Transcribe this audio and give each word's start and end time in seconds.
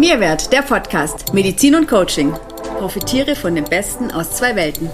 Mehrwert, 0.00 0.50
der 0.50 0.62
Podcast 0.62 1.34
Medizin 1.34 1.74
und 1.74 1.86
Coaching. 1.86 2.32
Profitiere 2.78 3.36
von 3.36 3.54
dem 3.54 3.64
Besten 3.64 4.10
aus 4.10 4.34
zwei 4.34 4.56
Welten. 4.56 4.88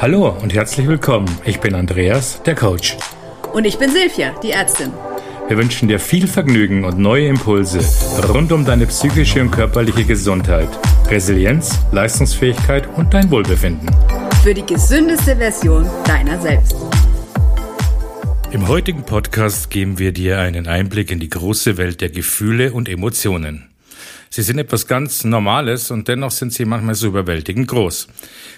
Hallo 0.00 0.30
und 0.30 0.54
herzlich 0.54 0.88
willkommen. 0.88 1.28
Ich 1.44 1.60
bin 1.60 1.74
Andreas, 1.74 2.40
der 2.42 2.54
Coach. 2.54 2.96
Und 3.52 3.66
ich 3.66 3.76
bin 3.76 3.90
Silvia, 3.90 4.32
die 4.42 4.52
Ärztin. 4.52 4.94
Wir 5.46 5.58
wünschen 5.58 5.88
dir 5.88 6.00
viel 6.00 6.26
Vergnügen 6.26 6.86
und 6.86 6.98
neue 6.98 7.28
Impulse 7.28 7.80
rund 8.32 8.50
um 8.50 8.64
deine 8.64 8.86
psychische 8.86 9.42
und 9.42 9.50
körperliche 9.50 10.04
Gesundheit, 10.04 10.70
Resilienz, 11.10 11.78
Leistungsfähigkeit 11.92 12.88
und 12.96 13.12
dein 13.12 13.30
Wohlbefinden. 13.30 13.90
Für 14.42 14.54
die 14.54 14.64
gesündeste 14.64 15.36
Version 15.36 15.86
deiner 16.06 16.40
selbst. 16.40 16.76
Im 18.52 18.68
heutigen 18.68 19.02
Podcast 19.02 19.68
geben 19.68 19.98
wir 19.98 20.12
dir 20.12 20.40
einen 20.40 20.66
Einblick 20.66 21.10
in 21.10 21.20
die 21.20 21.28
große 21.28 21.76
Welt 21.76 22.00
der 22.00 22.08
Gefühle 22.08 22.72
und 22.72 22.88
Emotionen. 22.88 23.68
Sie 24.36 24.42
sind 24.42 24.58
etwas 24.58 24.86
ganz 24.86 25.24
Normales 25.24 25.90
und 25.90 26.08
dennoch 26.08 26.30
sind 26.30 26.52
sie 26.52 26.66
manchmal 26.66 26.94
so 26.94 27.06
überwältigend 27.06 27.68
groß. 27.68 28.06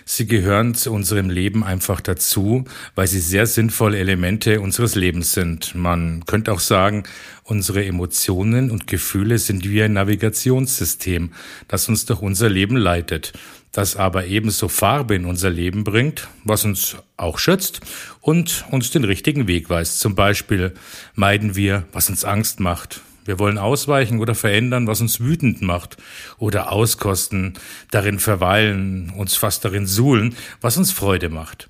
Sie 0.04 0.26
gehören 0.26 0.74
zu 0.74 0.92
unserem 0.92 1.30
Leben 1.30 1.62
einfach 1.62 2.00
dazu, 2.00 2.64
weil 2.96 3.06
sie 3.06 3.20
sehr 3.20 3.46
sinnvolle 3.46 3.96
Elemente 3.98 4.60
unseres 4.60 4.96
Lebens 4.96 5.34
sind. 5.34 5.76
Man 5.76 6.26
könnte 6.26 6.50
auch 6.50 6.58
sagen, 6.58 7.04
unsere 7.44 7.84
Emotionen 7.84 8.72
und 8.72 8.88
Gefühle 8.88 9.38
sind 9.38 9.70
wie 9.70 9.80
ein 9.80 9.92
Navigationssystem, 9.92 11.30
das 11.68 11.88
uns 11.88 12.06
durch 12.06 12.22
unser 12.22 12.48
Leben 12.48 12.76
leitet, 12.76 13.32
das 13.70 13.94
aber 13.94 14.26
ebenso 14.26 14.66
Farbe 14.66 15.14
in 15.14 15.26
unser 15.26 15.50
Leben 15.50 15.84
bringt, 15.84 16.26
was 16.42 16.64
uns 16.64 16.96
auch 17.16 17.38
schützt 17.38 17.82
und 18.20 18.64
uns 18.72 18.90
den 18.90 19.04
richtigen 19.04 19.46
Weg 19.46 19.70
weist. 19.70 20.00
Zum 20.00 20.16
Beispiel 20.16 20.74
meiden 21.14 21.54
wir, 21.54 21.84
was 21.92 22.10
uns 22.10 22.24
Angst 22.24 22.58
macht, 22.58 23.00
wir 23.28 23.38
wollen 23.38 23.58
ausweichen 23.58 24.20
oder 24.20 24.34
verändern, 24.34 24.86
was 24.86 25.02
uns 25.02 25.20
wütend 25.20 25.60
macht 25.60 25.98
oder 26.38 26.72
auskosten, 26.72 27.52
darin 27.90 28.18
verweilen, 28.18 29.12
uns 29.14 29.36
fast 29.36 29.66
darin 29.66 29.86
suhlen, 29.86 30.34
was 30.62 30.78
uns 30.78 30.92
Freude 30.92 31.28
macht. 31.28 31.68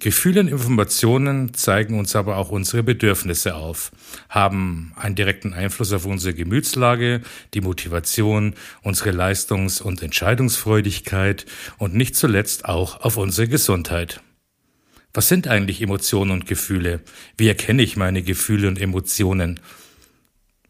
Gefühle 0.00 0.40
und 0.40 0.48
Informationen 0.48 1.54
zeigen 1.54 1.98
uns 1.98 2.14
aber 2.14 2.36
auch 2.36 2.50
unsere 2.50 2.82
Bedürfnisse 2.82 3.54
auf, 3.54 3.90
haben 4.28 4.92
einen 4.96 5.14
direkten 5.14 5.54
Einfluss 5.54 5.94
auf 5.94 6.04
unsere 6.04 6.34
Gemütslage, 6.34 7.22
die 7.54 7.62
Motivation, 7.62 8.54
unsere 8.82 9.10
Leistungs- 9.10 9.80
und 9.80 10.02
Entscheidungsfreudigkeit 10.02 11.46
und 11.78 11.94
nicht 11.94 12.16
zuletzt 12.16 12.66
auch 12.66 13.00
auf 13.00 13.16
unsere 13.16 13.48
Gesundheit. 13.48 14.20
Was 15.14 15.28
sind 15.28 15.48
eigentlich 15.48 15.80
Emotionen 15.80 16.32
und 16.32 16.46
Gefühle? 16.46 17.00
Wie 17.38 17.48
erkenne 17.48 17.82
ich 17.82 17.96
meine 17.96 18.22
Gefühle 18.22 18.68
und 18.68 18.78
Emotionen? 18.78 19.58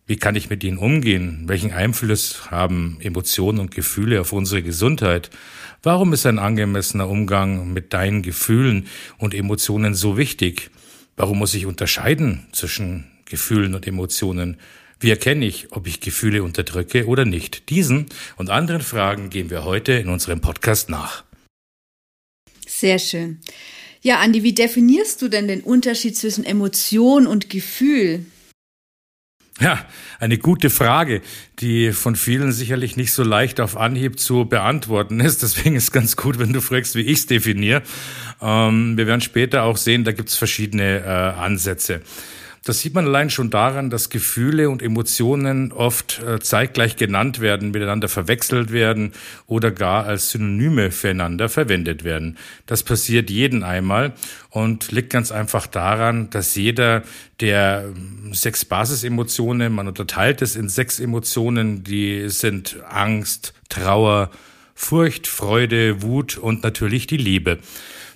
Wie 0.09 0.17
kann 0.17 0.37
ich 0.37 0.49
mit 0.49 0.65
ihnen 0.65 0.79
umgehen? 0.79 1.43
Welchen 1.49 1.71
Einfluss 1.71 2.51
haben 2.51 2.97
Emotionen 3.03 3.59
und 3.59 3.75
Gefühle 3.75 4.23
auf 4.23 4.33
unsere 4.33 4.63
Gesundheit? 4.63 5.29
Warum 5.83 6.15
ist 6.15 6.25
ein 6.25 6.39
angemessener 6.39 7.11
Umgang 7.11 7.75
mit 7.75 7.93
deinen 7.93 8.23
Gefühlen 8.23 8.87
und 9.19 9.35
Emotionen 9.35 9.95
so 9.95 10.17
wichtig? 10.17 10.71
Warum 11.19 11.39
muss 11.39 11.53
ich 11.53 11.67
unterscheiden 11.67 12.47
zwischen 12.53 13.05
Gefühlen 13.27 13.75
und 13.75 13.87
Emotionen? 13.87 14.57
Wie 14.99 15.11
erkenne 15.11 15.45
ich, 15.45 15.73
ob 15.73 15.87
ich 15.87 16.01
Gefühle 16.01 16.43
unterdrücke 16.43 17.07
oder 17.07 17.27
nicht? 17.27 17.69
Diesen 17.69 18.07
und 18.37 18.49
anderen 18.49 18.81
Fragen 18.81 19.29
gehen 19.29 19.51
wir 19.51 19.65
heute 19.65 19.93
in 19.93 20.09
unserem 20.09 20.41
Podcast 20.41 20.89
nach. 20.89 21.23
Sehr 22.67 22.99
schön. 22.99 23.41
Ja, 24.01 24.21
Andi, 24.21 24.43
wie 24.43 24.55
definierst 24.55 25.21
du 25.21 25.29
denn 25.29 25.49
den 25.49 25.61
Unterschied 25.61 26.17
zwischen 26.17 26.45
Emotion 26.45 27.27
und 27.27 27.51
Gefühl? 27.51 28.25
Ja, 29.61 29.85
eine 30.21 30.39
gute 30.39 30.71
Frage, 30.71 31.21
die 31.59 31.93
von 31.93 32.15
vielen 32.15 32.53
sicherlich 32.53 32.97
nicht 32.97 33.13
so 33.13 33.25
leicht 33.25 33.61
auf 33.61 33.77
Anhieb 33.77 34.21
zu 34.21 34.45
beantworten 34.45 35.19
ist. 35.19 35.43
Deswegen 35.43 35.75
ist 35.75 35.91
ganz 35.91 36.17
gut, 36.17 36.39
wenn 36.39 36.53
du 36.53 36.61
fragst, 36.61 36.95
wie 36.95 37.03
ich 37.03 37.19
es 37.19 37.27
definiere. 37.27 37.83
Ähm, 38.41 38.97
wir 38.97 39.09
werden 39.09 39.21
später 39.21 39.65
auch 39.65 39.77
sehen, 39.77 40.05
da 40.05 40.13
gibt 40.13 40.29
es 40.29 40.37
verschiedene 40.37 41.01
äh, 41.01 41.09
Ansätze. 41.09 42.03
Das 42.69 42.81
sieht 42.81 42.93
man 42.93 43.07
allein 43.07 43.31
schon 43.31 43.49
daran, 43.49 43.89
dass 43.89 44.11
Gefühle 44.11 44.69
und 44.69 44.83
Emotionen 44.83 45.73
oft 45.73 46.21
äh, 46.23 46.39
zeitgleich 46.39 46.97
genannt 46.97 47.41
werden, 47.41 47.71
miteinander 47.71 48.09
verwechselt 48.09 48.73
werden 48.73 49.13
oder 49.47 49.71
gar 49.71 50.05
als 50.05 50.33
Synonyme 50.33 50.91
füreinander 50.91 51.49
verwendet 51.49 52.05
werden. 52.05 52.37
Das 52.67 52.83
passiert 52.83 53.31
jeden 53.31 53.63
einmal 53.63 54.13
und 54.51 54.93
liegt 54.93 55.09
ganz 55.09 55.33
einfach 55.33 55.67
daran, 55.67 56.29
dass 56.29 56.57
jeder 56.57 57.05
der 57.41 57.87
ähm, 57.87 58.35
sechs 58.35 58.67
Basisemotionen, 58.67 59.73
man 59.73 59.89
unterteilt 59.89 60.43
es 60.43 60.55
in 60.55 60.69
sechs 60.69 61.01
Emotionen, 61.01 61.85
die 61.85 62.29
sind 62.29 62.77
Angst, 62.87 63.55
Trauer, 63.71 64.31
Furcht, 64.75 65.27
Freude, 65.27 66.03
Wut 66.03 66.37
und 66.37 66.65
natürlich 66.65 67.07
die 67.07 67.17
Liebe 67.17 67.61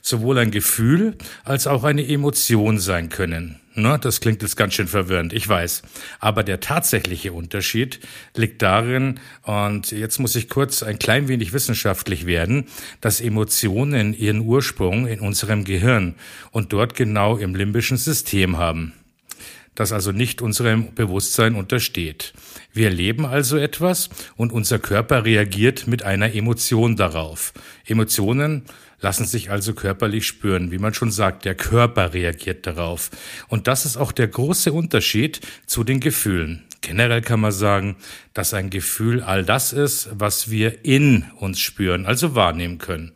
sowohl 0.02 0.36
ein 0.36 0.50
Gefühl 0.50 1.16
als 1.42 1.66
auch 1.66 1.84
eine 1.84 2.06
Emotion 2.06 2.78
sein 2.78 3.08
können. 3.08 3.61
Na, 3.74 3.96
das 3.96 4.20
klingt 4.20 4.42
jetzt 4.42 4.56
ganz 4.56 4.74
schön 4.74 4.88
verwirrend, 4.88 5.32
ich 5.32 5.48
weiß. 5.48 5.82
Aber 6.20 6.44
der 6.44 6.60
tatsächliche 6.60 7.32
Unterschied 7.32 8.00
liegt 8.36 8.60
darin, 8.60 9.18
und 9.44 9.92
jetzt 9.92 10.18
muss 10.18 10.36
ich 10.36 10.50
kurz 10.50 10.82
ein 10.82 10.98
klein 10.98 11.28
wenig 11.28 11.54
wissenschaftlich 11.54 12.26
werden, 12.26 12.66
dass 13.00 13.20
Emotionen 13.20 14.12
ihren 14.14 14.40
Ursprung 14.40 15.06
in 15.06 15.20
unserem 15.20 15.64
Gehirn 15.64 16.16
und 16.50 16.72
dort 16.74 16.94
genau 16.94 17.38
im 17.38 17.54
limbischen 17.54 17.96
System 17.96 18.58
haben 18.58 18.92
das 19.74 19.92
also 19.92 20.12
nicht 20.12 20.42
unserem 20.42 20.94
Bewusstsein 20.94 21.54
untersteht. 21.54 22.34
Wir 22.72 22.86
erleben 22.88 23.24
also 23.24 23.56
etwas 23.56 24.10
und 24.36 24.52
unser 24.52 24.78
Körper 24.78 25.24
reagiert 25.24 25.86
mit 25.86 26.02
einer 26.02 26.34
Emotion 26.34 26.96
darauf. 26.96 27.52
Emotionen 27.86 28.64
lassen 29.02 29.26
sich 29.26 29.50
also 29.50 29.74
körperlich 29.74 30.26
spüren. 30.26 30.70
Wie 30.70 30.78
man 30.78 30.94
schon 30.94 31.10
sagt, 31.10 31.44
der 31.44 31.54
Körper 31.54 32.14
reagiert 32.14 32.66
darauf. 32.66 33.10
Und 33.48 33.66
das 33.66 33.84
ist 33.84 33.96
auch 33.96 34.12
der 34.12 34.28
große 34.28 34.72
Unterschied 34.72 35.40
zu 35.66 35.84
den 35.84 36.00
Gefühlen. 36.00 36.64
Generell 36.80 37.20
kann 37.20 37.40
man 37.40 37.52
sagen, 37.52 37.96
dass 38.32 38.54
ein 38.54 38.70
Gefühl 38.70 39.22
all 39.22 39.44
das 39.44 39.72
ist, 39.72 40.08
was 40.12 40.50
wir 40.50 40.84
in 40.84 41.26
uns 41.38 41.60
spüren, 41.60 42.06
also 42.06 42.34
wahrnehmen 42.34 42.78
können. 42.78 43.12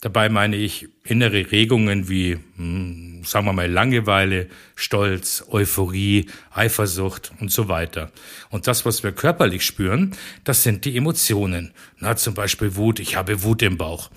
Dabei 0.00 0.28
meine 0.28 0.56
ich 0.56 0.88
innere 1.04 1.50
Regungen 1.50 2.08
wie, 2.08 2.38
hm, 2.56 3.22
sagen 3.24 3.46
wir 3.46 3.52
mal, 3.52 3.70
Langeweile, 3.70 4.48
Stolz, 4.76 5.44
Euphorie, 5.50 6.26
Eifersucht 6.52 7.32
und 7.40 7.50
so 7.50 7.68
weiter. 7.68 8.12
Und 8.50 8.66
das, 8.66 8.86
was 8.86 9.02
wir 9.02 9.12
körperlich 9.12 9.64
spüren, 9.64 10.14
das 10.44 10.62
sind 10.62 10.84
die 10.84 10.96
Emotionen. 10.96 11.72
Na, 11.98 12.16
zum 12.16 12.34
Beispiel 12.34 12.76
Wut, 12.76 13.00
ich 13.00 13.16
habe 13.16 13.42
Wut 13.42 13.62
im 13.62 13.76
Bauch. 13.76 14.10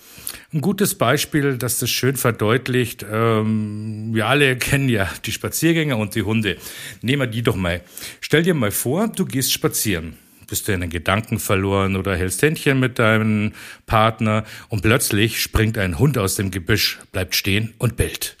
Ein 0.52 0.60
gutes 0.60 0.94
Beispiel, 0.94 1.58
das 1.58 1.78
das 1.80 1.90
schön 1.90 2.16
verdeutlicht, 2.16 3.04
ähm, 3.10 4.10
wir 4.12 4.26
alle 4.26 4.56
kennen 4.58 4.88
ja 4.88 5.10
die 5.24 5.32
Spaziergänger 5.32 5.96
und 5.96 6.14
die 6.14 6.22
Hunde. 6.22 6.56
Nehmen 7.02 7.22
wir 7.22 7.26
die 7.26 7.42
doch 7.42 7.56
mal. 7.56 7.80
Stell 8.20 8.44
dir 8.44 8.54
mal 8.54 8.70
vor, 8.70 9.08
du 9.08 9.24
gehst 9.24 9.52
spazieren 9.52 10.16
bist 10.46 10.68
du 10.68 10.72
in 10.72 10.80
den 10.80 10.90
Gedanken 10.90 11.38
verloren 11.38 11.96
oder 11.96 12.16
hältst 12.16 12.42
Händchen 12.42 12.80
mit 12.80 12.98
deinem 12.98 13.52
Partner 13.86 14.44
und 14.68 14.82
plötzlich 14.82 15.40
springt 15.40 15.78
ein 15.78 15.98
Hund 15.98 16.18
aus 16.18 16.36
dem 16.36 16.50
Gebüsch, 16.50 16.98
bleibt 17.12 17.34
stehen 17.34 17.74
und 17.78 17.96
bellt. 17.96 18.36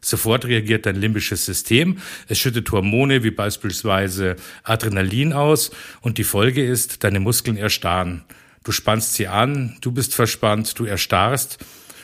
Sofort 0.00 0.44
reagiert 0.44 0.86
dein 0.86 0.94
limbisches 0.94 1.44
System, 1.44 1.98
es 2.28 2.38
schüttet 2.38 2.70
Hormone 2.70 3.24
wie 3.24 3.32
beispielsweise 3.32 4.36
Adrenalin 4.62 5.32
aus 5.32 5.72
und 6.00 6.18
die 6.18 6.24
Folge 6.24 6.64
ist, 6.64 7.02
deine 7.02 7.18
Muskeln 7.18 7.56
erstarren. 7.56 8.22
Du 8.62 8.70
spannst 8.70 9.14
sie 9.14 9.26
an, 9.26 9.76
du 9.80 9.90
bist 9.90 10.14
verspannt, 10.14 10.78
du 10.78 10.84
erstarrst 10.84 11.58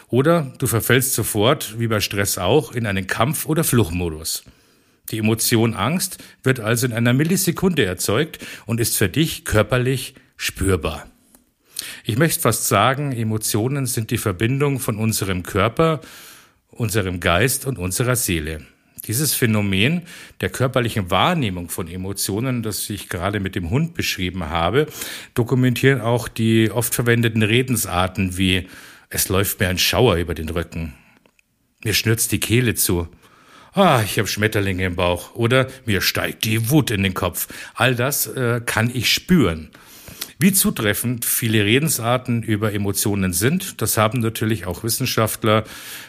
oder 0.09 0.53
du 0.59 0.67
verfällst 0.67 1.15
sofort, 1.15 1.79
wie 1.79 1.87
bei 1.87 2.01
Stress 2.01 2.39
auch, 2.39 2.73
in 2.73 2.87
einen 2.87 3.07
Kampf- 3.07 3.47
oder 3.47 3.63
Fluchtmodus. 3.63 4.45
Die 5.11 5.19
Emotion 5.19 5.75
Angst 5.75 6.23
wird 6.43 6.61
also 6.61 6.87
in 6.87 6.93
einer 6.93 7.13
Millisekunde 7.13 7.85
erzeugt 7.85 8.39
und 8.67 8.81
ist 8.81 8.97
für 8.97 9.09
dich 9.09 9.45
körperlich 9.45 10.15
spürbar. 10.37 11.07
Ich 12.05 12.17
möchte 12.17 12.41
fast 12.41 12.69
sagen, 12.69 13.13
Emotionen 13.13 13.87
sind 13.87 14.11
die 14.11 14.19
Verbindung 14.19 14.79
von 14.79 14.97
unserem 14.97 15.43
Körper, 15.43 16.01
unserem 16.69 17.21
Geist 17.21 17.67
und 17.67 17.79
unserer 17.79 18.17
Seele. 18.17 18.65
Dieses 19.07 19.35
Phänomen 19.35 20.03
der 20.41 20.49
körperlichen 20.49 21.11
Wahrnehmung 21.11 21.69
von 21.69 21.89
Emotionen, 21.89 22.63
das 22.63 22.89
ich 22.89 23.09
gerade 23.09 23.41
mit 23.41 23.57
dem 23.57 23.71
Hund 23.71 23.95
beschrieben 23.95 24.45
habe, 24.45 24.87
dokumentieren 25.35 26.01
auch 26.01 26.29
die 26.29 26.71
oft 26.71 26.95
verwendeten 26.95 27.43
Redensarten 27.43 28.39
wie 28.39 28.69
es 29.15 29.29
läuft 29.29 29.61
mir 29.61 29.69
ein 29.69 29.79
Schauer 29.79 30.17
über 30.17 30.35
den 30.35 30.49
Rücken, 30.49 30.95
mir 31.85 31.93
schnürzt 31.93 32.33
die 32.33 32.41
Kehle 32.41 32.75
zu, 32.75 33.09
ah, 33.75 34.03
ich 34.05 34.19
habe 34.19 34.29
Schmetterlinge 34.29 34.85
im 34.85 34.97
Bauch 34.97 35.35
oder 35.35 35.67
mir 35.85 36.01
steigt 36.01 36.45
die 36.45 36.71
Wut 36.71 36.91
in 36.91 37.03
den 37.03 37.15
Kopf. 37.15 37.49
All 37.75 37.95
das 37.95 38.27
äh, 38.27 38.61
kann 38.65 38.91
ich 38.93 39.13
spüren. 39.13 39.71
Wie 40.39 40.53
zutreffend 40.53 41.25
viele 41.25 41.65
Redensarten 41.65 42.43
über 42.43 42.73
Emotionen 42.73 43.33
sind, 43.33 43.81
das 43.81 43.97
haben 43.97 44.19
natürlich 44.19 44.67
auch 44.67 44.83
Wissenschaftler 44.83 45.63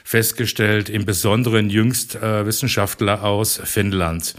festgestellt, 0.03 0.89
im 0.89 1.05
Besonderen 1.05 1.69
jüngst 1.69 2.15
äh, 2.15 2.45
Wissenschaftler 2.45 3.23
aus 3.23 3.61
Finnland. 3.63 4.33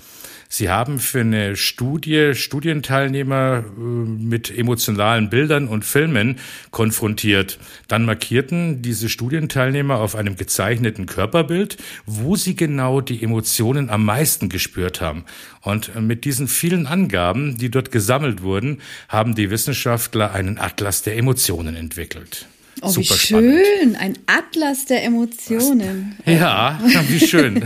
Sie 0.57 0.71
haben 0.71 1.01
für 1.01 1.23
eine 1.23 1.57
Studie 1.57 2.33
Studienteilnehmer 2.37 3.65
äh, 3.67 3.81
mit 3.81 4.57
emotionalen 4.57 5.29
Bildern 5.29 5.67
und 5.67 5.85
Filmen 5.85 6.39
konfrontiert. 6.71 7.59
Dann 7.89 8.05
markierten 8.05 8.81
diese 8.81 9.09
Studienteilnehmer 9.09 9.99
auf 9.99 10.15
einem 10.15 10.37
gezeichneten 10.37 11.07
Körperbild, 11.07 11.79
wo 12.07 12.37
sie 12.37 12.55
genau 12.55 13.01
die 13.01 13.21
Emotionen 13.21 13.91
am 13.91 14.05
meisten 14.05 14.49
gespürt 14.49 15.01
haben. 15.01 15.25
Und 15.61 16.01
mit 16.01 16.25
diesen 16.25 16.47
vielen 16.47 16.87
Angaben, 16.87 17.59
die 17.59 17.69
dort 17.69 17.91
gesammelt 17.91 18.41
wurden, 18.43 18.81
haben 19.09 19.35
die 19.35 19.51
Wissenschaftler 19.51 20.35
einen 20.35 20.59
Atlas 20.59 21.03
der 21.03 21.17
Emotionen 21.17 21.75
entwickelt. 21.75 22.47
Oh, 22.81 22.89
Super 22.89 23.15
wie 23.15 23.19
schön, 23.19 23.97
ein 23.97 24.19
Atlas 24.27 24.87
der 24.87 25.05
Emotionen. 25.05 26.17
Ja, 26.27 26.81
wie 27.09 27.21
schön. 27.21 27.65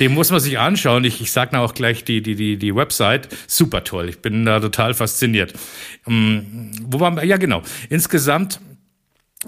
Den 0.00 0.14
muss 0.14 0.30
man 0.30 0.40
sich 0.40 0.58
anschauen. 0.58 1.04
Ich, 1.04 1.20
ich 1.20 1.32
sage 1.32 1.58
auch 1.58 1.74
gleich 1.74 2.04
die, 2.04 2.22
die, 2.22 2.34
die, 2.34 2.56
die 2.56 2.74
Website. 2.74 3.28
Super 3.46 3.84
toll. 3.84 4.08
Ich 4.08 4.18
bin 4.18 4.44
da 4.44 4.60
total 4.60 4.94
fasziniert. 4.94 5.54
Um, 6.04 6.70
wo 6.82 7.00
waren 7.00 7.16
wir? 7.16 7.24
Ja, 7.24 7.36
genau. 7.36 7.62
Insgesamt 7.88 8.60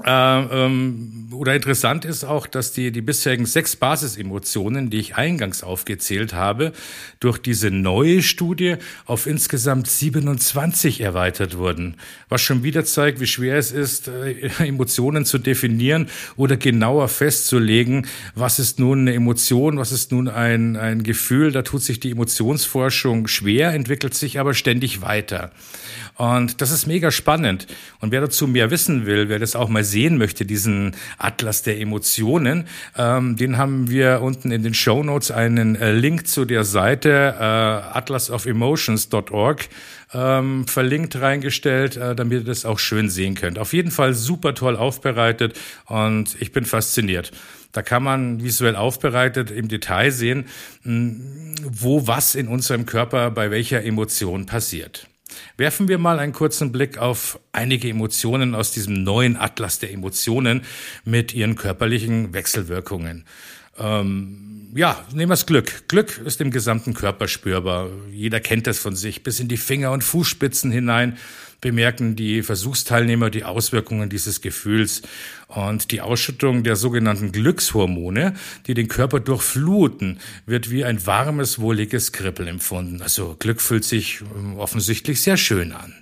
äh, 0.05 0.09
ähm, 0.09 1.31
oder 1.33 1.57
interessant 1.57 2.05
ist 2.05 2.23
auch, 2.23 2.47
dass 2.47 2.73
die, 2.73 2.93
die 2.93 3.01
bisherigen 3.01 3.45
sechs 3.45 3.75
Basisemotionen, 3.75 4.89
die 4.89 4.99
ich 4.99 5.17
eingangs 5.17 5.65
aufgezählt 5.65 6.33
habe, 6.33 6.73
durch 7.19 7.39
diese 7.39 7.73
neue 7.73 8.23
Studie 8.23 8.77
auf 9.07 9.27
insgesamt 9.27 9.89
27 9.89 11.01
erweitert 11.01 11.57
wurden. 11.57 11.97
Was 12.29 12.41
schon 12.41 12.63
wieder 12.63 12.85
zeigt, 12.85 13.19
wie 13.19 13.27
schwer 13.27 13.59
es 13.59 13.73
ist, 13.73 14.07
äh, 14.07 14.51
Emotionen 14.65 15.25
zu 15.25 15.39
definieren 15.39 16.09
oder 16.37 16.57
genauer 16.57 17.09
festzulegen, 17.09 18.07
was 18.37 18.61
ist 18.61 18.79
nun 18.79 19.01
eine 19.01 19.15
Emotion, 19.15 19.77
was 19.77 19.91
ist 19.91 20.13
nun 20.13 20.29
ein, 20.29 20.77
ein 20.77 21.03
Gefühl. 21.03 21.51
Da 21.51 21.63
tut 21.63 21.83
sich 21.83 21.99
die 21.99 22.13
Emotionsforschung 22.13 23.27
schwer, 23.27 23.75
entwickelt 23.75 24.15
sich 24.15 24.39
aber 24.39 24.55
ständig 24.55 25.03
weiter. 25.03 25.51
Und 26.21 26.61
das 26.61 26.71
ist 26.71 26.87
mega 26.87 27.11
spannend. 27.11 27.67
Und 28.01 28.13
wer 28.13 28.21
dazu 28.21 28.47
mehr 28.47 28.71
wissen 28.71 29.07
will, 29.07 29.31
wer 29.31 29.39
das 29.39 29.57
auch 29.57 29.71
mal 29.71 29.85
sehen 29.85 30.19
möchte, 30.19 30.45
diesen 30.45 30.95
Atlas 31.17 31.63
der 31.63 31.81
Emotionen, 31.81 32.67
ähm, 32.95 33.37
den 33.37 33.57
haben 33.57 33.89
wir 33.89 34.21
unten 34.21 34.53
in 34.53 34.63
den 34.63 34.75
Show 34.75 35.03
Notes 35.03 35.31
einen 35.31 35.77
äh, 35.77 35.93
Link 35.93 36.27
zu 36.27 36.45
der 36.45 36.65
Seite 36.65 37.37
äh, 37.39 37.43
atlasofemotions.org 37.43 39.67
ähm, 40.13 40.67
verlinkt 40.67 41.19
reingestellt, 41.19 41.97
äh, 41.97 42.15
damit 42.15 42.41
ihr 42.41 42.45
das 42.45 42.67
auch 42.67 42.79
schön 42.79 43.09
sehen 43.09 43.35
könnt. 43.35 43.59
Auf 43.59 43.73
jeden 43.73 43.91
Fall 43.91 44.13
super 44.13 44.55
toll 44.55 44.77
aufbereitet 44.77 45.59
und 45.87 46.37
ich 46.39 46.53
bin 46.53 46.67
fasziniert. 46.67 47.33
Da 47.73 47.81
kann 47.81 48.03
man 48.03 48.45
visuell 48.45 48.77
aufbereitet 48.77 49.51
im 49.51 49.69
Detail 49.69 50.11
sehen, 50.11 50.45
wo 50.85 52.07
was 52.07 52.35
in 52.35 52.47
unserem 52.47 52.85
Körper 52.85 53.31
bei 53.31 53.51
welcher 53.51 53.83
Emotion 53.83 54.45
passiert. 54.45 55.07
Werfen 55.57 55.89
wir 55.89 55.99
mal 55.99 56.19
einen 56.19 56.33
kurzen 56.33 56.73
Blick 56.73 56.99
auf 56.99 57.39
einige 57.53 57.89
Emotionen 57.89 58.55
aus 58.55 58.73
diesem 58.73 59.03
neuen 59.03 59.37
Atlas 59.37 59.79
der 59.79 59.93
Emotionen 59.93 60.63
mit 61.05 61.35
ihren 61.35 61.57
körperlichen 61.57 62.33
Wechselwirkungen. 62.33 63.25
Ähm, 63.79 64.71
ja, 64.75 65.05
nehmen 65.13 65.31
wir 65.31 65.35
das 65.35 65.47
Glück. 65.47 65.89
Glück 65.89 66.19
ist 66.25 66.41
im 66.41 66.51
gesamten 66.51 66.95
Körper 66.95 67.29
spürbar. 67.29 67.89
Jeder 68.11 68.41
kennt 68.41 68.67
das 68.67 68.79
von 68.79 68.95
sich, 68.95 69.23
bis 69.23 69.41
in 69.41 69.49
die 69.49 69.57
Finger- 69.57 69.93
und 69.93 70.05
Fußspitzen 70.05 70.71
hinein 70.71 71.19
bemerken 71.61 72.17
die 72.17 72.43
Versuchsteilnehmer 72.43 73.31
die 73.31 73.45
Auswirkungen 73.45 74.09
dieses 74.09 74.41
Gefühls 74.41 75.03
und 75.49 75.91
die 75.91 76.01
Ausschüttung 76.01 76.63
der 76.63 76.77
sogenannten 76.77 77.33
Glückshormone, 77.33 78.35
die 78.67 78.75
den 78.75 78.89
Körper 78.89 79.21
durchfluten, 79.21 80.21
wird 80.47 80.71
wie 80.71 80.85
ein 80.85 81.07
warmes, 81.07 81.59
wohliges 81.59 82.13
Kribbeln 82.13 82.49
empfunden. 82.49 83.03
Also 83.03 83.37
Glück 83.39 83.61
fühlt 83.61 83.85
sich 83.85 84.23
ähm, 84.37 84.57
offensichtlich 84.59 85.21
sehr 85.21 85.37
schön 85.37 85.73
an. 85.73 85.95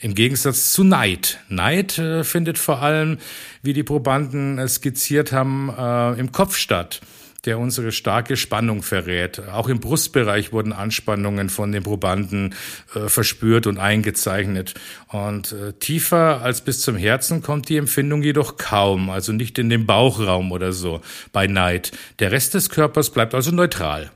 Im 0.00 0.14
Gegensatz 0.14 0.72
zu 0.72 0.84
Neid. 0.84 1.38
Neid 1.48 1.98
äh, 1.98 2.24
findet 2.24 2.58
vor 2.58 2.82
allem, 2.82 3.18
wie 3.62 3.72
die 3.72 3.82
Probanden 3.82 4.66
skizziert 4.68 5.32
haben, 5.32 5.72
äh, 5.76 6.20
im 6.20 6.30
Kopf 6.30 6.56
statt 6.56 7.00
der 7.44 7.58
unsere 7.58 7.92
starke 7.92 8.36
Spannung 8.36 8.82
verrät. 8.82 9.40
Auch 9.48 9.68
im 9.68 9.80
Brustbereich 9.80 10.52
wurden 10.52 10.72
Anspannungen 10.72 11.48
von 11.48 11.72
den 11.72 11.82
Probanden 11.82 12.54
äh, 12.94 13.08
verspürt 13.08 13.66
und 13.66 13.78
eingezeichnet. 13.78 14.74
Und 15.08 15.52
äh, 15.52 15.72
tiefer 15.74 16.42
als 16.42 16.60
bis 16.60 16.80
zum 16.80 16.96
Herzen 16.96 17.42
kommt 17.42 17.68
die 17.68 17.76
Empfindung 17.76 18.22
jedoch 18.22 18.56
kaum, 18.56 19.10
also 19.10 19.32
nicht 19.32 19.58
in 19.58 19.68
den 19.68 19.86
Bauchraum 19.86 20.52
oder 20.52 20.72
so 20.72 21.00
bei 21.32 21.46
Neid. 21.46 21.92
Der 22.18 22.32
Rest 22.32 22.54
des 22.54 22.70
Körpers 22.70 23.10
bleibt 23.10 23.34
also 23.34 23.50
neutral. 23.50 24.10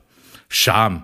Scham 0.47 1.03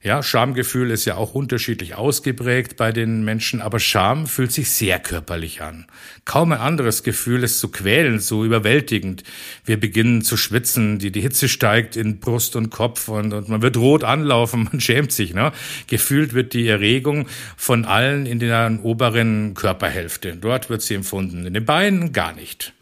ja, 0.00 0.22
Schamgefühl 0.22 0.92
ist 0.92 1.06
ja 1.06 1.16
auch 1.16 1.34
unterschiedlich 1.34 1.96
ausgeprägt 1.96 2.76
bei 2.76 2.92
den 2.92 3.24
Menschen, 3.24 3.60
aber 3.60 3.80
Scham 3.80 4.28
fühlt 4.28 4.52
sich 4.52 4.70
sehr 4.70 5.00
körperlich 5.00 5.60
an. 5.60 5.86
Kaum 6.24 6.52
ein 6.52 6.60
anderes 6.60 7.02
Gefühl 7.02 7.42
ist 7.42 7.58
so 7.58 7.66
quälend, 7.68 8.22
so 8.22 8.44
überwältigend. 8.44 9.24
Wir 9.64 9.78
beginnen 9.78 10.22
zu 10.22 10.36
schwitzen, 10.36 11.00
die, 11.00 11.10
die 11.10 11.20
Hitze 11.20 11.48
steigt 11.48 11.96
in 11.96 12.20
Brust 12.20 12.54
und 12.54 12.70
Kopf 12.70 13.08
und, 13.08 13.32
und 13.32 13.48
man 13.48 13.60
wird 13.60 13.76
rot 13.76 14.04
anlaufen, 14.04 14.68
man 14.72 14.80
schämt 14.80 15.10
sich. 15.10 15.34
Ne? 15.34 15.50
Gefühlt 15.88 16.32
wird 16.32 16.52
die 16.52 16.68
Erregung 16.68 17.26
von 17.56 17.84
allen 17.84 18.26
in 18.26 18.38
der 18.38 18.78
oberen 18.84 19.54
Körperhälfte. 19.54 20.36
Dort 20.36 20.70
wird 20.70 20.82
sie 20.82 20.94
empfunden, 20.94 21.44
in 21.44 21.54
den 21.54 21.64
Beinen 21.64 22.12
gar 22.12 22.32
nicht. 22.34 22.72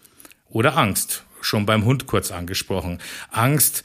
Oder 0.51 0.77
Angst, 0.77 1.25
schon 1.41 1.65
beim 1.65 1.87
Hund 1.87 2.07
kurz 2.07 2.31
angesprochen. 2.31 2.99
Angst, 3.31 3.85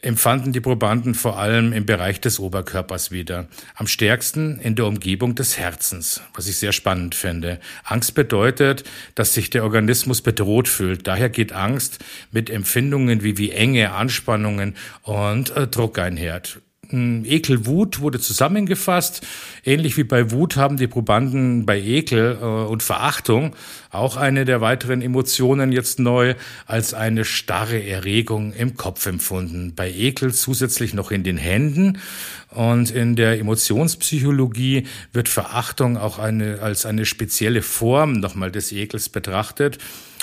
empfanden 0.00 0.52
die 0.52 0.60
Probanden 0.60 1.14
vor 1.14 1.38
allem 1.38 1.72
im 1.72 1.86
Bereich 1.86 2.20
des 2.20 2.38
Oberkörpers 2.38 3.10
wieder. 3.10 3.48
Am 3.74 3.86
stärksten 3.86 4.60
in 4.60 4.74
der 4.74 4.86
Umgebung 4.86 5.34
des 5.34 5.58
Herzens, 5.58 6.20
was 6.34 6.46
ich 6.46 6.58
sehr 6.58 6.72
spannend 6.72 7.14
finde. 7.14 7.58
Angst 7.84 8.14
bedeutet, 8.14 8.84
dass 9.14 9.34
sich 9.34 9.50
der 9.50 9.64
Organismus 9.64 10.22
bedroht 10.22 10.68
fühlt. 10.68 11.06
Daher 11.06 11.28
geht 11.28 11.52
Angst 11.52 11.98
mit 12.30 12.50
Empfindungen 12.50 13.22
wie, 13.22 13.38
wie 13.38 13.50
Enge, 13.50 13.92
Anspannungen 13.92 14.76
und 15.02 15.56
äh, 15.56 15.66
Druck 15.66 15.98
einher. 15.98 16.42
Ekel, 16.90 17.66
Wut 17.66 18.00
wurde 18.00 18.18
zusammengefasst. 18.18 19.26
Ähnlich 19.64 19.96
wie 19.96 20.04
bei 20.04 20.30
Wut 20.30 20.56
haben 20.56 20.76
die 20.76 20.86
Probanden 20.86 21.66
bei 21.66 21.78
Ekel 21.80 22.38
äh, 22.40 22.44
und 22.44 22.82
Verachtung 22.82 23.54
auch 23.90 24.16
eine 24.16 24.44
der 24.44 24.60
weiteren 24.60 25.02
Emotionen 25.02 25.72
jetzt 25.72 25.98
neu 25.98 26.34
als 26.66 26.94
eine 26.94 27.24
starre 27.24 27.82
Erregung 27.82 28.52
im 28.52 28.76
Kopf 28.76 29.06
empfunden. 29.06 29.74
Bei 29.74 29.90
Ekel 29.90 30.32
zusätzlich 30.32 30.94
noch 30.94 31.10
in 31.10 31.24
den 31.24 31.36
Händen. 31.36 31.98
Und 32.50 32.90
in 32.90 33.16
der 33.16 33.38
Emotionspsychologie 33.38 34.86
wird 35.12 35.28
Verachtung 35.28 35.96
auch 35.96 36.18
eine, 36.18 36.60
als 36.60 36.86
eine 36.86 37.04
spezielle 37.04 37.62
Form 37.62 38.14
nochmal 38.14 38.50
des 38.50 38.72
Ekels 38.72 39.08
betrachtet 39.08 39.78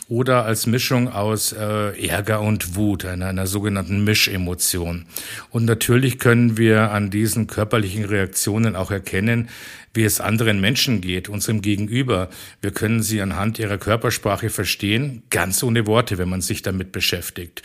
oder 0.08 0.46
als 0.46 0.68
Mischung 0.68 1.12
aus 1.12 1.52
äh, 1.52 2.08
Ärger 2.08 2.42
und 2.42 2.76
Wut, 2.76 3.06
einer, 3.06 3.28
einer 3.28 3.48
sogenannten 3.48 4.04
Mischemotion. 4.04 5.06
Und 5.50 5.66
natürlich 5.66 6.20
können 6.20 6.58
wir 6.58 6.92
an 6.92 7.10
diesen 7.10 7.48
körperlichen 7.48 8.06
Reaktionen 8.06 8.76
auch 8.76 8.92
erkennen, 8.92 9.50
wie 9.94 10.04
es 10.04 10.22
anderen 10.22 10.62
Menschen 10.62 11.02
geht, 11.02 11.30
unserem 11.30 11.62
Gegenüber. 11.62 12.30
Wir 12.62 12.72
können 12.72 13.02
sie 13.02 13.22
anhand 13.22 13.58
ihrer 13.60 13.78
Körpersprache 13.78 14.50
verstehen, 14.50 15.24
ganz 15.30 15.64
ohne 15.64 15.88
Worte, 15.88 16.18
wenn 16.18 16.30
man 16.30 16.42
sich 16.42 16.62
damit 16.62 16.92
beschäftigt. 16.92 17.64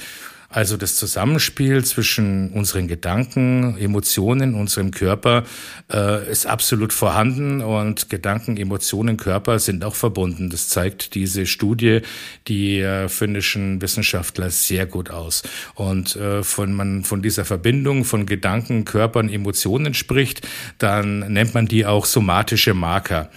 Also 0.53 0.77
das 0.77 0.97
Zusammenspiel 0.97 1.85
zwischen 1.85 2.51
unseren 2.51 2.89
Gedanken, 2.89 3.79
Emotionen, 3.79 4.55
unserem 4.57 4.91
Körper 4.91 5.45
äh, 5.93 6.29
ist 6.29 6.45
absolut 6.45 6.93
vorhanden 6.93 7.61
und 7.61 8.11
Gedanken, 8.11 8.57
Emotionen, 8.57 9.17
Körper 9.17 9.61
sind 9.61 9.85
auch 9.85 9.95
verbunden. 9.95 10.51
Das 10.51 10.69
zeigt 10.69 11.15
diese 11.15 11.47
Studie, 11.47 12.01
die 12.49 12.81
äh, 12.81 13.09
finnischen 13.09 13.81
Wissenschaftler 13.81 14.51
sehr 14.51 14.87
gut 14.87 15.11
aus. 15.11 15.45
Und 15.77 16.17
äh, 16.17 16.43
von 16.43 16.73
man 16.73 17.05
von 17.05 17.23
dieser 17.23 17.45
Verbindung 17.45 18.05
von 18.05 18.27
Gedanken, 18.27 18.85
Körpern, 18.85 19.29
Emotionen 19.29 19.95
spricht, 19.95 20.49
dann 20.79 21.33
nennt 21.33 21.55
man 21.55 21.67
die 21.67 21.87
auch 21.87 22.07
somatische 22.07 22.75
Marker. 22.75 23.31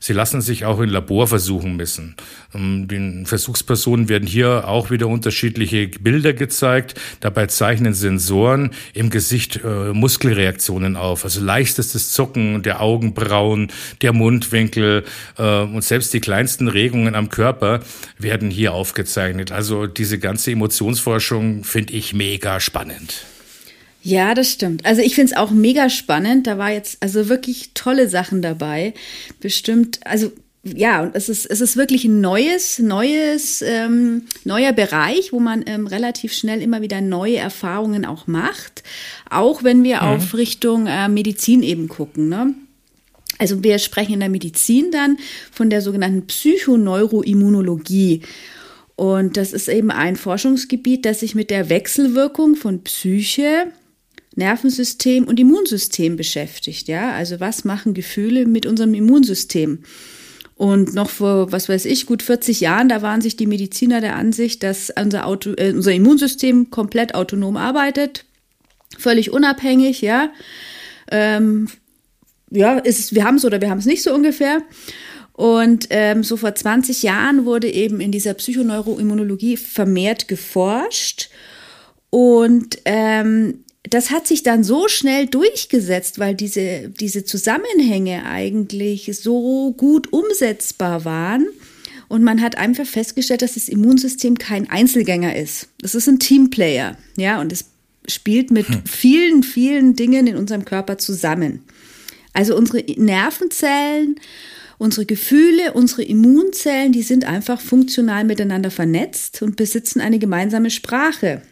Sie 0.00 0.12
lassen 0.12 0.40
sich 0.40 0.64
auch 0.64 0.80
in 0.80 0.88
Laborversuchen 0.88 1.76
messen. 1.76 2.16
Ähm, 2.54 2.88
den 2.88 3.26
Versuchspersonen 3.26 4.08
werden 4.08 4.26
hier 4.26 4.68
auch 4.68 4.90
wieder 4.90 5.08
unterschiedliche 5.08 5.88
Bilder 5.88 6.32
gezeigt. 6.32 6.94
Dabei 7.20 7.46
zeichnen 7.46 7.94
Sensoren 7.94 8.70
im 8.94 9.10
Gesicht 9.10 9.60
äh, 9.64 9.92
Muskelreaktionen 9.92 10.96
auf. 10.96 11.24
Also 11.24 11.40
leichtestes 11.40 12.12
Zucken 12.12 12.62
der 12.62 12.80
Augenbrauen, 12.80 13.68
der 14.02 14.12
Mundwinkel 14.12 15.04
äh, 15.36 15.62
und 15.62 15.82
selbst 15.82 16.12
die 16.14 16.20
kleinsten 16.20 16.68
Regungen 16.68 17.14
am 17.14 17.28
Körper 17.28 17.80
werden 18.18 18.50
hier 18.50 18.72
aufgezeichnet. 18.72 19.52
Also 19.52 19.86
diese 19.86 20.18
ganze 20.18 20.52
Emotionsforschung 20.52 21.64
finde 21.64 21.94
ich 21.94 22.12
mega 22.12 22.60
spannend. 22.60 23.24
Ja, 24.02 24.34
das 24.34 24.52
stimmt. 24.52 24.86
Also 24.86 25.02
ich 25.02 25.14
finde 25.14 25.32
es 25.32 25.36
auch 25.36 25.50
mega 25.50 25.90
spannend. 25.90 26.46
Da 26.46 26.56
war 26.58 26.70
jetzt 26.70 26.98
also 27.00 27.28
wirklich 27.28 27.70
tolle 27.74 28.08
Sachen 28.08 28.42
dabei. 28.42 28.94
Bestimmt, 29.40 30.00
also 30.04 30.32
ja, 30.64 31.02
und 31.02 31.14
es 31.14 31.28
ist, 31.28 31.46
es 31.46 31.60
ist 31.60 31.76
wirklich 31.76 32.04
ein 32.04 32.20
neues, 32.20 32.78
neues, 32.78 33.62
ähm, 33.62 34.24
neuer 34.44 34.72
Bereich, 34.72 35.32
wo 35.32 35.40
man 35.40 35.64
ähm, 35.66 35.86
relativ 35.86 36.32
schnell 36.32 36.60
immer 36.62 36.82
wieder 36.82 37.00
neue 37.00 37.36
Erfahrungen 37.36 38.04
auch 38.04 38.26
macht. 38.26 38.82
Auch 39.30 39.62
wenn 39.62 39.84
wir 39.84 39.96
mhm. 39.96 40.02
auf 40.02 40.34
Richtung 40.34 40.86
äh, 40.86 41.08
Medizin 41.08 41.62
eben 41.62 41.88
gucken. 41.88 42.28
Ne? 42.28 42.54
Also 43.38 43.62
wir 43.62 43.78
sprechen 43.78 44.14
in 44.14 44.20
der 44.20 44.28
Medizin 44.28 44.90
dann 44.90 45.18
von 45.52 45.70
der 45.70 45.80
sogenannten 45.80 46.26
Psychoneuroimmunologie. 46.26 48.22
Und 48.96 49.36
das 49.36 49.52
ist 49.52 49.68
eben 49.68 49.92
ein 49.92 50.16
Forschungsgebiet, 50.16 51.04
das 51.04 51.20
sich 51.20 51.36
mit 51.36 51.50
der 51.50 51.68
Wechselwirkung 51.68 52.56
von 52.56 52.82
Psyche, 52.82 53.68
Nervensystem 54.38 55.24
und 55.24 55.38
Immunsystem 55.38 56.16
beschäftigt. 56.16 56.88
Ja, 56.88 57.12
also 57.12 57.40
was 57.40 57.64
machen 57.64 57.92
Gefühle 57.92 58.46
mit 58.46 58.64
unserem 58.64 58.94
Immunsystem? 58.94 59.80
Und 60.54 60.94
noch 60.94 61.10
vor, 61.10 61.52
was 61.52 61.68
weiß 61.68 61.84
ich, 61.84 62.06
gut 62.06 62.22
40 62.22 62.60
Jahren, 62.60 62.88
da 62.88 63.02
waren 63.02 63.20
sich 63.20 63.36
die 63.36 63.46
Mediziner 63.46 64.00
der 64.00 64.16
Ansicht, 64.16 64.62
dass 64.62 64.90
unser, 64.90 65.26
Auto, 65.26 65.52
äh, 65.56 65.72
unser 65.72 65.92
Immunsystem 65.92 66.70
komplett 66.70 67.14
autonom 67.14 67.56
arbeitet, 67.56 68.24
völlig 68.98 69.30
unabhängig, 69.32 70.00
ja. 70.00 70.30
Ähm, 71.10 71.68
ja, 72.50 72.78
ist, 72.78 73.14
wir 73.14 73.24
haben 73.24 73.36
es 73.36 73.44
oder 73.44 73.60
wir 73.60 73.70
haben 73.70 73.78
es 73.78 73.86
nicht 73.86 74.02
so 74.02 74.14
ungefähr. 74.14 74.62
Und 75.32 75.86
ähm, 75.90 76.24
so 76.24 76.36
vor 76.36 76.54
20 76.54 77.04
Jahren 77.04 77.44
wurde 77.44 77.70
eben 77.70 78.00
in 78.00 78.10
dieser 78.10 78.34
Psychoneuroimmunologie 78.34 79.56
vermehrt 79.56 80.26
geforscht. 80.26 81.30
Und 82.10 82.78
ähm, 82.84 83.64
das 83.90 84.10
hat 84.10 84.26
sich 84.26 84.42
dann 84.42 84.64
so 84.64 84.88
schnell 84.88 85.26
durchgesetzt, 85.26 86.18
weil 86.18 86.34
diese, 86.34 86.88
diese 86.88 87.24
Zusammenhänge 87.24 88.24
eigentlich 88.26 89.10
so 89.20 89.72
gut 89.72 90.12
umsetzbar 90.12 91.04
waren. 91.04 91.46
Und 92.08 92.22
man 92.24 92.40
hat 92.40 92.56
einfach 92.56 92.86
festgestellt, 92.86 93.42
dass 93.42 93.54
das 93.54 93.68
Immunsystem 93.68 94.38
kein 94.38 94.70
Einzelgänger 94.70 95.36
ist. 95.36 95.68
Das 95.80 95.94
ist 95.94 96.08
ein 96.08 96.18
Teamplayer, 96.18 96.96
ja, 97.16 97.40
und 97.40 97.52
es 97.52 97.66
spielt 98.08 98.50
mit 98.50 98.68
hm. 98.68 98.82
vielen, 98.86 99.42
vielen 99.42 99.94
Dingen 99.94 100.26
in 100.26 100.36
unserem 100.36 100.64
Körper 100.64 100.96
zusammen. 100.96 101.62
Also 102.32 102.56
unsere 102.56 102.82
Nervenzellen, 102.96 104.18
unsere 104.78 105.04
Gefühle, 105.04 105.74
unsere 105.74 106.02
Immunzellen, 106.02 106.92
die 106.92 107.02
sind 107.02 107.26
einfach 107.26 107.60
funktional 107.60 108.24
miteinander 108.24 108.70
vernetzt 108.70 109.42
und 109.42 109.56
besitzen 109.56 110.00
eine 110.00 110.18
gemeinsame 110.18 110.70
Sprache. 110.70 111.42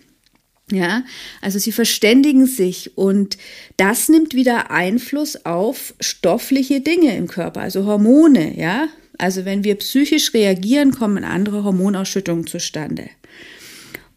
Ja, 0.72 1.04
also 1.40 1.60
sie 1.60 1.70
verständigen 1.70 2.46
sich 2.46 2.98
und 2.98 3.38
das 3.76 4.08
nimmt 4.08 4.34
wieder 4.34 4.72
Einfluss 4.72 5.46
auf 5.46 5.94
stoffliche 6.00 6.80
Dinge 6.80 7.16
im 7.16 7.28
Körper, 7.28 7.60
also 7.60 7.86
Hormone, 7.86 8.58
ja. 8.58 8.88
Also 9.16 9.44
wenn 9.44 9.62
wir 9.62 9.76
psychisch 9.76 10.34
reagieren, 10.34 10.90
kommen 10.90 11.24
andere 11.24 11.62
Hormonausschüttungen 11.62 12.48
zustande. 12.48 13.08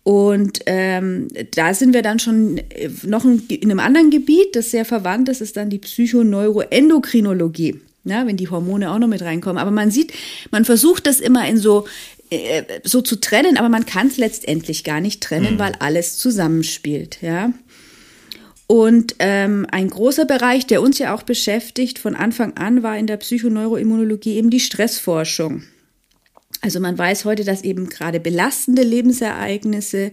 Und 0.04 0.62
ähm, 0.66 1.28
da 1.54 1.76
sind 1.76 1.94
wir 1.94 2.02
dann 2.02 2.18
schon 2.18 2.60
noch 3.04 3.26
in 3.26 3.44
einem 3.64 3.80
anderen 3.80 4.10
Gebiet, 4.10 4.56
das 4.56 4.72
sehr 4.72 4.86
verwandt 4.86 5.30
ist, 5.30 5.42
ist 5.42 5.56
dann 5.56 5.70
die 5.70 5.78
Psychoneuroendokrinologie. 5.78 7.80
Ja, 8.06 8.26
wenn 8.26 8.38
die 8.38 8.50
Hormone 8.50 8.92
auch 8.92 8.98
noch 8.98 9.08
mit 9.08 9.22
reinkommen. 9.22 9.60
Aber 9.60 9.72
man 9.72 9.92
sieht, 9.92 10.14
man 10.52 10.66
versucht 10.66 11.06
das 11.06 11.20
immer 11.20 11.48
in 11.48 11.58
so 11.58 11.86
äh, 11.86 11.90
so 12.84 13.02
zu 13.02 13.16
trennen, 13.20 13.58
aber 13.58 13.70
man 13.70 13.86
kann 13.86 14.08
es 14.08 14.18
letztendlich 14.18 14.84
gar 14.84 15.02
nicht 15.02 15.22
trennen, 15.22 15.56
mhm. 15.56 15.60
weil 15.60 15.74
alles 15.80 16.18
zusammenspielt, 16.18 17.22
ja. 17.22 17.52
Und 18.68 19.16
ähm, 19.18 19.66
ein 19.72 19.90
großer 19.90 20.26
Bereich, 20.26 20.68
der 20.68 20.84
uns 20.84 21.00
ja 21.00 21.16
auch 21.16 21.24
beschäftigt 21.24 21.98
von 21.98 22.14
Anfang 22.14 22.56
an, 22.56 22.84
war 22.84 22.96
in 23.00 23.08
der 23.08 23.18
Psychoneuroimmunologie 23.18 24.36
eben 24.36 24.52
die 24.52 24.60
Stressforschung. 24.60 25.64
Also 26.62 26.80
man 26.80 26.96
weiß 26.96 27.26
heute, 27.26 27.44
dass 27.44 27.64
eben 27.64 27.90
gerade 27.90 28.20
belastende 28.20 28.84
Lebensereignisse, 28.84 30.12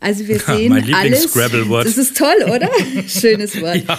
Also 0.01 0.27
wir 0.27 0.39
sehen 0.45 0.75
ja, 0.85 0.97
alles. 0.97 1.31
Das 1.31 1.97
ist 1.97 2.17
toll, 2.17 2.51
oder? 2.53 2.69
Schönes 3.07 3.61
Wort. 3.61 3.85
Ja. 3.87 3.97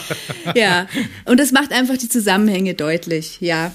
ja. 0.54 0.86
Und 1.24 1.40
das 1.40 1.52
macht 1.52 1.72
einfach 1.72 1.96
die 1.96 2.10
Zusammenhänge 2.10 2.74
deutlich. 2.74 3.38
Ja. 3.40 3.72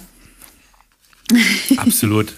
Absolut. 1.77 2.35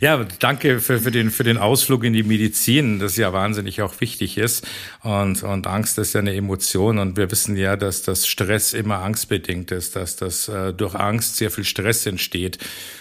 Ja. 0.00 0.24
Danke 0.38 0.80
für, 0.80 1.00
für, 1.00 1.10
den, 1.10 1.30
für 1.30 1.44
den 1.44 1.58
Ausflug 1.58 2.04
in 2.04 2.12
die 2.12 2.22
Medizin, 2.22 2.98
das 2.98 3.16
ja 3.16 3.32
wahnsinnig 3.32 3.82
auch 3.82 4.00
wichtig 4.00 4.38
ist. 4.38 4.66
Und, 5.02 5.42
und 5.42 5.66
Angst 5.66 5.98
ist 5.98 6.14
ja 6.14 6.20
eine 6.20 6.34
Emotion. 6.34 6.98
Und 6.98 7.16
wir 7.16 7.30
wissen 7.30 7.56
ja, 7.56 7.76
dass 7.76 8.02
das 8.02 8.26
Stress 8.26 8.72
immer 8.72 8.98
angstbedingt 8.98 9.70
ist, 9.70 9.96
dass 9.96 10.16
das 10.16 10.48
äh, 10.48 10.72
durch 10.72 10.94
Angst 10.94 11.36
sehr 11.36 11.50
viel 11.50 11.64
Stress 11.64 12.06
entsteht. 12.06 12.58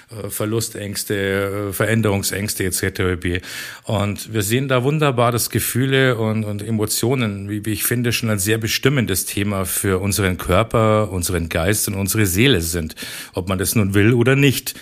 Äh, 0.09 0.29
Verlustängste, 0.29 1.69
äh, 1.69 1.73
Veränderungsängste 1.73 2.63
etc. 2.63 3.43
Und 3.83 4.33
wir 4.33 4.41
sehen 4.41 4.69
da 4.69 4.83
wunderbar, 4.83 5.33
dass 5.33 5.49
Gefühle 5.49 6.17
und, 6.17 6.45
und 6.45 6.61
Emotionen, 6.61 7.49
wie, 7.49 7.65
wie 7.65 7.73
ich 7.73 7.83
finde, 7.83 8.13
schon 8.13 8.29
ein 8.29 8.39
sehr 8.39 8.57
bestimmendes 8.57 9.25
Thema 9.25 9.65
für 9.65 9.99
unseren 9.99 10.37
Körper, 10.37 11.11
unseren 11.11 11.49
Geist 11.49 11.89
und 11.89 11.95
unsere 11.95 12.25
Seele 12.25 12.61
sind, 12.61 12.95
ob 13.33 13.49
man 13.49 13.57
das 13.57 13.75
nun 13.75 13.93
will 13.93 14.13
oder 14.13 14.37
nicht. 14.37 14.75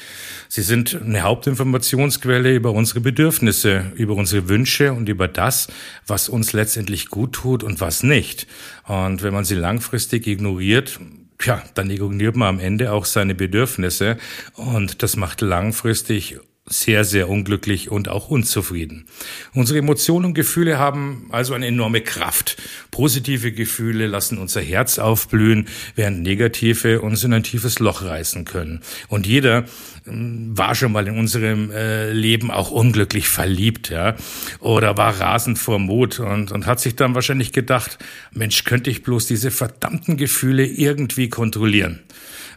Sie 0.56 0.62
sind 0.62 1.02
eine 1.02 1.24
Hauptinformationsquelle 1.24 2.56
über 2.56 2.72
unsere 2.72 3.02
Bedürfnisse, 3.02 3.92
über 3.96 4.16
unsere 4.16 4.48
Wünsche 4.48 4.94
und 4.94 5.10
über 5.10 5.28
das, 5.28 5.68
was 6.08 6.30
uns 6.30 6.54
letztendlich 6.54 7.10
gut 7.10 7.34
tut 7.34 7.62
und 7.62 7.82
was 7.82 8.04
nicht. 8.04 8.48
Und 8.88 9.22
wenn 9.22 9.34
man 9.34 9.44
sie 9.44 9.56
langfristig 9.56 10.28
ignoriert, 10.28 10.98
ja, 11.44 11.62
dann 11.74 11.90
ignoriert 11.90 12.38
man 12.38 12.48
am 12.48 12.60
Ende 12.62 12.94
auch 12.94 13.04
seine 13.04 13.36
Bedürfnisse 13.36 14.16
und 14.54 15.04
das 15.04 15.18
macht 15.18 15.42
langfristig 15.42 16.40
sehr, 16.68 17.06
sehr 17.06 17.30
unglücklich 17.30 17.92
und 17.92 18.10
auch 18.10 18.30
unzufrieden. 18.30 19.06
Unsere 19.54 19.78
Emotionen 19.78 20.26
und 20.26 20.34
Gefühle 20.34 20.80
haben 20.80 21.28
also 21.30 21.54
eine 21.54 21.68
enorme 21.68 22.02
Kraft. 22.02 22.58
Positive 22.90 23.52
Gefühle 23.52 24.08
lassen 24.08 24.40
unser 24.40 24.62
Herz 24.62 24.98
aufblühen, 24.98 25.68
während 25.96 26.24
negative 26.24 27.02
uns 27.02 27.24
in 27.24 27.34
ein 27.34 27.44
tiefes 27.44 27.78
Loch 27.78 28.02
reißen 28.02 28.46
können. 28.46 28.82
Und 29.10 29.28
jeder 29.28 29.66
hm, 30.06 30.58
war 30.58 30.74
schon 30.74 30.92
mal 30.92 31.08
in 31.08 31.20
unserem 31.20 31.70
äh, 31.70 32.12
Leben 32.12 32.50
auch 32.50 32.72
unglücklich 32.72 33.28
verliebt, 33.28 33.90
ja, 33.90 34.16
oder 34.60 34.98
war 34.98 35.20
rasend 35.20 35.60
vor 35.60 35.78
Mut 35.78 36.20
und, 36.20 36.52
und 36.52 36.66
hat 36.66 36.80
sich 36.80 36.96
dann 36.96 37.14
wahrscheinlich 37.14 37.54
gedacht, 37.54 38.00
Mensch, 38.32 38.64
könnte 38.64 38.90
ich 38.90 39.04
bloß 39.04 39.28
diese 39.28 39.52
verdammten 39.52 40.18
Gefühle 40.18 40.66
irgendwie 40.66 41.30
kontrollieren. 41.30 42.00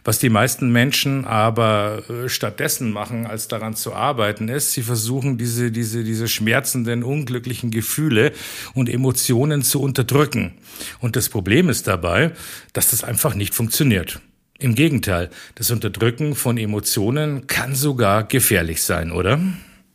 Was 0.03 0.19
die 0.19 0.29
meisten 0.29 0.71
Menschen 0.71 1.25
aber 1.25 2.03
äh, 2.09 2.29
stattdessen 2.29 2.91
machen, 2.91 3.25
als 3.25 3.47
daran 3.47 3.75
zu 3.75 3.93
arbeiten, 3.93 4.49
ist, 4.49 4.73
sie 4.73 4.83
versuchen 4.83 5.37
diese, 5.37 5.71
diese, 5.71 6.03
diese 6.03 6.27
schmerzenden, 6.27 7.03
unglücklichen 7.03 7.71
Gefühle 7.71 8.31
und 8.73 8.89
Emotionen 8.89 9.61
zu 9.63 9.81
unterdrücken. 9.81 10.53
Und 10.99 11.15
das 11.15 11.29
Problem 11.29 11.69
ist 11.69 11.87
dabei, 11.87 12.31
dass 12.73 12.91
das 12.91 13.03
einfach 13.03 13.35
nicht 13.35 13.53
funktioniert. 13.53 14.21
Im 14.59 14.75
Gegenteil, 14.75 15.29
das 15.55 15.71
Unterdrücken 15.71 16.35
von 16.35 16.57
Emotionen 16.57 17.47
kann 17.47 17.75
sogar 17.75 18.25
gefährlich 18.25 18.83
sein, 18.83 19.11
oder? 19.11 19.39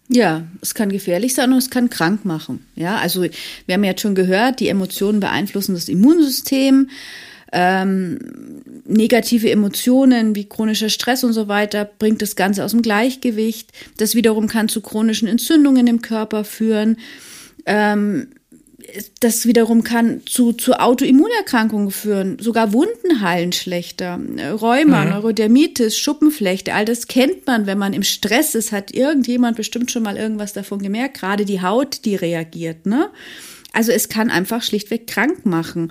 Ja, 0.08 0.44
es 0.60 0.74
kann 0.74 0.90
gefährlich 0.90 1.34
sein 1.34 1.52
und 1.52 1.58
es 1.58 1.70
kann 1.70 1.90
krank 1.90 2.24
machen. 2.24 2.66
Ja, 2.74 2.96
also 2.96 3.22
wir 3.22 3.74
haben 3.74 3.84
ja 3.84 3.90
jetzt 3.90 4.02
schon 4.02 4.14
gehört, 4.14 4.60
die 4.60 4.68
Emotionen 4.68 5.20
beeinflussen 5.20 5.74
das 5.74 5.88
Immunsystem. 5.88 6.90
Ähm, 7.54 8.18
negative 8.84 9.50
Emotionen 9.50 10.34
wie 10.34 10.48
chronischer 10.48 10.88
Stress 10.90 11.24
und 11.24 11.32
so 11.32 11.48
weiter 11.48 11.88
bringt 11.98 12.20
das 12.20 12.36
Ganze 12.36 12.64
aus 12.64 12.72
dem 12.72 12.82
Gleichgewicht. 12.82 13.70
Das 13.96 14.14
wiederum 14.14 14.48
kann 14.48 14.68
zu 14.68 14.80
chronischen 14.80 15.28
Entzündungen 15.28 15.86
im 15.86 16.02
Körper 16.02 16.44
führen. 16.44 16.98
Ähm, 17.64 18.28
das 19.20 19.46
wiederum 19.46 19.82
kann 19.82 20.22
zu, 20.26 20.52
zu 20.52 20.74
Autoimmunerkrankungen 20.74 21.90
führen, 21.90 22.38
sogar 22.38 22.72
Wunden 22.72 23.22
heilen 23.22 23.52
schlechter, 23.52 24.20
Rheuma, 24.60 25.04
mhm. 25.04 25.10
Neurodermitis, 25.10 25.96
Schuppenflechte, 25.96 26.74
all 26.74 26.84
das 26.84 27.06
kennt 27.06 27.46
man, 27.46 27.66
wenn 27.66 27.78
man 27.78 27.94
im 27.94 28.02
Stress 28.02 28.54
ist, 28.54 28.72
hat 28.72 28.92
irgendjemand 28.92 29.56
bestimmt 29.56 29.90
schon 29.90 30.02
mal 30.02 30.16
irgendwas 30.16 30.52
davon 30.52 30.80
gemerkt, 30.80 31.18
gerade 31.18 31.44
die 31.46 31.62
Haut, 31.62 32.04
die 32.04 32.16
reagiert, 32.16 32.84
ne? 32.84 33.08
Also 33.72 33.90
es 33.90 34.08
kann 34.08 34.30
einfach 34.30 34.62
schlichtweg 34.62 35.06
krank 35.06 35.46
machen. 35.46 35.90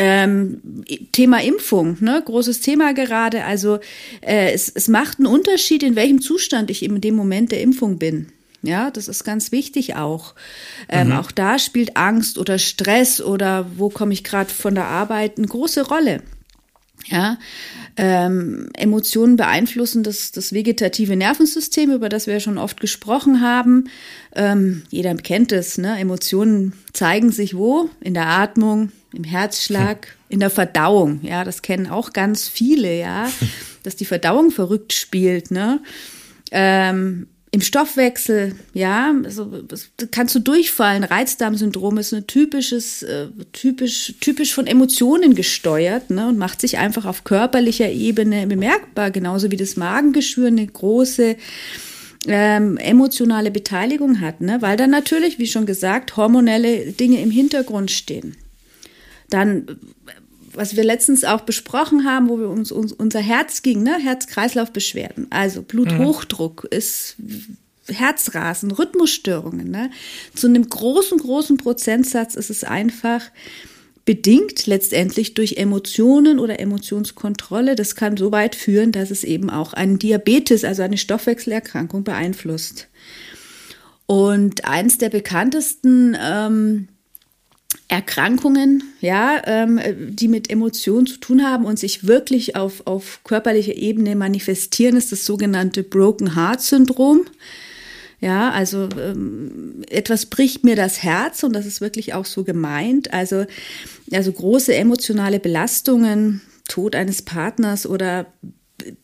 Ähm, 0.00 0.84
Thema 1.10 1.42
Impfung, 1.42 1.96
ne? 2.00 2.22
großes 2.24 2.60
Thema 2.60 2.94
gerade. 2.94 3.44
Also 3.44 3.80
äh, 4.20 4.52
es, 4.52 4.68
es 4.68 4.86
macht 4.86 5.18
einen 5.18 5.26
Unterschied, 5.26 5.82
in 5.82 5.96
welchem 5.96 6.20
Zustand 6.20 6.70
ich 6.70 6.84
in 6.84 7.00
dem 7.00 7.16
Moment 7.16 7.50
der 7.50 7.60
Impfung 7.62 7.98
bin. 7.98 8.28
Ja, 8.62 8.90
das 8.90 9.08
ist 9.08 9.24
ganz 9.24 9.52
wichtig 9.52 9.96
auch. 9.96 10.34
Ähm, 10.88 11.08
mhm. 11.08 11.12
Auch 11.14 11.30
da 11.30 11.58
spielt 11.58 11.96
Angst 11.96 12.38
oder 12.38 12.58
Stress 12.58 13.20
oder 13.20 13.66
wo 13.76 13.88
komme 13.88 14.12
ich 14.12 14.24
gerade 14.24 14.50
von 14.52 14.74
der 14.74 14.86
Arbeit 14.86 15.38
eine 15.38 15.46
große 15.46 15.86
Rolle. 15.86 16.22
Ja, 17.06 17.38
ähm, 17.96 18.68
Emotionen 18.74 19.36
beeinflussen 19.36 20.02
das, 20.02 20.32
das 20.32 20.52
vegetative 20.52 21.16
Nervensystem, 21.16 21.92
über 21.92 22.08
das 22.08 22.26
wir 22.26 22.34
ja 22.34 22.40
schon 22.40 22.58
oft 22.58 22.80
gesprochen 22.80 23.40
haben. 23.40 23.88
Ähm, 24.34 24.82
jeder 24.90 25.14
kennt 25.14 25.52
es, 25.52 25.78
ne? 25.78 25.98
Emotionen 25.98 26.74
zeigen 26.92 27.30
sich 27.30 27.56
wo? 27.56 27.88
In 28.00 28.14
der 28.14 28.26
Atmung, 28.26 28.92
im 29.12 29.24
Herzschlag, 29.24 30.16
in 30.28 30.40
der 30.40 30.50
Verdauung. 30.50 31.20
Ja, 31.22 31.44
das 31.44 31.62
kennen 31.62 31.86
auch 31.86 32.12
ganz 32.12 32.48
viele, 32.48 32.98
ja, 32.98 33.30
dass 33.82 33.96
die 33.96 34.04
Verdauung 34.04 34.50
verrückt 34.50 34.92
spielt, 34.92 35.50
ne? 35.50 35.80
Ähm, 36.50 37.26
im 37.50 37.62
Stoffwechsel, 37.62 38.54
ja, 38.74 39.14
also 39.24 39.50
kannst 40.10 40.34
du 40.34 40.38
durchfallen. 40.38 41.02
Reizdarmsyndrom 41.02 41.96
ist 41.96 42.12
ein 42.12 42.26
typisches, 42.26 43.02
äh, 43.02 43.28
typisch, 43.52 44.14
typisch 44.20 44.52
von 44.52 44.66
Emotionen 44.66 45.34
gesteuert, 45.34 46.10
ne, 46.10 46.28
und 46.28 46.36
macht 46.36 46.60
sich 46.60 46.76
einfach 46.76 47.06
auf 47.06 47.24
körperlicher 47.24 47.90
Ebene 47.90 48.46
bemerkbar, 48.46 49.10
genauso 49.10 49.50
wie 49.50 49.56
das 49.56 49.76
Magengeschwür 49.76 50.48
eine 50.48 50.66
große 50.66 51.36
ähm, 52.26 52.76
emotionale 52.76 53.50
Beteiligung 53.50 54.20
hat, 54.20 54.42
ne, 54.42 54.60
weil 54.60 54.76
dann 54.76 54.90
natürlich, 54.90 55.38
wie 55.38 55.46
schon 55.46 55.64
gesagt, 55.64 56.18
hormonelle 56.18 56.92
Dinge 56.92 57.22
im 57.22 57.30
Hintergrund 57.30 57.90
stehen. 57.90 58.36
Dann 59.30 59.78
was 60.54 60.74
wir 60.74 60.82
letztens 60.82 61.24
auch 61.24 61.42
besprochen 61.42 62.04
haben, 62.04 62.28
wo 62.28 62.38
wir 62.38 62.48
uns, 62.48 62.72
uns 62.72 62.92
unser 62.92 63.20
Herz 63.20 63.62
ging, 63.62 63.84
ne? 63.84 63.96
Herz-Kreislauf-Beschwerden. 63.98 65.28
Also 65.30 65.62
Bluthochdruck 65.62 66.64
mhm. 66.64 66.76
ist 66.76 67.16
Herzrasen, 67.86 68.70
Rhythmusstörungen. 68.70 69.70
Ne? 69.70 69.90
Zu 70.34 70.48
einem 70.48 70.68
großen, 70.68 71.18
großen 71.18 71.56
Prozentsatz 71.56 72.34
ist 72.34 72.50
es 72.50 72.64
einfach 72.64 73.22
bedingt 74.04 74.66
letztendlich 74.66 75.34
durch 75.34 75.58
Emotionen 75.58 76.38
oder 76.38 76.60
Emotionskontrolle. 76.60 77.76
Das 77.76 77.94
kann 77.94 78.16
so 78.16 78.32
weit 78.32 78.54
führen, 78.54 78.90
dass 78.90 79.10
es 79.10 79.22
eben 79.22 79.50
auch 79.50 79.74
einen 79.74 79.98
Diabetes, 79.98 80.64
also 80.64 80.82
eine 80.82 80.96
Stoffwechselerkrankung 80.96 82.04
beeinflusst. 82.04 82.88
Und 84.06 84.64
eins 84.64 84.96
der 84.96 85.10
bekanntesten 85.10 86.16
ähm, 86.18 86.88
Erkrankungen, 87.88 88.82
ja, 89.00 89.40
ähm, 89.46 89.80
die 90.10 90.28
mit 90.28 90.50
Emotionen 90.50 91.06
zu 91.06 91.16
tun 91.18 91.42
haben 91.42 91.64
und 91.64 91.78
sich 91.78 92.06
wirklich 92.06 92.54
auf, 92.54 92.86
auf 92.86 93.20
körperlicher 93.24 93.74
Ebene 93.74 94.14
manifestieren, 94.14 94.96
ist 94.96 95.10
das 95.10 95.24
sogenannte 95.24 95.82
Broken 95.82 96.36
Heart 96.36 96.60
Syndrom. 96.60 97.22
Ja, 98.20 98.50
also 98.50 98.88
ähm, 99.00 99.84
etwas 99.88 100.26
bricht 100.26 100.64
mir 100.64 100.76
das 100.76 101.02
Herz 101.02 101.44
und 101.44 101.54
das 101.54 101.64
ist 101.64 101.80
wirklich 101.80 102.14
auch 102.14 102.26
so 102.26 102.44
gemeint. 102.44 103.14
Also, 103.14 103.46
also 104.12 104.32
große 104.32 104.74
emotionale 104.74 105.40
Belastungen, 105.40 106.42
Tod 106.68 106.94
eines 106.94 107.22
Partners 107.22 107.86
oder 107.86 108.26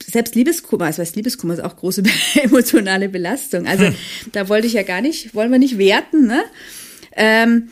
selbst 0.04 0.34
Liebeskummer, 0.34 0.86
also 0.86 1.00
heißt 1.00 1.16
Liebeskummer 1.16 1.54
ist 1.54 1.64
auch 1.64 1.76
große 1.76 2.02
emotionale 2.42 3.08
Belastung. 3.08 3.66
Also 3.66 3.86
hm. 3.86 3.94
da 4.32 4.48
wollte 4.48 4.66
ich 4.66 4.74
ja 4.74 4.82
gar 4.82 5.00
nicht, 5.00 5.34
wollen 5.34 5.50
wir 5.50 5.58
nicht 5.58 5.78
werten, 5.78 6.26
ne? 6.26 6.42
Ähm, 7.16 7.70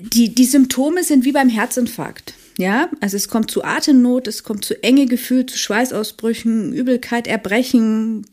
die, 0.00 0.34
die 0.34 0.44
Symptome 0.44 1.04
sind 1.04 1.24
wie 1.24 1.32
beim 1.32 1.48
Herzinfarkt. 1.48 2.34
Ja, 2.58 2.90
also 3.00 3.16
es 3.16 3.28
kommt 3.28 3.50
zu 3.50 3.64
Atemnot, 3.64 4.28
es 4.28 4.42
kommt 4.42 4.64
zu 4.64 4.82
enge 4.82 5.06
Gefühl, 5.06 5.46
zu 5.46 5.56
Schweißausbrüchen, 5.56 6.72
Übelkeit, 6.72 7.26
Erbrechen, 7.26 8.26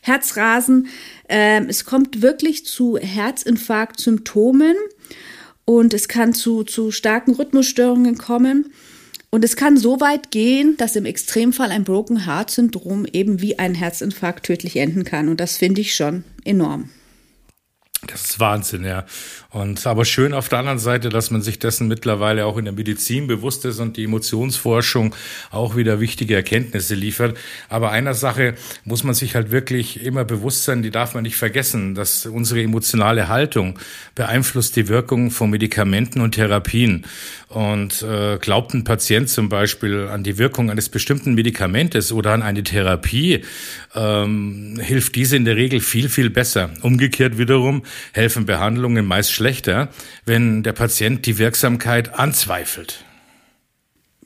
Herzrasen. 0.00 0.88
Ähm, 1.28 1.66
es 1.68 1.84
kommt 1.84 2.22
wirklich 2.22 2.66
zu 2.66 2.98
Herzinfarkt-Symptomen 2.98 4.76
und 5.64 5.94
es 5.94 6.08
kann 6.08 6.34
zu, 6.34 6.64
zu 6.64 6.90
starken 6.90 7.34
Rhythmusstörungen 7.34 8.18
kommen. 8.18 8.72
Und 9.30 9.44
es 9.44 9.56
kann 9.56 9.78
so 9.78 10.00
weit 10.00 10.30
gehen, 10.30 10.76
dass 10.76 10.96
im 10.96 11.06
Extremfall 11.06 11.70
ein 11.70 11.84
Broken 11.84 12.26
Heart 12.26 12.50
Syndrom 12.50 13.06
eben 13.10 13.40
wie 13.40 13.58
ein 13.58 13.74
Herzinfarkt 13.74 14.44
tödlich 14.44 14.76
enden 14.76 15.04
kann. 15.04 15.30
Und 15.30 15.40
das 15.40 15.56
finde 15.56 15.80
ich 15.80 15.94
schon 15.94 16.24
enorm. 16.44 16.90
Das 18.08 18.24
ist 18.24 18.40
Wahnsinn, 18.40 18.84
ja. 18.84 19.04
Und 19.50 19.86
aber 19.86 20.04
schön 20.04 20.34
auf 20.34 20.48
der 20.48 20.58
anderen 20.58 20.80
Seite, 20.80 21.08
dass 21.08 21.30
man 21.30 21.40
sich 21.40 21.60
dessen 21.60 21.86
mittlerweile 21.86 22.46
auch 22.46 22.56
in 22.56 22.64
der 22.64 22.74
Medizin 22.74 23.28
bewusst 23.28 23.64
ist 23.64 23.78
und 23.78 23.96
die 23.96 24.04
Emotionsforschung 24.04 25.14
auch 25.52 25.76
wieder 25.76 26.00
wichtige 26.00 26.34
Erkenntnisse 26.34 26.96
liefert. 26.96 27.36
Aber 27.68 27.92
einer 27.92 28.14
Sache 28.14 28.54
muss 28.84 29.04
man 29.04 29.14
sich 29.14 29.36
halt 29.36 29.52
wirklich 29.52 30.02
immer 30.02 30.24
bewusst 30.24 30.64
sein, 30.64 30.82
die 30.82 30.90
darf 30.90 31.14
man 31.14 31.22
nicht 31.22 31.36
vergessen, 31.36 31.94
dass 31.94 32.26
unsere 32.26 32.62
emotionale 32.62 33.28
Haltung 33.28 33.78
beeinflusst 34.16 34.74
die 34.74 34.88
Wirkung 34.88 35.30
von 35.30 35.50
Medikamenten 35.50 36.22
und 36.22 36.32
Therapien. 36.32 37.04
Und 37.48 38.02
äh, 38.02 38.38
glaubt 38.38 38.72
ein 38.72 38.82
Patient 38.82 39.28
zum 39.28 39.50
Beispiel 39.50 40.08
an 40.08 40.24
die 40.24 40.38
Wirkung 40.38 40.70
eines 40.70 40.88
bestimmten 40.88 41.34
Medikamentes 41.34 42.10
oder 42.10 42.32
an 42.32 42.42
eine 42.42 42.64
Therapie, 42.64 43.44
ähm, 43.94 44.80
hilft 44.82 45.14
diese 45.14 45.36
in 45.36 45.44
der 45.44 45.56
Regel 45.56 45.80
viel, 45.80 46.08
viel 46.08 46.30
besser. 46.30 46.70
Umgekehrt 46.80 47.36
wiederum 47.36 47.82
helfen 48.12 48.46
Behandlungen 48.46 49.06
meist 49.06 49.32
schlechter, 49.32 49.88
wenn 50.24 50.62
der 50.62 50.72
Patient 50.72 51.26
die 51.26 51.38
Wirksamkeit 51.38 52.18
anzweifelt. 52.18 53.04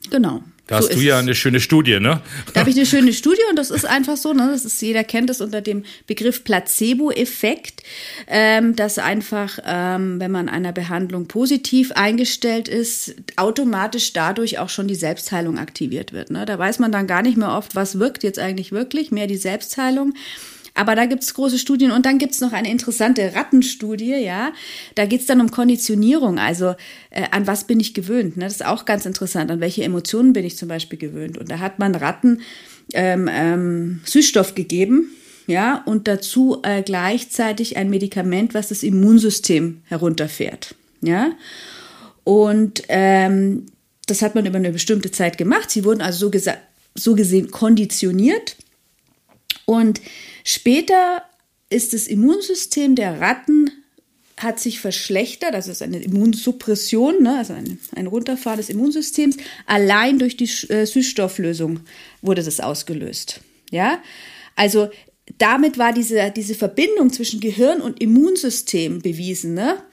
Genau. 0.09 0.43
Da 0.67 0.81
so 0.81 0.89
hast 0.89 0.97
du 0.97 1.01
ja 1.01 1.17
eine 1.17 1.33
schöne 1.33 1.61
Studie, 1.61 2.01
ne? 2.01 2.21
Da 2.53 2.59
habe 2.59 2.69
ich 2.69 2.75
eine 2.75 2.85
schöne 2.85 3.13
Studie 3.13 3.41
und 3.49 3.55
das 3.55 3.71
ist 3.71 3.85
einfach 3.85 4.17
so, 4.17 4.33
ne? 4.33 4.49
Das 4.51 4.65
ist, 4.65 4.81
jeder 4.81 5.05
kennt 5.05 5.29
es 5.29 5.39
unter 5.39 5.61
dem 5.61 5.83
Begriff 6.07 6.43
Placebo-Effekt, 6.43 7.83
ähm, 8.27 8.75
dass 8.75 8.99
einfach, 8.99 9.59
ähm, 9.65 10.19
wenn 10.19 10.31
man 10.31 10.49
einer 10.49 10.73
Behandlung 10.73 11.27
positiv 11.27 11.93
eingestellt 11.93 12.67
ist, 12.67 13.15
automatisch 13.37 14.11
dadurch 14.11 14.59
auch 14.59 14.69
schon 14.69 14.89
die 14.89 14.95
Selbstheilung 14.95 15.57
aktiviert 15.57 16.11
wird. 16.11 16.31
Ne? 16.31 16.45
Da 16.45 16.59
weiß 16.59 16.79
man 16.79 16.91
dann 16.91 17.07
gar 17.07 17.21
nicht 17.21 17.37
mehr 17.37 17.53
oft, 17.53 17.75
was 17.75 17.97
wirkt 17.97 18.23
jetzt 18.23 18.39
eigentlich 18.39 18.73
wirklich, 18.73 19.09
mehr 19.09 19.27
die 19.27 19.37
Selbstheilung. 19.37 20.13
Aber 20.77 20.95
da 20.95 21.05
gibt's 21.05 21.33
große 21.33 21.57
Studien 21.57 21.91
und 21.91 22.05
dann 22.05 22.19
gibt's 22.19 22.39
noch 22.39 22.53
eine 22.53 22.69
interessante 22.69 23.33
Rattenstudie, 23.33 24.15
ja. 24.15 24.53
Da 24.95 25.05
geht's 25.05 25.25
dann 25.25 25.41
um 25.41 25.49
Konditionierung, 25.49 26.37
also 26.37 26.75
äh, 27.09 27.23
an 27.31 27.47
was 27.47 27.65
bin 27.65 27.79
ich 27.79 27.93
gewöhnt. 27.93 28.37
Ne? 28.37 28.45
Das 28.45 28.53
ist 28.53 28.65
auch 28.65 28.85
ganz 28.85 29.05
interessant, 29.05 29.49
an 29.49 29.59
welche 29.59 29.83
Emotionen 29.83 30.33
bin 30.33 30.45
ich 30.45 30.55
zum 30.55 30.69
Beispiel 30.69 30.99
gewöhnt. 30.99 31.37
Und 31.37 31.49
da 31.49 31.59
hat 31.59 31.79
man 31.79 31.95
Ratten 31.95 32.41
ähm, 32.93 33.27
ähm, 33.31 34.01
Süßstoff 34.05 34.53
gegeben, 34.53 35.09
ja, 35.47 35.81
und 35.85 36.07
dazu 36.07 36.59
äh, 36.63 36.83
gleichzeitig 36.83 37.77
ein 37.77 37.89
Medikament, 37.89 38.53
was 38.53 38.67
das 38.67 38.83
Immunsystem 38.83 39.81
herunterfährt, 39.85 40.75
ja. 41.01 41.31
Und 42.23 42.83
ähm, 42.89 43.65
das 44.05 44.21
hat 44.21 44.35
man 44.35 44.45
über 44.45 44.57
eine 44.57 44.71
bestimmte 44.71 45.11
Zeit 45.11 45.37
gemacht. 45.37 45.71
Sie 45.71 45.85
wurden 45.85 46.01
also 46.01 46.29
so, 46.29 46.51
so 46.93 47.15
gesehen 47.15 47.49
konditioniert. 47.51 48.57
Und 49.69 50.01
Später 50.49 51.23
ist 51.69 51.91
das 51.91 52.07
Immunsystem 52.07 52.95
der 52.95 53.19
Ratten 53.19 53.69
hat 54.37 54.61
sich 54.61 54.79
verschlechtert, 54.79 55.53
das 55.53 55.67
ist 55.67 55.81
eine 55.81 56.01
Immunsuppression, 56.01 57.21
ne, 57.21 57.39
also 57.39 57.51
ein, 57.51 57.77
ein 57.93 58.07
Runterfahren 58.07 58.55
des 58.55 58.69
Immunsystems. 58.69 59.35
Allein 59.65 60.19
durch 60.19 60.37
die 60.37 60.49
äh, 60.69 60.85
Süßstofflösung 60.85 61.81
wurde 62.21 62.43
das 62.43 62.61
ausgelöst. 62.61 63.41
Ja, 63.69 64.01
also 64.55 64.89
damit 65.37 65.77
war 65.77 65.91
diese, 65.91 66.31
diese 66.33 66.55
Verbindung 66.55 67.11
zwischen 67.11 67.41
Gehirn 67.41 67.81
und 67.81 68.01
Immunsystem 68.01 69.01
bewiesen. 69.01 69.53
Ne? 69.53 69.83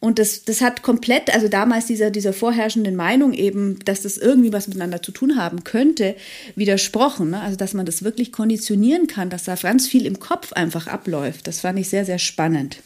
Und 0.00 0.18
das, 0.18 0.44
das 0.44 0.60
hat 0.60 0.82
komplett, 0.82 1.34
also 1.34 1.48
damals 1.48 1.86
dieser, 1.86 2.10
dieser 2.10 2.32
vorherrschenden 2.32 2.94
Meinung 2.94 3.32
eben, 3.32 3.78
dass 3.84 4.02
das 4.02 4.16
irgendwie 4.16 4.52
was 4.52 4.68
miteinander 4.68 5.02
zu 5.02 5.10
tun 5.10 5.36
haben 5.36 5.64
könnte, 5.64 6.14
widersprochen. 6.54 7.30
Ne? 7.30 7.40
Also, 7.40 7.56
dass 7.56 7.74
man 7.74 7.84
das 7.84 8.04
wirklich 8.04 8.30
konditionieren 8.30 9.08
kann, 9.08 9.30
dass 9.30 9.44
da 9.44 9.56
ganz 9.56 9.88
viel 9.88 10.06
im 10.06 10.20
Kopf 10.20 10.52
einfach 10.52 10.86
abläuft. 10.86 11.46
Das 11.46 11.60
fand 11.60 11.78
ich 11.78 11.88
sehr, 11.88 12.04
sehr 12.04 12.18
spannend. 12.18 12.78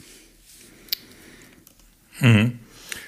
Mhm. 2.20 2.58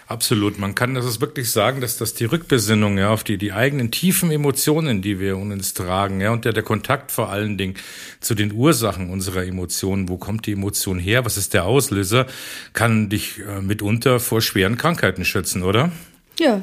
Absolut. 0.06 0.58
Man 0.58 0.74
kann 0.74 0.94
das 0.94 1.20
wirklich 1.20 1.50
sagen, 1.50 1.80
dass 1.80 1.96
das 1.96 2.12
die 2.12 2.26
Rückbesinnung 2.26 2.98
ja, 2.98 3.10
auf 3.10 3.24
die, 3.24 3.38
die 3.38 3.52
eigenen 3.52 3.90
tiefen 3.90 4.30
Emotionen, 4.30 5.00
die 5.00 5.18
wir 5.18 5.38
uns 5.38 5.72
tragen, 5.72 6.20
ja, 6.20 6.30
und 6.30 6.44
der, 6.44 6.52
der 6.52 6.62
Kontakt 6.62 7.10
vor 7.10 7.30
allen 7.30 7.56
Dingen 7.56 7.74
zu 8.20 8.34
den 8.34 8.52
Ursachen 8.52 9.10
unserer 9.10 9.44
Emotionen, 9.44 10.08
wo 10.10 10.18
kommt 10.18 10.46
die 10.46 10.52
Emotion 10.52 10.98
her, 10.98 11.24
was 11.24 11.38
ist 11.38 11.54
der 11.54 11.64
Auslöser, 11.64 12.26
kann 12.74 13.08
dich 13.08 13.40
äh, 13.40 13.62
mitunter 13.62 14.20
vor 14.20 14.42
schweren 14.42 14.76
Krankheiten 14.76 15.24
schützen, 15.24 15.62
oder? 15.62 15.90
Ja. 16.38 16.62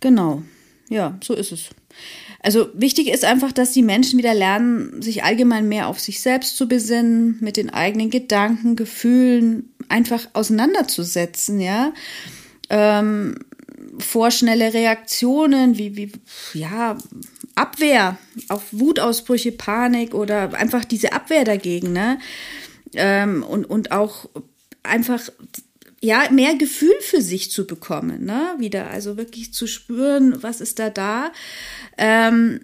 Genau. 0.00 0.42
Ja, 0.88 1.18
so 1.22 1.34
ist 1.34 1.52
es. 1.52 1.70
Also 2.40 2.68
wichtig 2.72 3.08
ist 3.08 3.24
einfach, 3.24 3.52
dass 3.52 3.72
die 3.72 3.82
Menschen 3.82 4.18
wieder 4.18 4.34
lernen, 4.34 5.02
sich 5.02 5.24
allgemein 5.24 5.68
mehr 5.68 5.88
auf 5.88 6.00
sich 6.00 6.20
selbst 6.20 6.56
zu 6.56 6.68
besinnen, 6.68 7.36
mit 7.40 7.56
den 7.56 7.70
eigenen 7.70 8.10
Gedanken, 8.10 8.76
Gefühlen 8.76 9.70
einfach 9.88 10.28
auseinanderzusetzen, 10.32 11.60
ja. 11.60 11.92
Ähm, 12.70 13.36
vorschnelle 13.98 14.74
Reaktionen, 14.74 15.78
wie, 15.78 15.96
wie, 15.96 16.12
ja, 16.54 16.98
Abwehr 17.54 18.18
auf 18.48 18.64
Wutausbrüche, 18.70 19.52
Panik 19.52 20.14
oder 20.14 20.54
einfach 20.54 20.84
diese 20.84 21.12
Abwehr 21.12 21.44
dagegen, 21.44 21.92
ne? 21.92 22.18
Ähm, 22.94 23.42
und, 23.42 23.64
und 23.64 23.90
auch 23.90 24.28
einfach 24.82 25.28
ja, 26.00 26.30
mehr 26.30 26.54
Gefühl 26.54 26.94
für 27.00 27.20
sich 27.20 27.50
zu 27.50 27.66
bekommen, 27.66 28.24
ne? 28.24 28.54
Wieder, 28.58 28.90
also 28.90 29.16
wirklich 29.16 29.52
zu 29.52 29.66
spüren, 29.66 30.42
was 30.42 30.60
ist 30.60 30.78
da 30.78 30.90
da. 30.90 31.32
Ähm, 31.96 32.60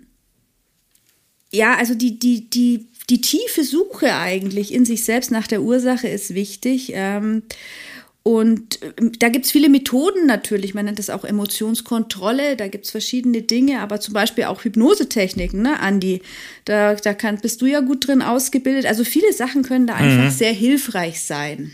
ja, 1.51 1.77
also 1.77 1.95
die, 1.95 2.19
die, 2.19 2.49
die, 2.51 2.89
die 3.11 3.21
tiefe 3.21 3.65
Suche 3.65 4.15
eigentlich 4.15 4.73
in 4.73 4.85
sich 4.85 5.05
selbst 5.05 5.31
nach 5.31 5.47
der 5.47 5.63
Ursache 5.63 6.09
ist 6.09 6.35
wichtig. 6.35 6.93
Ähm, 6.95 7.43
und 8.23 8.79
ähm, 8.99 9.13
da 9.19 9.29
gibt 9.29 9.45
es 9.45 9.53
viele 9.53 9.69
Methoden 9.69 10.27
natürlich. 10.27 10.73
Man 10.73 10.87
nennt 10.87 10.99
das 10.99 11.11
auch 11.11 11.25
Emotionskontrolle. 11.25 12.57
Da 12.57 12.69
gibt 12.69 12.87
es 12.87 12.91
verschiedene 12.91 13.43
Dinge, 13.43 13.81
aber 13.81 14.01
zum 14.01 14.15
Beispiel 14.15 14.45
auch 14.45 14.65
Hypnosetechniken, 14.65 15.61
ne, 15.61 15.79
Andi? 15.79 16.23
Da, 16.65 16.95
da 16.95 17.13
kann, 17.13 17.39
bist 17.39 17.61
du 17.61 17.67
ja 17.67 17.81
gut 17.81 18.09
drin 18.09 18.23
ausgebildet. 18.23 18.87
Also 18.87 19.05
viele 19.05 19.33
Sachen 19.35 19.63
können 19.63 19.87
da 19.87 19.95
einfach 19.95 20.31
mhm. 20.31 20.37
sehr 20.37 20.53
hilfreich 20.53 21.21
sein. 21.21 21.73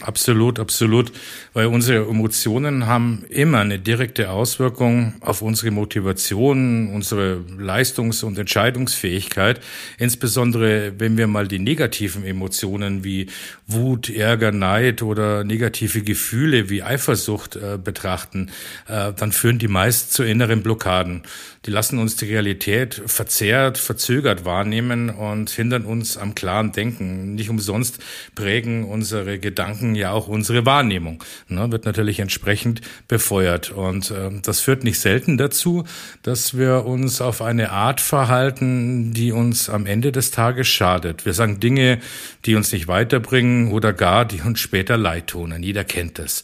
Absolut, 0.00 0.58
absolut, 0.58 1.12
weil 1.52 1.66
unsere 1.66 2.08
Emotionen 2.08 2.86
haben 2.86 3.26
immer 3.28 3.58
eine 3.58 3.78
direkte 3.78 4.30
Auswirkung 4.30 5.12
auf 5.20 5.42
unsere 5.42 5.70
Motivation, 5.70 6.88
unsere 6.94 7.44
Leistungs- 7.58 8.22
und 8.22 8.38
Entscheidungsfähigkeit. 8.38 9.60
Insbesondere, 9.98 10.94
wenn 10.98 11.18
wir 11.18 11.26
mal 11.26 11.46
die 11.46 11.58
negativen 11.58 12.24
Emotionen 12.24 13.04
wie 13.04 13.26
Wut, 13.66 14.08
Ärger, 14.08 14.50
Neid 14.50 15.02
oder 15.02 15.44
negative 15.44 16.00
Gefühle 16.00 16.70
wie 16.70 16.82
Eifersucht 16.82 17.56
äh, 17.56 17.76
betrachten, 17.76 18.50
äh, 18.88 19.12
dann 19.12 19.30
führen 19.30 19.58
die 19.58 19.68
meist 19.68 20.14
zu 20.14 20.22
inneren 20.22 20.62
Blockaden. 20.62 21.22
Die 21.64 21.70
lassen 21.70 22.00
uns 22.00 22.16
die 22.16 22.24
Realität 22.24 23.00
verzerrt, 23.06 23.78
verzögert 23.78 24.44
wahrnehmen 24.44 25.10
und 25.10 25.48
hindern 25.48 25.84
uns 25.84 26.16
am 26.16 26.34
klaren 26.34 26.72
Denken. 26.72 27.36
Nicht 27.36 27.50
umsonst 27.50 28.00
prägen 28.34 28.84
unsere 28.84 29.38
Gedanken 29.38 29.94
ja 29.94 30.10
auch 30.10 30.26
unsere 30.26 30.66
Wahrnehmung. 30.66 31.22
Ne, 31.46 31.70
wird 31.70 31.84
natürlich 31.84 32.18
entsprechend 32.18 32.80
befeuert. 33.06 33.70
Und 33.70 34.10
äh, 34.10 34.30
das 34.42 34.60
führt 34.60 34.82
nicht 34.82 34.98
selten 34.98 35.38
dazu, 35.38 35.84
dass 36.22 36.56
wir 36.56 36.84
uns 36.84 37.20
auf 37.20 37.40
eine 37.40 37.70
Art 37.70 38.00
verhalten, 38.00 39.12
die 39.12 39.30
uns 39.30 39.70
am 39.70 39.86
Ende 39.86 40.10
des 40.10 40.32
Tages 40.32 40.66
schadet. 40.66 41.24
Wir 41.24 41.32
sagen 41.32 41.60
Dinge, 41.60 42.00
die 42.44 42.56
uns 42.56 42.72
nicht 42.72 42.88
weiterbringen 42.88 43.70
oder 43.70 43.92
gar, 43.92 44.24
die 44.24 44.40
uns 44.40 44.58
später 44.58 44.96
leid 44.96 45.28
tun. 45.28 45.54
Jeder 45.62 45.84
kennt 45.84 46.18
das. 46.18 46.42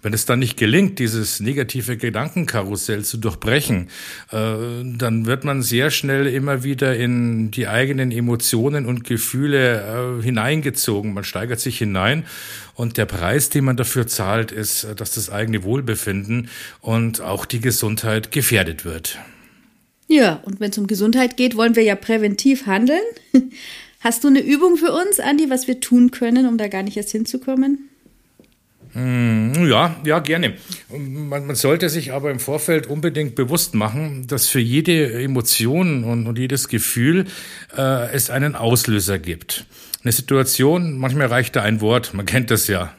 Wenn 0.00 0.12
es 0.12 0.26
dann 0.26 0.38
nicht 0.38 0.56
gelingt, 0.56 1.00
dieses 1.00 1.40
negative 1.40 1.96
Gedankenkarussell 1.96 3.04
zu 3.04 3.16
durchbrechen, 3.16 3.88
äh, 4.30 4.36
dann 4.96 5.26
wird 5.26 5.42
man 5.42 5.62
sehr 5.62 5.90
schnell 5.90 6.28
immer 6.28 6.62
wieder 6.62 6.94
in 6.96 7.50
die 7.50 7.66
eigenen 7.66 8.12
Emotionen 8.12 8.86
und 8.86 9.02
Gefühle 9.02 10.18
äh, 10.20 10.22
hineingezogen. 10.22 11.14
Man 11.14 11.24
steigert 11.24 11.58
sich 11.58 11.78
hinein 11.78 12.24
und 12.74 12.96
der 12.96 13.06
Preis, 13.06 13.50
den 13.50 13.64
man 13.64 13.76
dafür 13.76 14.06
zahlt, 14.06 14.52
ist, 14.52 14.84
äh, 14.84 14.94
dass 14.94 15.14
das 15.14 15.30
eigene 15.30 15.64
Wohlbefinden 15.64 16.48
und 16.80 17.20
auch 17.20 17.44
die 17.44 17.60
Gesundheit 17.60 18.30
gefährdet 18.30 18.84
wird. 18.84 19.18
Ja, 20.06 20.40
und 20.44 20.60
wenn 20.60 20.70
es 20.70 20.78
um 20.78 20.86
Gesundheit 20.86 21.36
geht, 21.36 21.56
wollen 21.56 21.74
wir 21.74 21.82
ja 21.82 21.96
präventiv 21.96 22.66
handeln. 22.66 23.02
Hast 24.00 24.22
du 24.22 24.28
eine 24.28 24.40
Übung 24.40 24.76
für 24.76 24.92
uns, 24.92 25.18
Andi, 25.18 25.50
was 25.50 25.66
wir 25.66 25.80
tun 25.80 26.12
können, 26.12 26.46
um 26.46 26.56
da 26.56 26.68
gar 26.68 26.84
nicht 26.84 26.96
erst 26.96 27.10
hinzukommen? 27.10 27.88
Hm, 28.98 29.68
ja, 29.68 29.94
ja, 30.04 30.18
gerne. 30.18 30.54
Man, 30.90 31.46
man, 31.46 31.54
sollte 31.54 31.88
sich 31.88 32.12
aber 32.12 32.32
im 32.32 32.40
Vorfeld 32.40 32.88
unbedingt 32.88 33.36
bewusst 33.36 33.74
machen, 33.74 34.26
dass 34.26 34.48
für 34.48 34.58
jede 34.58 35.22
Emotion 35.22 36.02
und, 36.02 36.26
und 36.26 36.36
jedes 36.36 36.66
Gefühl 36.66 37.26
äh, 37.76 38.10
es 38.12 38.28
einen 38.28 38.56
Auslöser 38.56 39.20
gibt 39.20 39.66
eine 40.04 40.12
Situation, 40.12 40.96
manchmal 40.96 41.26
reicht 41.26 41.56
da 41.56 41.62
ein 41.62 41.80
Wort, 41.80 42.14
man 42.14 42.24
kennt 42.24 42.52
das 42.52 42.68
ja. 42.68 42.94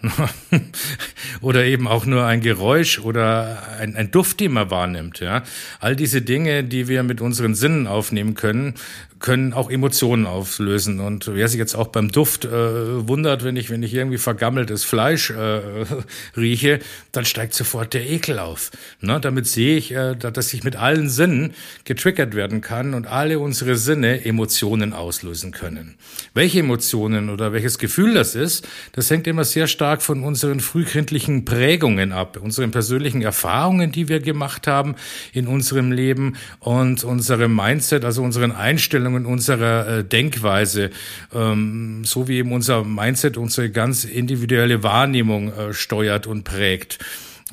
oder 1.41 1.63
eben 1.63 1.88
auch 1.88 2.05
nur 2.05 2.25
ein 2.25 2.41
Geräusch 2.41 2.99
oder 2.99 3.63
ein, 3.79 3.95
ein, 3.95 4.12
Duft, 4.12 4.41
den 4.41 4.51
man 4.51 4.69
wahrnimmt. 4.69 5.19
Ja. 5.19 5.43
All 5.79 5.95
diese 5.95 6.21
Dinge, 6.21 6.65
die 6.65 6.89
wir 6.89 7.03
mit 7.03 7.21
unseren 7.21 7.55
Sinnen 7.55 7.88
aufnehmen 7.88 8.35
können, 8.35 8.73
können 9.19 9.53
auch 9.53 9.69
Emotionen 9.69 10.25
auslösen. 10.25 10.99
Und 10.99 11.27
wer 11.34 11.47
sich 11.47 11.60
jetzt 11.60 11.75
auch 11.75 11.88
beim 11.88 12.10
Duft 12.12 12.45
äh, 12.45 13.08
wundert, 13.08 13.43
wenn 13.43 13.58
ich, 13.58 13.69
wenn 13.69 13.84
ich 13.84 13.93
irgendwie 13.93 14.17
vergammeltes 14.17 14.86
Fleisch 14.86 15.29
äh, 15.29 15.62
rieche, 16.38 16.79
dann 17.12 17.25
steigt 17.25 17.53
sofort 17.53 17.93
der 17.93 18.10
Ekel 18.10 18.39
auf. 18.39 18.71
Ne? 19.01 19.19
Damit 19.19 19.45
sehe 19.45 19.77
ich, 19.77 19.91
äh, 19.91 20.15
dass 20.15 20.53
ich 20.53 20.63
mit 20.63 20.77
allen 20.77 21.10
Sinnen 21.10 21.53
getriggert 21.84 22.34
werden 22.34 22.62
kann 22.62 22.93
und 22.93 23.08
alle 23.08 23.39
unsere 23.39 23.75
Sinne 23.75 24.23
Emotionen 24.23 24.93
auslösen 24.93 25.51
können. 25.51 25.95
Welche 26.34 26.60
Emotionen 26.60 27.29
oder 27.29 27.51
welches 27.51 27.77
Gefühl 27.77 28.13
das 28.13 28.36
ist, 28.36 28.67
das 28.93 29.10
hängt 29.12 29.27
immer 29.27 29.43
sehr 29.43 29.67
stark 29.67 30.01
von 30.01 30.23
unseren 30.23 30.62
frühkindlichen 30.62 31.43
Prägungen 31.43 32.13
ab, 32.13 32.38
unseren 32.41 32.71
persönlichen 32.71 33.21
Erfahrungen, 33.21 33.91
die 33.91 34.08
wir 34.08 34.21
gemacht 34.21 34.65
haben 34.65 34.95
in 35.34 35.47
unserem 35.47 35.91
Leben 35.91 36.38
und 36.60 37.03
unserem 37.03 37.53
Mindset, 37.53 38.05
also 38.05 38.23
unseren 38.23 38.53
Einstellungen 38.53 39.08
Einstellungen, 39.09 39.25
unserer 39.25 39.99
äh, 39.99 40.03
Denkweise, 40.03 40.91
ähm, 41.33 42.03
so 42.05 42.27
wie 42.27 42.37
eben 42.37 42.51
unser 42.51 42.83
Mindset 42.83 43.37
unsere 43.37 43.69
ganz 43.69 44.03
individuelle 44.03 44.83
Wahrnehmung 44.83 45.51
äh, 45.51 45.73
steuert 45.73 46.27
und 46.27 46.43
prägt. 46.43 46.99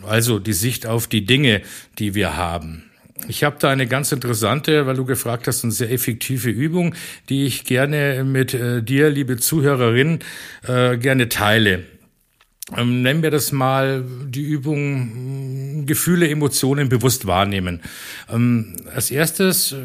Also 0.06 0.38
die 0.38 0.52
Sicht 0.52 0.86
auf 0.86 1.06
die 1.06 1.24
Dinge, 1.24 1.62
die 1.98 2.14
wir 2.14 2.36
haben. 2.36 2.82
Ich 3.28 3.44
habe 3.44 3.56
da 3.58 3.70
eine 3.70 3.86
ganz 3.86 4.12
interessante, 4.12 4.86
weil 4.86 4.96
du 4.96 5.06
gefragt 5.06 5.46
hast, 5.46 5.64
eine 5.64 5.72
sehr 5.72 5.90
effektive 5.90 6.50
Übung, 6.50 6.94
die 7.30 7.46
ich 7.46 7.64
gerne 7.64 8.22
mit 8.24 8.52
äh, 8.52 8.82
dir, 8.82 9.08
liebe 9.08 9.38
Zuhörerin, 9.38 10.18
gerne 10.64 11.28
teile. 11.28 11.84
Ähm, 12.74 13.02
nennen 13.02 13.22
wir 13.22 13.30
das 13.30 13.52
mal 13.52 14.04
die 14.26 14.42
Übung 14.42 15.84
Gefühle, 15.86 16.28
Emotionen 16.28 16.88
bewusst 16.88 17.28
wahrnehmen. 17.28 17.80
Ähm, 18.28 18.74
als 18.92 19.12
erstes 19.12 19.70
äh, 19.70 19.76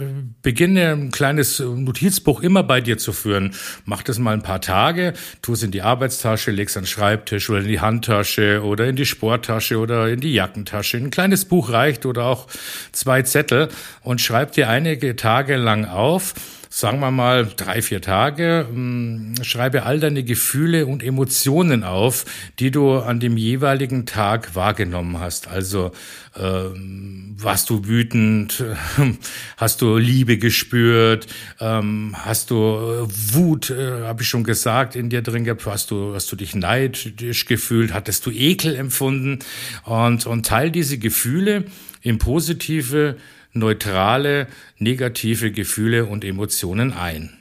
beginne 0.41 0.93
ein 0.93 1.11
kleines 1.11 1.59
Notizbuch 1.59 2.41
immer 2.41 2.63
bei 2.63 2.81
dir 2.81 2.97
zu 2.97 3.13
führen. 3.13 3.53
Mach 3.85 4.01
das 4.01 4.17
mal 4.17 4.33
ein 4.33 4.41
paar 4.41 4.61
Tage, 4.61 5.13
tu 5.43 5.53
es 5.53 5.61
in 5.61 5.69
die 5.69 5.83
Arbeitstasche, 5.83 6.49
leg's 6.49 6.75
an 6.75 6.83
den 6.83 6.87
Schreibtisch 6.87 7.51
oder 7.51 7.59
in 7.59 7.67
die 7.67 7.81
Handtasche 7.81 8.63
oder 8.63 8.87
in 8.87 8.95
die 8.95 9.05
Sporttasche 9.05 9.77
oder 9.77 10.09
in 10.09 10.19
die 10.19 10.33
Jackentasche. 10.33 10.97
Ein 10.97 11.11
kleines 11.11 11.45
Buch 11.45 11.71
reicht 11.71 12.07
oder 12.07 12.25
auch 12.25 12.47
zwei 12.93 13.21
Zettel 13.21 13.69
und 14.01 14.21
schreib 14.21 14.53
dir 14.53 14.69
einige 14.69 15.15
Tage 15.15 15.55
lang 15.55 15.85
auf, 15.85 16.33
sagen 16.73 17.01
wir 17.01 17.11
mal 17.11 17.45
drei, 17.57 17.81
vier 17.81 18.01
Tage, 18.01 18.65
hm, 18.69 19.33
schreibe 19.41 19.83
all 19.83 19.99
deine 19.99 20.23
Gefühle 20.23 20.85
und 20.85 21.03
Emotionen 21.03 21.83
auf, 21.83 22.23
die 22.59 22.71
du 22.71 22.97
an 22.97 23.19
dem 23.19 23.35
jeweiligen 23.35 24.05
Tag 24.05 24.55
wahrgenommen 24.55 25.19
hast. 25.19 25.49
Also 25.49 25.91
äh, 26.33 26.41
warst 26.41 27.69
du 27.69 27.85
wütend, 27.85 28.63
hast 29.57 29.81
du 29.81 29.97
Liebe 29.97 30.37
gespürt, 30.37 31.27
ähm, 31.59 32.15
hast 32.17 32.51
du 32.51 32.55
äh, 32.55 33.33
Wut, 33.33 33.69
äh, 33.69 34.03
habe 34.03 34.21
ich 34.21 34.29
schon 34.29 34.45
gesagt, 34.45 34.95
in 34.95 35.09
dir 35.09 35.21
drin 35.21 35.43
gehabt, 35.43 35.65
hast 35.65 35.91
du, 35.91 36.15
hast 36.15 36.31
du 36.31 36.37
dich 36.37 36.55
neidisch 36.55 37.45
gefühlt, 37.47 37.93
hattest 37.93 38.25
du 38.25 38.31
Ekel 38.31 38.77
empfunden? 38.77 39.39
Und, 39.83 40.25
und 40.25 40.45
teil 40.45 40.71
diese 40.71 40.97
Gefühle 40.97 41.65
in 42.01 42.17
positive 42.17 43.17
neutrale, 43.53 44.47
negative 44.77 45.51
Gefühle 45.51 46.05
und 46.05 46.23
Emotionen 46.23 46.93
ein. 46.93 47.40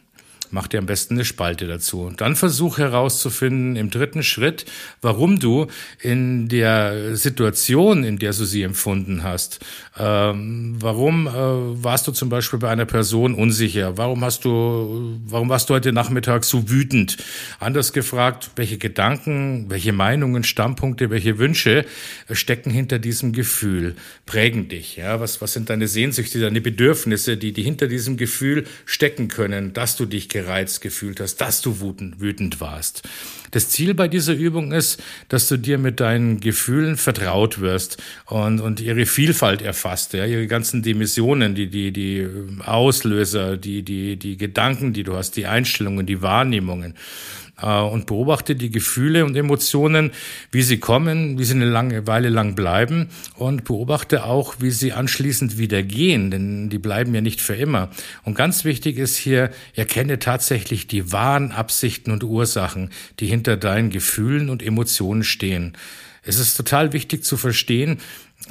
Mach 0.53 0.67
dir 0.67 0.79
am 0.79 0.87
besten 0.87 1.15
eine 1.15 1.25
Spalte 1.25 1.67
dazu. 1.67 2.03
Und 2.03 2.21
dann 2.21 2.35
versuch 2.35 2.79
herauszufinden 2.79 3.77
im 3.77 3.91
dritten 3.91 4.23
Schritt, 4.23 4.67
warum 5.01 5.39
du 5.39 5.69
in 6.01 6.49
der 6.49 7.17
Situation, 7.17 8.03
in 8.03 8.19
der 8.19 8.33
du 8.33 8.45
sie 8.45 8.63
empfunden 8.63 9.23
hast, 9.23 9.61
ähm, 9.99 10.77
warum 10.81 11.27
äh, 11.27 11.31
warst 11.33 12.09
du 12.09 12.13
zum 12.13 12.29
Beispiel 12.31 12.59
bei 12.59 12.71
einer 12.71 12.87
Person 12.87 13.35
unsicher? 13.35 13.97
Warum 13.97 14.25
hast 14.25 14.45
du, 14.45 15.21
warum 15.27 15.49
warst 15.49 15.71
du 15.71 15.75
heute 15.75 15.93
Nachmittag 15.93 16.45
so 16.45 16.71
wütend? 16.71 17.19
Anders 17.59 17.93
gefragt, 17.93 18.51
welche 18.57 18.79
Gedanken, 18.79 19.67
welche 19.69 19.93
Meinungen, 19.93 20.43
Standpunkte, 20.43 21.11
welche 21.11 21.39
Wünsche 21.39 21.85
stecken 22.31 22.71
hinter 22.71 22.99
diesem 22.99 23.33
Gefühl, 23.33 23.95
prägen 24.27 24.69
dich? 24.69 24.97
Ja, 24.97 25.21
was, 25.21 25.41
was 25.41 25.53
sind 25.53 25.71
deine 25.71 25.87
Sehnsüchte, 25.87 26.41
deine 26.41 26.61
Bedürfnisse, 26.61 27.37
die, 27.37 27.53
die 27.53 27.63
hinter 27.63 27.87
diesem 27.87 28.17
Gefühl 28.17 28.67
stecken 28.85 29.29
können, 29.29 29.73
dass 29.73 29.97
du 29.97 30.07
dich 30.07 30.29
gereizt 30.41 30.81
gefühlt 30.81 31.21
hast, 31.21 31.37
dass 31.37 31.61
du 31.61 31.81
wütend, 31.81 32.61
warst? 32.61 33.03
Das 33.51 33.69
Ziel 33.69 33.95
bei 33.95 34.09
dieser 34.09 34.35
Übung 34.35 34.73
ist, 34.73 35.03
dass 35.29 35.49
du 35.49 35.57
dir 35.57 35.79
mit 35.79 36.01
deinen 36.01 36.41
Gefühlen 36.41 36.97
vertraut 36.97 37.61
wirst 37.61 37.99
und, 38.27 38.61
und 38.61 38.81
ihre 38.81 39.07
Vielfalt 39.07 39.63
erfasst, 39.63 40.13
ja, 40.13 40.25
ihre 40.25 40.47
ganzen 40.47 40.83
Dimensionen, 40.83 41.55
die, 41.55 41.69
die, 41.69 41.93
die 41.93 42.27
Auslöser, 42.65 43.57
die, 43.57 43.83
die, 43.83 44.17
die 44.17 44.37
Gedanken, 44.37 44.93
die 44.93 45.03
du 45.03 45.17
hast, 45.17 45.37
die 45.37 45.47
Einstellungen, 45.47 46.07
die 46.07 46.23
Wahrnehmungen. 46.23 46.95
Äh, 47.63 47.81
und 47.81 48.07
beobachte 48.07 48.57
die 48.57 48.71
Gefühle 48.71 49.25
und 49.25 49.37
Emotionen, 49.37 50.13
wie 50.51 50.63
sie 50.63 50.79
kommen, 50.79 51.39
wie 51.39 51.45
sie 51.45 51.55
eine 51.55 51.67
lange 51.67 52.07
Weile 52.07 52.29
lang 52.29 52.55
bleiben 52.55 53.09
und 53.37 53.65
beobachte 53.65 54.25
auch, 54.25 54.57
wie 54.61 54.71
sie 54.71 54.93
anschließend 54.93 55.59
wieder 55.59 55.83
gehen, 55.83 56.31
denn 56.31 56.71
die 56.71 56.79
bleiben 56.79 57.15
ja 57.15 57.21
nicht 57.21 57.41
für 57.41 57.55
immer. 57.55 57.91
Und 58.25 58.35
ganz 58.35 58.65
wichtig 58.65 58.99
ist 58.99 59.17
hier, 59.17 59.51
erkenne 59.75 60.19
tatsächlich 60.19 60.87
die 60.87 61.13
wahren 61.13 61.53
Absichten 61.53 62.11
und 62.11 62.25
Ursachen, 62.25 62.91
die 63.19 63.27
hinter 63.27 63.57
deinen 63.57 63.91
Gefühlen 63.91 64.51
und 64.51 64.63
Emotionen 64.63 65.25
stehen. 65.25 65.77
Es 66.23 66.39
ist 66.39 66.55
total 66.55 66.93
wichtig 66.93 67.25
zu 67.25 67.37
verstehen, 67.37 67.99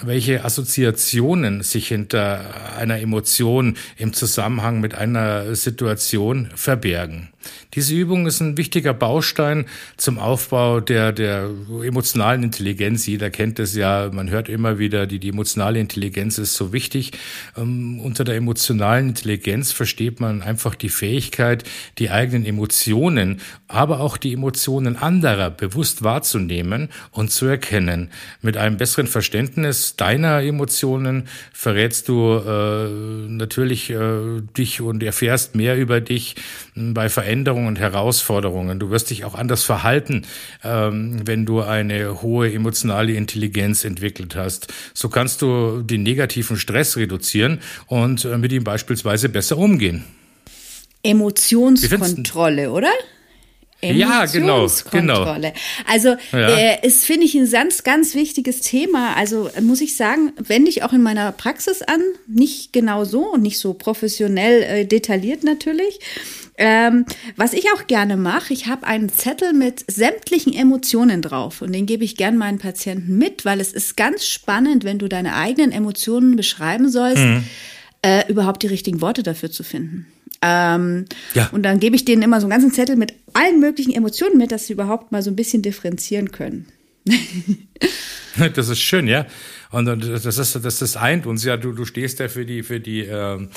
welche 0.04 0.44
Assoziationen 0.46 1.62
sich 1.64 1.88
hinter 1.88 2.76
einer 2.78 3.00
Emotion 3.00 3.76
im 3.98 4.14
Zusammenhang 4.14 4.80
mit 4.80 4.96
einer 4.96 5.56
Situation 5.56 6.50
verbergen. 6.56 7.30
Diese 7.74 7.94
Übung 7.94 8.28
ist 8.28 8.42
ein 8.42 8.58
wichtiger 8.58 8.94
Baustein 8.94 9.66
zum 9.96 10.20
Aufbau 10.20 10.80
der, 10.80 11.12
der 11.14 11.50
emotionalen 11.84 12.44
Intelligenz. 12.44 13.06
Jeder 13.06 13.30
kennt 13.30 13.60
es 13.60 13.76
ja, 13.76 14.10
man 14.12 14.30
hört 14.30 14.50
immer 14.50 14.80
wieder, 14.80 15.08
die, 15.08 15.20
die 15.20 15.30
emotionale 15.30 15.80
Intelligenz 15.80 16.38
ist 16.38 16.56
so 16.56 16.74
wichtig. 16.74 17.12
Ähm, 17.56 18.00
unter 18.02 18.24
der 18.24 18.36
emotionalen 18.36 19.10
Intelligenz 19.10 19.72
versteht 19.72 20.20
man 20.20 20.42
einfach 20.42 20.76
die 20.76 20.90
Fähigkeit, 20.90 21.64
die 21.98 22.10
eigenen 22.10 22.46
Emotionen, 22.46 23.40
aber 23.68 24.00
auch 24.00 24.18
die 24.18 24.34
Emotionen 24.34 24.96
anderer 24.96 25.50
bewusst 25.50 26.04
wahrzunehmen 26.04 26.90
und 27.12 27.32
zu 27.32 27.46
erkennen. 27.46 28.10
Mit 28.42 28.58
einem 28.58 28.78
besseren 28.78 29.08
Verständnis 29.08 29.89
deiner 29.96 30.42
Emotionen 30.42 31.28
verrätst 31.54 32.08
du 32.10 32.34
äh, 32.36 32.90
natürlich 33.28 33.90
äh, 33.90 34.42
dich 34.58 34.82
und 34.82 35.04
erfährst 35.04 35.56
mehr 35.56 35.78
über 35.78 36.02
dich 36.02 36.36
bei 36.76 37.10
Veränderungen 37.10 37.30
Veränderungen 37.40 37.68
und 37.68 37.80
Herausforderungen. 37.80 38.80
Du 38.80 38.90
wirst 38.90 39.10
dich 39.10 39.24
auch 39.24 39.36
anders 39.36 39.64
verhalten, 39.64 40.26
ähm, 40.64 41.22
wenn 41.26 41.46
du 41.46 41.62
eine 41.62 42.22
hohe 42.22 42.52
emotionale 42.52 43.14
Intelligenz 43.14 43.86
entwickelt 43.86 44.36
hast. 44.36 44.74
So 44.94 45.10
kannst 45.10 45.42
du 45.42 45.82
den 45.82 46.04
negativen 46.04 46.58
Stress 46.58 46.98
reduzieren 46.98 47.60
und 47.88 48.26
äh, 48.26 48.38
mit 48.38 48.52
ihm 48.52 48.64
beispielsweise 48.64 49.30
besser 49.30 49.58
umgehen. 49.58 50.04
Emotionskontrolle, 51.04 52.72
oder? 52.72 52.92
Ja, 53.82 54.26
genau, 54.26 54.68
genau. 54.92 55.36
Also 55.88 56.16
ja. 56.34 56.50
äh, 56.50 56.86
ist, 56.86 57.06
finde 57.06 57.26
ich, 57.26 57.36
ein 57.36 57.50
ganz, 57.50 57.84
ganz 57.84 58.14
wichtiges 58.14 58.60
Thema. 58.60 59.16
Also 59.16 59.50
muss 59.62 59.80
ich 59.80 59.96
sagen, 59.96 60.34
wende 60.38 60.70
ich 60.70 60.84
auch 60.84 60.92
in 60.92 61.02
meiner 61.02 61.32
Praxis 61.32 61.82
an. 61.82 62.02
Nicht 62.28 62.74
genau 62.74 63.06
so 63.06 63.32
und 63.32 63.42
nicht 63.42 63.58
so 63.58 63.74
professionell 63.74 64.64
äh, 64.64 64.86
detailliert 64.86 65.46
natürlich. 65.46 66.00
Ähm, 66.58 67.06
was 67.38 67.54
ich 67.54 67.68
auch 67.74 67.88
gerne 67.88 68.18
mache, 68.18 68.52
ich 68.52 68.68
habe 68.68 68.86
einen 68.86 69.08
Zettel 69.08 69.54
mit 69.54 69.86
sämtlichen 69.90 70.54
Emotionen 70.54 71.22
drauf 71.22 71.62
und 71.62 71.72
den 71.72 71.86
gebe 71.86 72.04
ich 72.04 72.18
gern 72.18 72.36
meinen 72.36 72.60
Patienten 72.60 73.18
mit, 73.18 73.46
weil 73.46 73.62
es 73.62 73.72
ist 73.72 73.96
ganz 73.96 74.26
spannend, 74.26 74.84
wenn 74.84 75.00
du 75.00 75.08
deine 75.08 75.36
eigenen 75.36 75.72
Emotionen 75.72 76.36
beschreiben 76.36 76.90
sollst, 76.90 77.24
mhm. 77.24 77.46
äh, 78.02 78.30
überhaupt 78.30 78.62
die 78.62 78.68
richtigen 78.68 79.00
Worte 79.00 79.24
dafür 79.24 79.50
zu 79.50 79.64
finden. 79.64 80.08
Ähm, 80.42 81.06
ja. 81.34 81.50
Und 81.52 81.64
dann 81.64 81.80
gebe 81.80 81.96
ich 81.96 82.06
denen 82.06 82.22
immer 82.22 82.40
so 82.40 82.46
einen 82.46 82.52
ganzen 82.52 82.72
Zettel 82.72 82.96
mit 82.96 83.14
allen 83.34 83.60
möglichen 83.60 83.94
Emotionen 83.94 84.38
mit, 84.38 84.52
dass 84.52 84.68
sie 84.68 84.74
überhaupt 84.74 85.12
mal 85.12 85.22
so 85.22 85.30
ein 85.30 85.36
bisschen 85.36 85.62
differenzieren 85.62 86.32
können. 86.32 86.68
das 88.56 88.70
ist 88.70 88.80
schön, 88.80 89.08
ja. 89.08 89.26
Und 89.72 89.86
das 89.86 90.26
ist 90.26 90.56
das, 90.56 90.80
das 90.80 90.98
eint 90.98 91.26
uns 91.26 91.44
ja. 91.44 91.58
Du, 91.58 91.72
du 91.74 91.86
stehst 91.86 92.20
ja 92.20 92.28
für 92.28 92.46
die 92.46 92.64
für 92.64 92.80
die 92.80 93.02
ähm, 93.02 93.50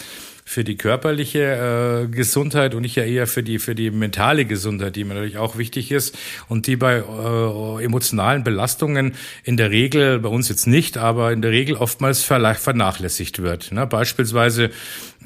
für 0.45 0.64
die 0.64 0.77
körperliche 0.77 2.05
äh, 2.05 2.09
Gesundheit 2.09 2.75
und 2.75 2.83
nicht 2.83 2.97
ja 2.97 3.05
eher 3.05 3.27
für 3.27 3.42
die 3.42 3.59
für 3.59 3.75
die 3.75 3.90
mentale 3.90 4.45
Gesundheit, 4.45 4.97
die 4.97 5.05
mir 5.05 5.14
natürlich 5.14 5.38
auch 5.38 5.57
wichtig 5.57 5.92
ist 5.92 6.18
und 6.49 6.66
die 6.66 6.77
bei 6.77 6.97
äh, 6.97 7.85
emotionalen 7.85 8.45
Belastungen 8.45 9.14
in 9.45 9.57
der 9.57 9.71
Regel 9.71 10.18
bei 10.18 10.29
uns 10.29 10.49
jetzt 10.49 10.66
nicht, 10.66 10.99
aber 10.99 11.33
in 11.33 11.42
der 11.42 11.53
Regel 11.53 11.77
oftmals 11.77 12.23
vernachlässigt 12.23 13.40
wird. 13.40 13.73
Ne? 13.73 13.87
Beispielsweise 13.87 14.71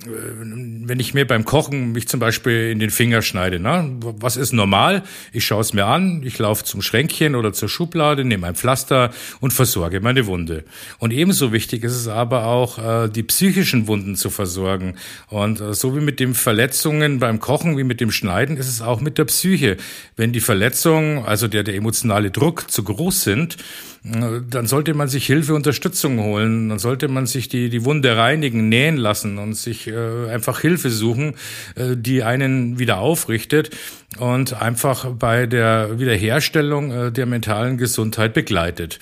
wenn 0.05 1.01
ich 1.01 1.15
mir 1.15 1.27
beim 1.27 1.45
Kochen 1.45 1.93
mich 1.93 2.09
zum 2.09 2.21
Beispiel 2.21 2.71
in 2.71 2.79
den 2.79 2.91
Finger 2.91 3.23
schneide, 3.23 3.59
ne? 3.59 3.91
was 4.01 4.37
ist 4.37 4.53
normal? 4.53 5.03
Ich 5.33 5.47
schaue 5.47 5.61
es 5.61 5.73
mir 5.73 5.87
an, 5.87 6.23
ich 6.25 6.39
laufe 6.39 6.65
zum 6.65 6.83
Schränkchen 6.83 7.35
oder 7.35 7.53
zur 7.53 7.69
Schublade, 7.69 8.25
nehme 8.25 8.47
ein 8.47 8.55
Pflaster 8.55 9.11
und 9.41 9.53
versorge 9.53 10.01
meine 10.01 10.27
Wunde. 10.27 10.65
Und 10.99 11.13
ebenso 11.13 11.53
wichtig 11.53 11.85
ist 11.85 11.97
es 11.97 12.09
aber 12.09 12.47
auch, 12.47 12.79
äh, 12.79 13.09
die 13.09 13.23
psychischen 13.23 13.87
Wunden 13.87 14.17
zu 14.17 14.31
versorgen. 14.31 14.97
Und 15.29 15.61
äh, 15.61 15.75
so 15.75 15.97
wie 15.97 16.01
mit 16.01 16.21
den 16.21 16.35
Verletzungen 16.35 17.19
beim 17.19 17.41
Kochen, 17.41 17.77
wie 17.79 17.85
mit 17.85 18.01
dem 18.01 18.11
Schneiden, 18.11 18.57
ist 18.57 18.69
es 18.69 18.83
auch 18.83 19.01
mit 19.01 19.19
der 19.19 19.25
Psyche. 19.25 19.77
Wenn 20.17 20.33
die 20.33 20.41
Verletzungen, 20.41 21.25
also 21.25 21.49
der, 21.49 21.63
der 21.63 21.75
emotionale 21.75 22.31
Druck 22.31 22.71
zu 22.71 22.85
groß 22.85 23.23
sind, 23.23 23.57
dann 24.03 24.67
sollte 24.67 24.95
man 24.95 25.09
sich 25.09 25.27
Hilfe, 25.27 25.55
Unterstützung 25.55 26.21
holen. 26.21 26.69
Dann 26.69 26.79
sollte 26.79 27.09
man 27.09 27.27
sich 27.27 27.49
die, 27.49 27.71
die 27.71 27.85
Wunde 27.85 28.17
reinigen, 28.17 28.69
nähen 28.69 28.97
lassen 28.97 29.39
und 29.39 29.55
sich 29.55 29.86
äh, 29.87 30.31
einfach 30.31 30.61
Hilfe 30.61 30.91
suchen, 30.91 31.35
äh, 31.75 31.97
die 31.97 32.23
einen 32.23 32.79
wieder 32.79 32.99
aufrichtet 32.99 33.71
und 34.19 34.61
einfach 34.61 35.07
bei 35.13 35.47
der 35.47 35.99
Wiederherstellung 35.99 36.91
äh, 36.91 37.13
der 37.13 37.27
mentalen 37.27 37.79
Gesundheit 37.79 38.35
begleitet. 38.35 38.99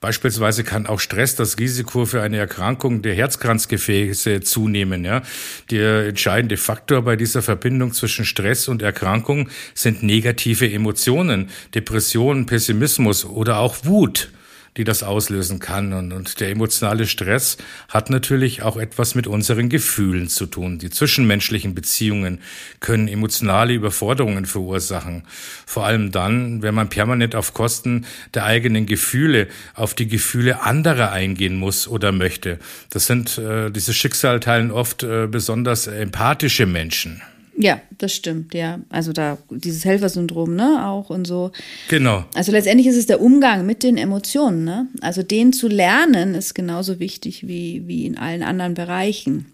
Beispielsweise 0.00 0.62
kann 0.62 0.86
auch 0.86 1.00
Stress 1.00 1.36
das 1.36 1.58
Risiko 1.58 2.04
für 2.04 2.22
eine 2.22 2.36
Erkrankung 2.36 3.02
der 3.02 3.14
Herzkranzgefäße 3.14 4.40
zunehmen. 4.42 5.04
Ja. 5.04 5.22
Der 5.70 6.06
entscheidende 6.08 6.56
Faktor 6.58 7.02
bei 7.02 7.16
dieser 7.16 7.42
Verbindung 7.42 7.92
zwischen 7.92 8.24
Stress 8.24 8.68
und 8.68 8.82
Erkrankung 8.82 9.48
sind 9.74 10.02
negative 10.02 10.70
Emotionen, 10.70 11.48
Depressionen, 11.74 12.46
Pessimismus 12.46 13.24
oder 13.24 13.58
auch 13.58 13.84
Wut 13.84 14.30
die 14.76 14.84
das 14.84 15.02
auslösen 15.02 15.58
kann. 15.58 15.92
Und, 15.92 16.12
und 16.12 16.40
der 16.40 16.50
emotionale 16.50 17.06
Stress 17.06 17.56
hat 17.88 18.10
natürlich 18.10 18.62
auch 18.62 18.76
etwas 18.76 19.14
mit 19.14 19.26
unseren 19.26 19.68
Gefühlen 19.68 20.28
zu 20.28 20.46
tun. 20.46 20.78
Die 20.78 20.90
zwischenmenschlichen 20.90 21.74
Beziehungen 21.74 22.40
können 22.80 23.08
emotionale 23.08 23.72
Überforderungen 23.72 24.46
verursachen. 24.46 25.24
Vor 25.66 25.86
allem 25.86 26.12
dann, 26.12 26.62
wenn 26.62 26.74
man 26.74 26.88
permanent 26.88 27.34
auf 27.34 27.54
Kosten 27.54 28.06
der 28.34 28.44
eigenen 28.44 28.86
Gefühle, 28.86 29.48
auf 29.74 29.94
die 29.94 30.08
Gefühle 30.08 30.62
anderer 30.62 31.12
eingehen 31.12 31.56
muss 31.56 31.88
oder 31.88 32.12
möchte. 32.12 32.58
Das 32.90 33.06
sind, 33.06 33.38
äh, 33.38 33.70
diese 33.70 33.94
Schicksal 33.94 34.40
teilen 34.40 34.70
oft 34.70 35.02
äh, 35.02 35.26
besonders 35.26 35.86
empathische 35.86 36.66
Menschen. 36.66 37.22
Ja, 37.58 37.80
das 37.96 38.12
stimmt, 38.12 38.54
ja. 38.54 38.80
Also 38.90 39.12
da 39.12 39.38
dieses 39.50 39.84
Helfersyndrom, 39.84 40.54
ne, 40.54 40.86
auch 40.86 41.08
und 41.08 41.26
so. 41.26 41.52
Genau. 41.88 42.24
Also 42.34 42.52
letztendlich 42.52 42.86
ist 42.86 42.96
es 42.96 43.06
der 43.06 43.20
Umgang 43.20 43.64
mit 43.64 43.82
den 43.82 43.96
Emotionen, 43.96 44.64
ne? 44.64 44.88
Also 45.00 45.22
den 45.22 45.54
zu 45.54 45.68
lernen 45.68 46.34
ist 46.34 46.54
genauso 46.54 46.98
wichtig 47.00 47.48
wie, 47.48 47.82
wie 47.86 48.04
in 48.04 48.18
allen 48.18 48.42
anderen 48.42 48.74
Bereichen, 48.74 49.46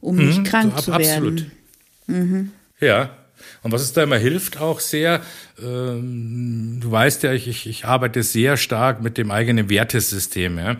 um 0.00 0.16
mhm, 0.16 0.26
nicht 0.26 0.44
krank 0.44 0.72
so, 0.76 0.82
zu 0.82 0.98
werden. 0.98 1.06
Absolut. 1.08 1.46
Mhm. 2.08 2.50
Ja. 2.80 3.10
Und 3.62 3.72
was 3.72 3.82
es 3.82 3.92
da 3.92 4.02
immer 4.02 4.18
hilft 4.18 4.60
auch 4.60 4.80
sehr, 4.80 5.20
ähm, 5.62 6.78
du 6.80 6.90
weißt 6.90 7.22
ja, 7.22 7.32
ich, 7.32 7.46
ich, 7.46 7.68
ich 7.68 7.84
arbeite 7.84 8.22
sehr 8.22 8.56
stark 8.56 9.02
mit 9.02 9.18
dem 9.18 9.30
eigenen 9.30 9.68
Wertesystem, 9.68 10.58
ja 10.58 10.76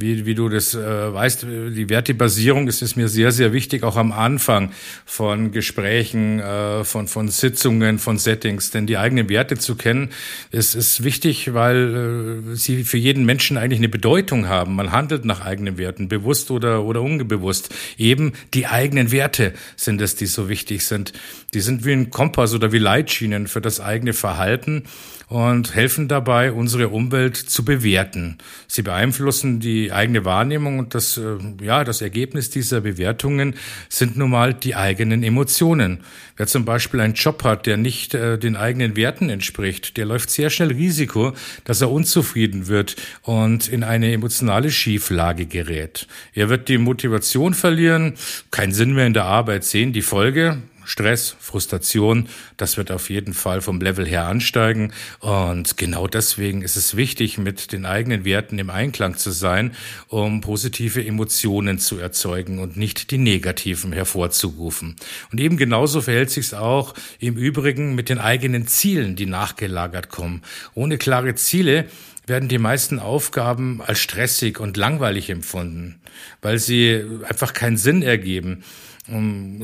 wie, 0.00 0.26
wie 0.26 0.36
du 0.36 0.48
das 0.48 0.74
äh, 0.74 1.12
weißt, 1.12 1.42
die 1.42 1.88
Wertebasierung 1.90 2.68
ist, 2.68 2.82
ist 2.82 2.96
mir 2.96 3.08
sehr, 3.08 3.32
sehr 3.32 3.52
wichtig, 3.52 3.82
auch 3.82 3.96
am 3.96 4.12
Anfang 4.12 4.70
von 5.04 5.50
Gesprächen, 5.50 6.38
äh, 6.38 6.84
von, 6.84 7.08
von 7.08 7.28
Sitzungen, 7.28 7.98
von 7.98 8.16
Settings. 8.16 8.70
Denn 8.70 8.86
die 8.86 8.96
eigenen 8.96 9.28
Werte 9.28 9.58
zu 9.58 9.74
kennen, 9.74 10.10
ist, 10.52 10.76
ist 10.76 11.02
wichtig, 11.02 11.52
weil 11.52 12.44
äh, 12.52 12.54
sie 12.54 12.84
für 12.84 12.96
jeden 12.96 13.26
Menschen 13.26 13.56
eigentlich 13.56 13.80
eine 13.80 13.88
Bedeutung 13.88 14.46
haben. 14.46 14.76
Man 14.76 14.92
handelt 14.92 15.24
nach 15.24 15.40
eigenen 15.40 15.78
Werten, 15.78 16.06
bewusst 16.08 16.52
oder, 16.52 16.84
oder 16.84 17.02
unbewusst. 17.02 17.74
Eben 17.98 18.34
die 18.54 18.68
eigenen 18.68 19.10
Werte 19.10 19.52
sind 19.74 20.00
es, 20.00 20.14
die 20.14 20.26
so 20.26 20.48
wichtig 20.48 20.86
sind. 20.86 21.12
Die 21.54 21.60
sind 21.60 21.84
wie 21.84 21.92
ein 21.92 22.10
Kompass 22.10 22.54
oder 22.54 22.70
wie 22.70 22.78
Leitschienen 22.78 23.48
für 23.48 23.60
das 23.60 23.80
eigene 23.80 24.12
Verhalten 24.12 24.84
und 25.28 25.74
helfen 25.74 26.08
dabei, 26.08 26.52
unsere 26.52 26.88
Umwelt 26.88 27.36
zu 27.36 27.64
bewerten. 27.64 28.38
Sie 28.66 28.82
beeinflussen 28.82 29.60
die 29.60 29.92
eigene 29.92 30.24
Wahrnehmung 30.24 30.78
und 30.78 30.94
das, 30.94 31.18
äh, 31.18 31.36
ja, 31.62 31.84
das 31.84 32.00
Ergebnis 32.00 32.48
dieser 32.48 32.80
Bewertungen 32.80 33.54
sind 33.90 34.16
nun 34.16 34.30
mal 34.30 34.54
die 34.54 34.74
eigenen 34.74 35.22
Emotionen. 35.22 36.00
Wer 36.36 36.46
zum 36.46 36.64
Beispiel 36.64 37.00
einen 37.00 37.14
Job 37.14 37.44
hat, 37.44 37.66
der 37.66 37.76
nicht 37.76 38.14
äh, 38.14 38.38
den 38.38 38.56
eigenen 38.56 38.96
Werten 38.96 39.28
entspricht, 39.28 39.96
der 39.98 40.06
läuft 40.06 40.30
sehr 40.30 40.48
schnell 40.48 40.72
Risiko, 40.72 41.34
dass 41.64 41.82
er 41.82 41.90
unzufrieden 41.90 42.68
wird 42.68 42.96
und 43.22 43.68
in 43.68 43.84
eine 43.84 44.12
emotionale 44.12 44.70
Schieflage 44.70 45.44
gerät. 45.44 46.06
Er 46.32 46.48
wird 46.48 46.68
die 46.68 46.78
Motivation 46.78 47.52
verlieren, 47.52 48.14
keinen 48.50 48.72
Sinn 48.72 48.94
mehr 48.94 49.06
in 49.06 49.14
der 49.14 49.24
Arbeit 49.24 49.64
sehen. 49.64 49.92
Die 49.92 50.02
Folge, 50.02 50.62
Stress, 50.88 51.36
Frustration, 51.38 52.28
das 52.56 52.78
wird 52.78 52.90
auf 52.90 53.10
jeden 53.10 53.34
Fall 53.34 53.60
vom 53.60 53.78
Level 53.78 54.06
her 54.06 54.26
ansteigen. 54.26 54.94
Und 55.20 55.76
genau 55.76 56.06
deswegen 56.06 56.62
ist 56.62 56.76
es 56.76 56.96
wichtig, 56.96 57.36
mit 57.36 57.72
den 57.72 57.84
eigenen 57.84 58.24
Werten 58.24 58.58
im 58.58 58.70
Einklang 58.70 59.14
zu 59.14 59.30
sein, 59.30 59.74
um 60.08 60.40
positive 60.40 61.04
Emotionen 61.04 61.78
zu 61.78 61.98
erzeugen 61.98 62.58
und 62.58 62.78
nicht 62.78 63.10
die 63.10 63.18
negativen 63.18 63.92
hervorzurufen. 63.92 64.96
Und 65.30 65.40
eben 65.40 65.58
genauso 65.58 66.00
verhält 66.00 66.30
sich 66.30 66.46
es 66.46 66.54
auch 66.54 66.94
im 67.18 67.36
Übrigen 67.36 67.94
mit 67.94 68.08
den 68.08 68.18
eigenen 68.18 68.66
Zielen, 68.66 69.14
die 69.14 69.26
nachgelagert 69.26 70.08
kommen. 70.08 70.40
Ohne 70.72 70.96
klare 70.96 71.34
Ziele 71.34 71.84
werden 72.26 72.48
die 72.48 72.58
meisten 72.58 72.98
Aufgaben 72.98 73.82
als 73.82 73.98
stressig 73.98 74.58
und 74.58 74.78
langweilig 74.78 75.28
empfunden, 75.28 76.00
weil 76.40 76.58
sie 76.58 77.04
einfach 77.28 77.52
keinen 77.52 77.76
Sinn 77.76 78.02
ergeben. 78.02 78.64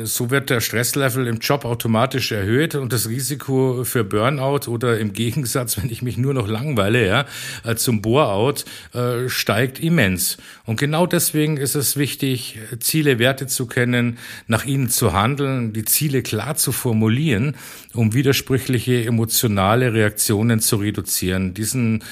So 0.05 0.31
wird 0.31 0.49
der 0.49 0.63
Stresslevel 0.63 1.27
im 1.27 1.39
Job 1.39 1.67
automatisch 1.67 2.33
erhöht 2.33 2.75
und 2.77 2.95
das 2.95 3.11
Risiko 3.11 3.85
für 3.85 4.03
Burnout 4.03 4.71
oder 4.71 4.99
im 4.99 5.13
Gegensatz, 5.13 5.77
wenn 5.83 5.91
ich 5.91 6.01
mich 6.01 6.17
nur 6.17 6.33
noch 6.33 6.49
langweile, 6.49 7.07
ja, 7.07 7.27
äh, 7.63 7.75
zum 7.75 8.01
Bore-out, 8.01 8.65
äh, 8.95 9.29
steigt 9.29 9.81
immens. 9.81 10.39
Und 10.65 10.81
genau 10.81 11.07
deswegen 11.07 11.59
ist 11.59 11.75
es 11.75 11.99
wichtig, 11.99 12.59
Ziele, 12.81 13.19
Werte 13.19 13.47
zu 13.47 13.67
kennen, 13.67 14.17
nach 14.47 14.65
ihnen 14.65 14.89
zu 14.89 15.13
handeln, 15.13 15.75
die 15.75 15.85
Ziele 15.85 16.23
klar 16.23 16.57
zu 16.57 16.73
formulieren, 16.73 17.55
um 17.93 18.15
widersprüchliche 18.15 19.05
emotionale 19.05 19.93
Reaktionen 19.93 20.61
zu 20.61 20.77
reduzieren. 20.77 21.53
Diesen 21.53 22.03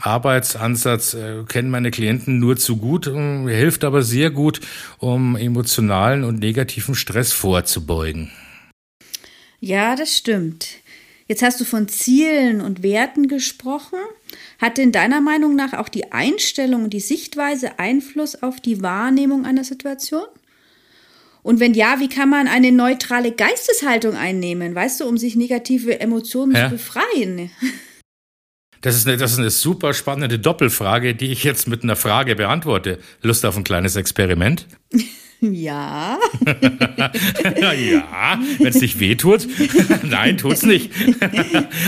Arbeitsansatz 0.00 1.14
äh, 1.14 1.44
kennen 1.48 1.70
meine 1.70 1.90
Klienten 1.90 2.38
nur 2.38 2.56
zu 2.56 2.76
gut, 2.76 3.06
äh, 3.06 3.54
hilft 3.54 3.84
aber 3.84 4.02
sehr 4.02 4.30
gut, 4.30 4.60
um 4.98 5.36
emotionalen 5.36 6.24
und 6.24 6.38
negativen 6.38 6.94
Stress 6.94 7.32
vorzubeugen. 7.32 8.30
Ja, 9.60 9.96
das 9.96 10.16
stimmt. 10.16 10.68
Jetzt 11.26 11.42
hast 11.42 11.60
du 11.60 11.64
von 11.64 11.88
Zielen 11.88 12.60
und 12.60 12.82
Werten 12.82 13.28
gesprochen. 13.28 13.98
Hat 14.58 14.78
denn 14.78 14.92
deiner 14.92 15.20
Meinung 15.20 15.56
nach 15.56 15.74
auch 15.74 15.88
die 15.88 16.12
Einstellung 16.12 16.84
und 16.84 16.94
die 16.94 17.00
Sichtweise 17.00 17.78
Einfluss 17.78 18.42
auf 18.42 18.60
die 18.60 18.82
Wahrnehmung 18.82 19.44
einer 19.44 19.64
Situation? 19.64 20.24
Und 21.42 21.60
wenn 21.60 21.74
ja, 21.74 22.00
wie 22.00 22.08
kann 22.08 22.28
man 22.28 22.48
eine 22.48 22.72
neutrale 22.72 23.32
Geisteshaltung 23.32 24.16
einnehmen, 24.16 24.74
weißt 24.74 25.00
du, 25.00 25.06
um 25.06 25.18
sich 25.18 25.36
negative 25.36 26.00
Emotionen 26.00 26.54
ja. 26.54 26.64
zu 26.64 26.76
befreien? 26.76 27.50
Das 28.80 28.96
ist, 28.96 29.06
eine, 29.06 29.16
das 29.16 29.32
ist 29.32 29.38
eine 29.38 29.50
super 29.50 29.92
spannende 29.92 30.38
Doppelfrage, 30.38 31.14
die 31.14 31.32
ich 31.32 31.44
jetzt 31.44 31.66
mit 31.68 31.82
einer 31.82 31.96
Frage 31.96 32.36
beantworte. 32.36 32.98
Lust 33.22 33.44
auf 33.44 33.56
ein 33.56 33.64
kleines 33.64 33.96
Experiment? 33.96 34.66
Ja. 35.40 36.18
ja, 37.54 38.40
wenn 38.58 38.66
es 38.66 38.80
nicht 38.80 38.98
wehtut. 38.98 39.46
Nein, 40.02 40.36
tut's 40.36 40.64
nicht. 40.64 40.90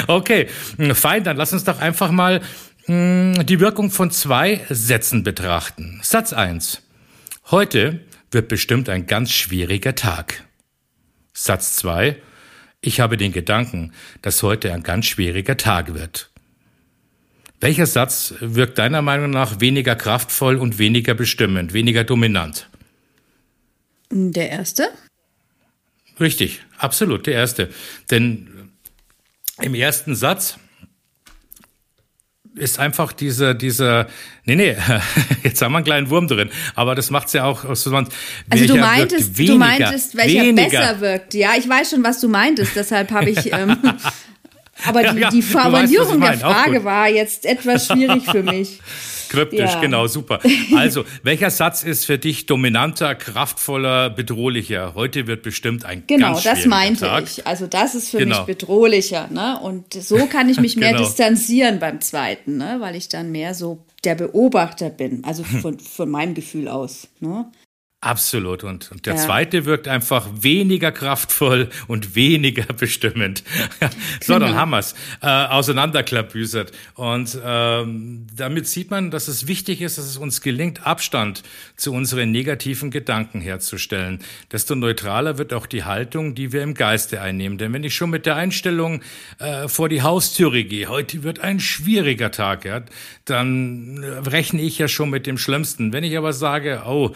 okay, 0.07 0.47
fein, 0.95 1.25
dann 1.25 1.37
lass 1.37 1.53
uns 1.53 1.65
doch 1.65 1.81
einfach 1.81 2.13
mal 2.13 2.43
hm, 2.85 3.45
die 3.45 3.59
Wirkung 3.59 3.91
von 3.91 4.13
zwei 4.13 4.61
Sätzen 4.69 5.25
betrachten. 5.25 5.99
Satz 6.03 6.33
eins: 6.33 6.83
Heute 7.51 8.01
wird 8.31 8.47
bestimmt 8.47 8.89
ein 8.89 9.07
ganz 9.07 9.33
schwieriger 9.33 9.97
Tag. 9.97 10.45
Satz 11.33 11.75
zwei: 11.75 12.17
Ich 12.81 13.01
habe 13.01 13.17
den 13.17 13.33
Gedanken, 13.33 13.93
dass 14.23 14.45
heute 14.45 14.73
ein 14.73 14.85
ganz 14.85 15.07
schwieriger 15.07 15.57
Tag 15.57 15.93
wird. 15.93 16.30
Welcher 17.61 17.87
Satz 17.87 18.35
wirkt 18.41 18.79
deiner 18.79 19.03
Meinung 19.03 19.31
nach 19.31 19.61
weniger 19.61 19.95
kraftvoll 19.95 20.57
und 20.57 20.79
weniger 20.79 21.13
bestimmend, 21.15 21.75
weniger 21.75 22.05
dominant? 22.05 22.69
Der 24.11 24.49
erste? 24.49 24.89
Richtig, 26.19 26.63
absolut, 26.79 27.27
der 27.27 27.35
erste. 27.35 27.69
Denn 28.11 28.71
im 29.61 29.75
ersten 29.75 30.15
Satz 30.15 30.57
ist 32.55 32.79
einfach 32.79 33.13
dieser, 33.13 33.55
dieser, 33.55 34.07
nee, 34.45 34.57
nee, 34.57 34.77
jetzt 35.43 35.61
haben 35.61 35.73
wir 35.73 35.79
einen 35.79 35.85
kleinen 35.85 36.11
Wurm 36.11 36.29
drin, 36.29 36.51
aber 36.75 36.95
das 36.95 37.11
macht's 37.11 37.35
ja 37.35 37.45
auch 37.45 37.75
so. 37.75 37.95
Also 37.95 38.67
du 38.67 38.77
meintest, 38.77 39.37
weniger, 39.37 39.53
du 39.53 39.59
meintest, 39.59 40.17
welcher 40.17 40.43
weniger. 40.43 40.69
besser 40.69 41.01
wirkt. 41.01 41.35
Ja, 41.35 41.53
ich 41.59 41.69
weiß 41.69 41.91
schon, 41.91 42.03
was 42.03 42.21
du 42.21 42.29
meintest, 42.29 42.75
deshalb 42.75 43.11
habe 43.13 43.31
ich 43.31 43.53
ähm, 43.53 43.77
Aber 44.87 45.03
die, 45.13 45.19
ja, 45.19 45.31
die 45.31 45.43
Formulierung 45.43 46.21
weißt, 46.21 46.43
der 46.43 46.51
Frage 46.51 46.85
war 46.85 47.09
jetzt 47.09 47.47
etwas 47.47 47.87
schwierig 47.87 48.25
für 48.25 48.43
mich. 48.43 48.81
Kryptisch, 49.31 49.61
ja. 49.61 49.81
genau, 49.81 50.09
super. 50.09 50.41
Also, 50.77 51.05
welcher 51.23 51.51
Satz 51.51 51.85
ist 51.85 52.05
für 52.05 52.19
dich 52.19 52.47
dominanter, 52.47 53.15
kraftvoller, 53.15 54.11
bedrohlicher? 54.11 54.95
Heute 54.97 55.29
wird 55.29 55.45
bestimmt 55.45 55.85
ein 55.85 56.03
genau, 56.09 56.33
ganz 56.33 56.43
Genau, 56.43 56.55
das 56.57 56.67
meinte 56.67 57.07
Tag. 57.07 57.25
ich. 57.25 57.47
Also, 57.47 57.69
das 57.69 57.95
ist 57.95 58.11
für 58.11 58.19
genau. 58.19 58.39
mich 58.39 58.47
bedrohlicher. 58.47 59.29
Ne? 59.31 59.59
Und 59.61 59.95
so 59.95 60.27
kann 60.27 60.49
ich 60.49 60.59
mich 60.59 60.77
mehr 60.77 60.93
genau. 60.93 61.05
distanzieren 61.05 61.79
beim 61.79 62.01
zweiten, 62.01 62.57
ne? 62.57 62.79
weil 62.81 62.97
ich 62.97 63.09
dann 63.09 63.31
mehr 63.31 63.55
so 63.55 63.85
der 64.03 64.17
Beobachter 64.17 64.91
bin. 64.91 65.23
Also 65.25 65.45
von, 65.45 65.79
von 65.79 66.11
meinem 66.11 66.35
Gefühl 66.35 66.67
aus. 66.67 67.07
Ne? 67.21 67.47
Absolut. 68.03 68.65
Und, 68.65 68.91
und 68.93 69.05
der 69.05 69.17
ja. 69.17 69.21
zweite 69.21 69.67
wirkt 69.67 69.87
einfach 69.87 70.27
weniger 70.33 70.91
kraftvoll 70.91 71.69
und 71.87 72.15
weniger 72.15 72.73
bestimmend. 72.73 73.45
so, 74.23 74.39
dann 74.39 74.55
haben 74.55 74.71
wir's 74.71 74.95
äh, 75.21 75.27
auseinanderklabüsert. 75.27 76.73
Und 76.95 77.39
ähm, 77.45 78.27
damit 78.35 78.67
sieht 78.67 78.91
man, 78.91 79.11
dass 79.11 79.29
es 79.29 79.49
wichtig 79.49 79.83
ist, 79.83 79.99
dass 79.99 80.07
es 80.07 80.17
uns 80.17 80.41
gelingt, 80.41 80.87
Abstand 80.87 81.43
zu 81.77 81.93
unseren 81.93 82.31
negativen 82.31 82.91
Gedanken 82.91 83.43
herzustellen. 83.43 84.21
Desto 84.51 84.75
neutraler 84.75 85.37
wird 85.37 85.53
auch 85.53 85.67
die 85.67 85.85
Haltung, 85.85 86.35
die 86.35 86.55
wir 86.55 86.63
im 86.63 86.73
Geiste 86.73 87.21
einnehmen. 87.21 87.59
Denn 87.59 87.75
wenn 87.75 87.85
ich 87.85 87.95
schon 87.95 88.09
mit 88.09 88.25
der 88.25 88.37
Einstellung 88.37 89.03
äh, 89.39 89.69
vor 89.69 89.91
die 89.91 90.01
Haustüre 90.01 90.65
gehe, 90.65 90.89
heute 90.89 91.23
wird 91.23 91.41
ein 91.41 91.61
schwieriger 91.61 92.31
Tag, 92.31 92.65
ja, 92.65 92.81
dann 93.27 94.03
rechne 94.25 94.63
ich 94.63 94.79
ja 94.79 94.89
schon 94.89 95.11
mit 95.11 95.27
dem 95.27 95.37
Schlimmsten. 95.37 95.93
Wenn 95.93 96.03
ich 96.03 96.17
aber 96.17 96.33
sage, 96.33 96.85
oh, 96.87 97.15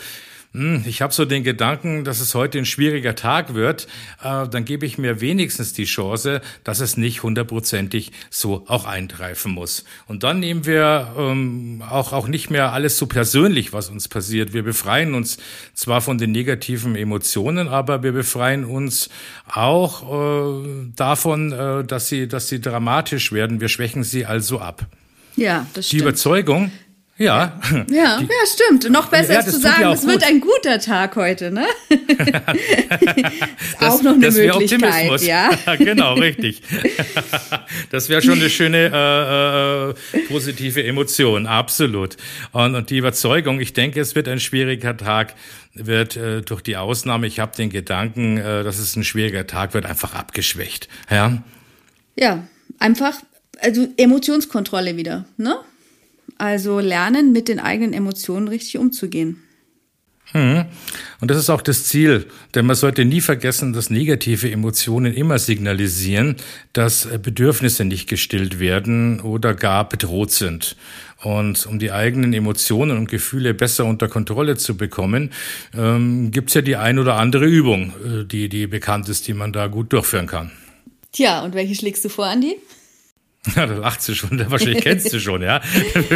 ich 0.55 1.03
habe 1.03 1.13
so 1.13 1.25
den 1.25 1.43
Gedanken, 1.43 2.05
dass 2.05 2.21
es 2.21 2.33
heute 2.37 2.59
ein 2.59 2.65
schwieriger 2.65 3.17
Tag 3.17 3.55
wird, 3.55 3.89
äh, 4.23 4.47
dann 4.47 4.65
gebe 4.65 4.87
ich 4.87 4.99
mir 4.99 5.21
wenigstens 5.21 5.73
die 5.73 5.85
Chance, 5.85 6.41
dass 6.63 6.79
es 6.79 6.97
nicht 6.97 7.25
hundertprozentig 7.25 8.13
so 8.31 8.65
auch 8.69 8.85
eintreifen 8.85 9.51
muss. 9.51 9.85
Und 10.07 10.23
dann 10.23 10.39
nehmen 10.39 10.65
wir 10.65 11.13
ähm, 11.19 11.83
auch, 11.91 12.13
auch 12.13 12.29
nicht 12.29 12.51
mehr 12.51 12.73
alles 12.73 12.99
so 12.99 13.07
persönlich, 13.07 13.73
was 13.73 13.89
uns 13.89 14.07
passiert. 14.07 14.53
Wir 14.53 14.63
befreien 14.63 15.15
uns 15.15 15.39
zwar 15.75 16.01
von 16.01 16.19
den 16.19 16.31
negativen 16.31 16.95
Emotionen, 16.95 17.67
aber 17.67 18.05
wir 18.05 18.13
befreien 18.13 18.65
uns 18.65 19.11
auch 19.53 20.63
äh, 20.63 20.93
davon, 20.95 21.51
äh, 21.51 21.83
dass, 21.83 22.09
sie, 22.09 22.29
dass 22.29 22.49
sie 22.49 22.61
dramatisch 22.61 23.33
werden. 23.33 23.61
Wir 23.61 23.69
schwächen 23.69 24.05
sie 24.05 24.25
also 24.25 24.61
ab. 24.61 24.87
Ja, 25.35 25.67
das 25.75 25.89
stimmt. 25.89 26.01
Die 26.01 26.05
Überzeugung, 26.05 26.71
ja. 27.17 27.61
Ja, 27.89 28.21
ja, 28.21 28.29
stimmt. 28.47 28.91
Noch 28.91 29.09
besser 29.09 29.35
ja, 29.35 29.41
ist 29.41 29.51
zu 29.51 29.61
sagen, 29.61 29.85
es 29.93 30.07
wird 30.07 30.25
ein 30.25 30.41
guter 30.41 30.81
Tag 30.81 31.15
heute, 31.15 31.53
ne? 31.53 31.67
ist 31.89 33.81
auch 33.81 34.03
noch 34.03 34.15
eine 34.15 34.27
das 34.27 34.35
Möglichkeit, 34.35 34.83
Optimismus. 34.83 35.25
ja. 35.25 35.51
genau, 35.79 36.15
richtig. 36.15 36.63
das 37.91 38.09
wäre 38.09 38.21
schon 38.21 38.41
eine 38.41 38.51
schöne 38.51 38.91
äh, 38.93 40.19
äh, 40.19 40.27
positive 40.27 40.83
Emotion, 40.83 41.47
absolut. 41.47 42.17
Und, 42.51 42.75
und 42.75 42.91
die 42.91 42.99
Überzeugung, 42.99 43.61
ich 43.61 43.73
denke, 43.73 44.01
es 44.01 44.17
wird 44.17 44.27
ein 44.27 44.41
schwieriger 44.41 44.97
Tag, 44.97 45.35
wird 45.75 46.17
äh, 46.17 46.43
durch 46.43 46.63
die 46.63 46.77
Ausnahme, 46.77 47.29
ich 47.29 47.39
habe 47.39 47.55
den 47.57 47.71
Gedanken, 47.71 48.39
äh, 48.39 48.65
dass 48.65 48.79
es 48.79 48.97
ein 48.97 49.05
schwieriger 49.05 49.47
Tag 49.47 49.73
wird, 49.75 49.87
einfach 49.87 50.15
abgeschwächt. 50.15 50.89
Ja, 51.09 51.43
ja 52.17 52.45
einfach, 52.81 53.15
also 53.61 53.87
Emotionskontrolle 53.97 54.97
wieder, 54.97 55.27
ne? 55.37 55.57
Also 56.39 56.81
lernen, 56.81 57.33
mit 57.33 57.49
den 57.49 57.61
eigenen 57.61 57.93
Emotionen 57.93 58.49
richtig 58.49 58.79
umzugehen. 58.79 59.43
Mhm. 60.33 60.65
Und 61.21 61.31
das 61.31 61.39
ist 61.39 61.49
auch 61.49 61.63
das 61.63 61.85
Ziel, 61.85 62.27
denn 62.55 62.67
man 62.67 62.77
sollte 62.77 63.05
nie 63.05 63.21
vergessen, 63.21 63.73
dass 63.73 63.89
negative 63.89 64.51
Emotionen 64.51 65.15
immer 65.15 65.39
signalisieren, 65.39 66.37
dass 66.73 67.09
Bedürfnisse 67.23 67.85
nicht 67.85 68.09
gestillt 68.09 68.59
werden 68.59 69.21
oder 69.21 69.55
gar 69.55 69.89
bedroht 69.89 70.33
sind. 70.33 70.77
Und 71.23 71.67
um 71.67 71.79
die 71.79 71.93
eigenen 71.93 72.33
Emotionen 72.33 72.99
und 72.99 73.09
Gefühle 73.09 73.55
besser 73.55 73.87
unter 73.87 74.09
Kontrolle 74.09 74.57
zu 74.57 74.77
bekommen, 74.77 75.31
ähm, 75.75 76.33
gibt's 76.33 76.55
ja 76.55 76.63
die 76.63 76.77
ein 76.77 76.99
oder 76.99 77.15
andere 77.17 77.47
Übung, 77.47 77.93
äh, 78.05 78.25
die, 78.25 78.49
die 78.49 78.67
bekannt 78.67 79.09
ist, 79.09 79.29
die 79.29 79.35
man 79.35 79.53
da 79.53 79.69
gut 79.69 79.93
durchführen 79.93 80.27
kann. 80.27 80.51
Tja, 81.13 81.43
und 81.45 81.55
welche 81.55 81.77
schlägst 81.77 82.05
du 82.05 82.09
vor, 82.09 82.27
Andi? 82.27 82.57
Ja, 83.57 83.67
da 83.67 83.75
lacht 83.75 84.03
sie 84.03 84.15
schon, 84.15 84.41
wahrscheinlich 84.51 84.83
kennst 84.83 85.13
du 85.13 85.21
schon, 85.21 85.43
ja. 85.43 85.61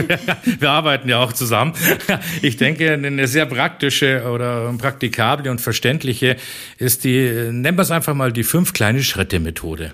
Wir 0.59 0.71
arbeiten 0.71 1.09
ja 1.09 1.19
auch 1.19 1.33
zusammen. 1.33 1.75
Ich 2.43 2.57
denke, 2.57 2.93
eine 2.93 3.27
sehr 3.29 3.47
praktische 3.47 4.31
oder 4.31 4.73
praktikable 4.79 5.51
und 5.51 5.61
verständliche 5.61 6.37
ist 6.79 7.05
die, 7.05 7.51
nennen 7.53 7.77
wir 7.77 7.83
es 7.83 7.91
einfach 7.91 8.15
mal 8.15 8.33
die 8.33 8.45
fünf 8.45 8.73
kleine 8.73 9.03
Schritte 9.03 9.41
Methode. 9.41 9.93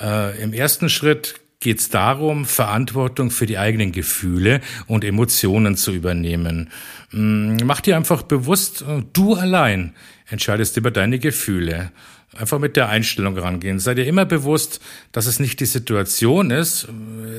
Äh, 0.00 0.42
Im 0.42 0.52
ersten 0.52 0.88
Schritt 0.88 1.36
geht 1.60 1.80
es 1.80 1.88
darum, 1.88 2.44
Verantwortung 2.44 3.30
für 3.30 3.46
die 3.46 3.56
eigenen 3.56 3.90
Gefühle 3.90 4.60
und 4.86 5.04
Emotionen 5.04 5.76
zu 5.76 5.92
übernehmen. 5.92 6.70
Mm, 7.10 7.56
mach 7.64 7.80
dir 7.80 7.96
einfach 7.96 8.22
bewusst, 8.22 8.84
du 9.14 9.34
allein 9.34 9.94
entscheidest 10.28 10.76
über 10.76 10.90
deine 10.90 11.18
Gefühle. 11.18 11.90
Einfach 12.36 12.58
mit 12.58 12.76
der 12.76 12.88
Einstellung 12.88 13.38
rangehen. 13.38 13.78
Sei 13.78 13.94
dir 13.94 14.06
immer 14.06 14.24
bewusst, 14.24 14.80
dass 15.12 15.26
es 15.26 15.38
nicht 15.38 15.60
die 15.60 15.66
Situation 15.66 16.50
ist, 16.50 16.88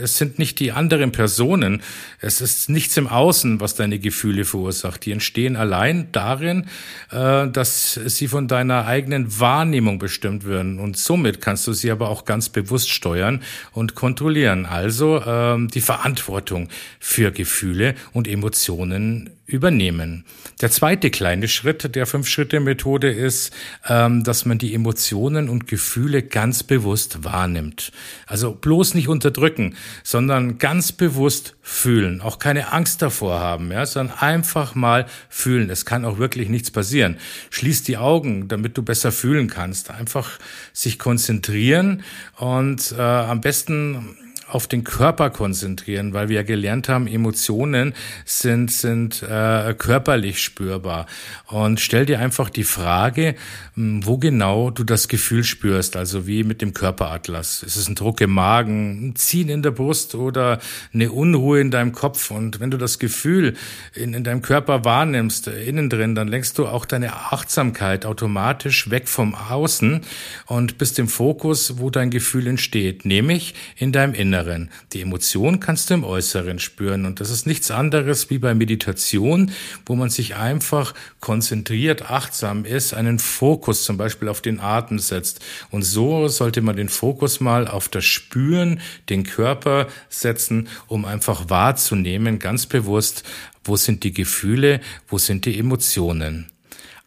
es 0.02 0.18
sind 0.18 0.40
nicht 0.40 0.60
die 0.60 0.72
anderen 0.72 1.12
Personen, 1.12 1.82
es 2.20 2.42
ist 2.42 2.70
nichts 2.70 2.96
im 2.98 3.08
Außen, 3.08 3.60
was 3.60 3.76
deine 3.76 4.00
Gefühle 4.00 4.46
verursacht. 4.46 5.06
Die 5.06 5.12
entstehen 5.12 5.56
allein 5.56 6.10
darin, 6.12 6.68
äh, 7.12 7.48
dass 7.48 7.94
sie 7.94 8.28
von 8.28 8.48
deiner 8.48 8.86
eigenen 8.86 9.40
Wahrnehmung 9.40 10.00
bestimmt 10.00 10.46
werden. 10.46 10.80
Und 10.80 10.98
somit 10.98 11.42
kannst 11.42 11.68
du 11.68 11.74
sie 11.74 11.92
aber 11.92 12.10
auch 12.10 12.26
ganz 12.26 12.50
bewusst 12.50 12.90
steuern 12.90 13.42
und 13.74 13.96
kontrollieren. 13.96 14.66
Also 14.66 15.22
ähm, 15.26 15.68
die 15.70 15.82
Verantwortung 15.82 16.70
für 17.00 17.32
Gefühle 17.32 17.96
und 18.14 18.28
Emotionen 18.28 19.32
übernehmen. 19.46 20.26
Der 20.62 20.72
zweite 20.72 21.12
kleine 21.12 21.48
Schritt 21.48 21.96
der 21.96 22.06
Fünf-Schritte-Methode 22.08 23.12
ist, 23.12 23.54
ähm, 23.88 24.24
dass 24.24 24.46
man 24.46 24.58
die 24.58 24.74
Emotionen 24.74 25.50
und 25.50 25.68
Gefühle 25.68 26.24
ganz 26.24 26.64
bewusst 26.64 27.24
wahrnimmt. 27.24 27.92
Also 28.26 28.54
bloß 28.54 28.96
nicht 28.96 29.08
unterdrücken, 29.08 29.76
sondern 30.04 30.58
ganz 30.58 30.92
bewusst 30.92 31.56
fühlen. 31.62 32.22
Auch 32.22 32.40
keine 32.40 32.72
Angst 32.74 33.02
davor 33.02 33.40
haben, 33.40 33.72
ja, 33.72 33.86
sondern 33.86 34.18
einfach 34.18 34.74
mal 34.74 35.06
fühlen. 35.30 35.70
Es 35.70 35.86
kann 35.86 36.06
auch 36.06 36.18
wirklich 36.18 36.50
nichts 36.50 36.72
passieren. 36.72 37.18
Schließ 37.52 37.84
die 37.84 37.98
Augen, 37.98 38.48
damit 38.48 38.78
du 38.78 38.84
besser 38.84 39.12
fühlen 39.12 39.48
kannst. 39.48 39.92
Einfach 39.92 40.40
sich 40.74 40.98
konzentrieren 40.98 42.04
und 42.38 42.94
äh, 42.98 43.02
am 43.02 43.42
besten 43.42 44.18
auf 44.56 44.68
den 44.68 44.86
Körper 44.86 45.30
konzentrieren, 45.32 46.14
weil 46.14 46.30
wir 46.30 46.38
ja 46.38 46.44
gelernt 46.44 46.88
haben, 46.88 47.08
Emotionen 47.08 47.94
sind, 48.24 48.72
sind 48.72 49.22
äh, 49.22 49.76
körperlich 49.78 50.42
spürbar. 50.42 51.08
Und 51.48 51.82
stell 51.82 52.06
dir 52.06 52.20
einfach 52.20 52.50
die 52.50 52.64
Frage, 52.64 53.36
hm, 53.74 54.06
wo 54.06 54.18
genau 54.18 54.72
du 54.72 54.86
das 54.86 55.10
Gefühl 55.10 55.44
spürst, 55.44 55.98
also 55.98 56.26
wie 56.26 56.46
mit 56.46 56.62
dem 56.62 56.74
Körperatlas. 56.74 57.64
Ist 57.64 57.76
es 57.76 57.90
ein 57.90 57.96
Druck 57.96 58.22
im 58.22 58.32
Magen, 58.32 59.10
ein 59.10 59.16
Ziehen 59.18 59.50
in 59.50 59.62
der 59.62 59.72
Brust 59.72 60.16
oder 60.16 60.60
eine 60.94 61.12
Unruhe 61.12 61.60
in 61.60 61.70
deinem 61.70 61.92
Kopf? 61.92 62.32
Und 62.32 62.62
wenn 62.62 62.72
du 62.72 62.78
das 62.78 62.98
Gefühl 62.98 63.56
in, 63.94 64.14
in 64.14 64.24
deinem 64.24 64.42
Körper 64.42 64.86
wahrnimmst, 64.86 65.50
äh, 65.50 65.66
innen 65.66 65.90
drin, 65.90 66.16
dann 66.16 66.30
lenkst 66.30 66.58
du 66.58 66.66
auch 66.66 66.86
deine 66.86 67.14
Achtsamkeit 67.14 68.06
automatisch 68.06 68.90
weg 68.90 69.10
vom 69.10 69.36
Außen 69.36 70.00
und 70.46 70.78
bist 70.78 70.98
im 70.98 71.10
Fokus, 71.10 71.78
wo 71.78 71.90
dein 71.90 72.10
Gefühl 72.10 72.48
entsteht, 72.48 73.04
nämlich 73.04 73.54
in 73.76 73.92
deinem 73.92 74.14
Inneren. 74.14 74.45
Inneren. 74.46 74.70
Die 74.94 75.02
Emotion 75.02 75.60
kannst 75.60 75.90
du 75.90 75.96
im 75.96 76.04
Äußeren 76.04 76.60
spüren. 76.60 77.06
Und 77.06 77.20
das 77.20 77.30
ist 77.30 77.48
nichts 77.48 77.72
anderes 77.72 78.30
wie 78.30 78.38
bei 78.38 78.54
Meditation, 78.54 79.52
wo 79.86 79.96
man 79.96 80.10
sich 80.10 80.36
einfach 80.36 80.94
konzentriert, 81.20 82.10
achtsam 82.10 82.66
ist, 82.66 82.94
einen 82.94 83.20
Fokus 83.20 83.84
zum 83.84 83.98
Beispiel 83.98 84.30
auf 84.30 84.42
den 84.42 84.60
Atem 84.60 85.00
setzt. 85.00 85.44
Und 85.72 85.84
so 85.84 86.28
sollte 86.28 86.62
man 86.62 86.76
den 86.76 86.90
Fokus 86.90 87.40
mal 87.40 87.68
auf 87.68 87.90
das 87.90 88.06
Spüren, 88.06 88.80
den 89.10 89.24
Körper 89.24 89.88
setzen, 90.10 90.68
um 90.88 91.06
einfach 91.06 91.50
wahrzunehmen, 91.50 92.40
ganz 92.40 92.66
bewusst, 92.66 93.24
wo 93.64 93.76
sind 93.76 94.04
die 94.04 94.14
Gefühle, 94.14 94.80
wo 95.08 95.18
sind 95.18 95.46
die 95.46 95.58
Emotionen. 95.58 96.48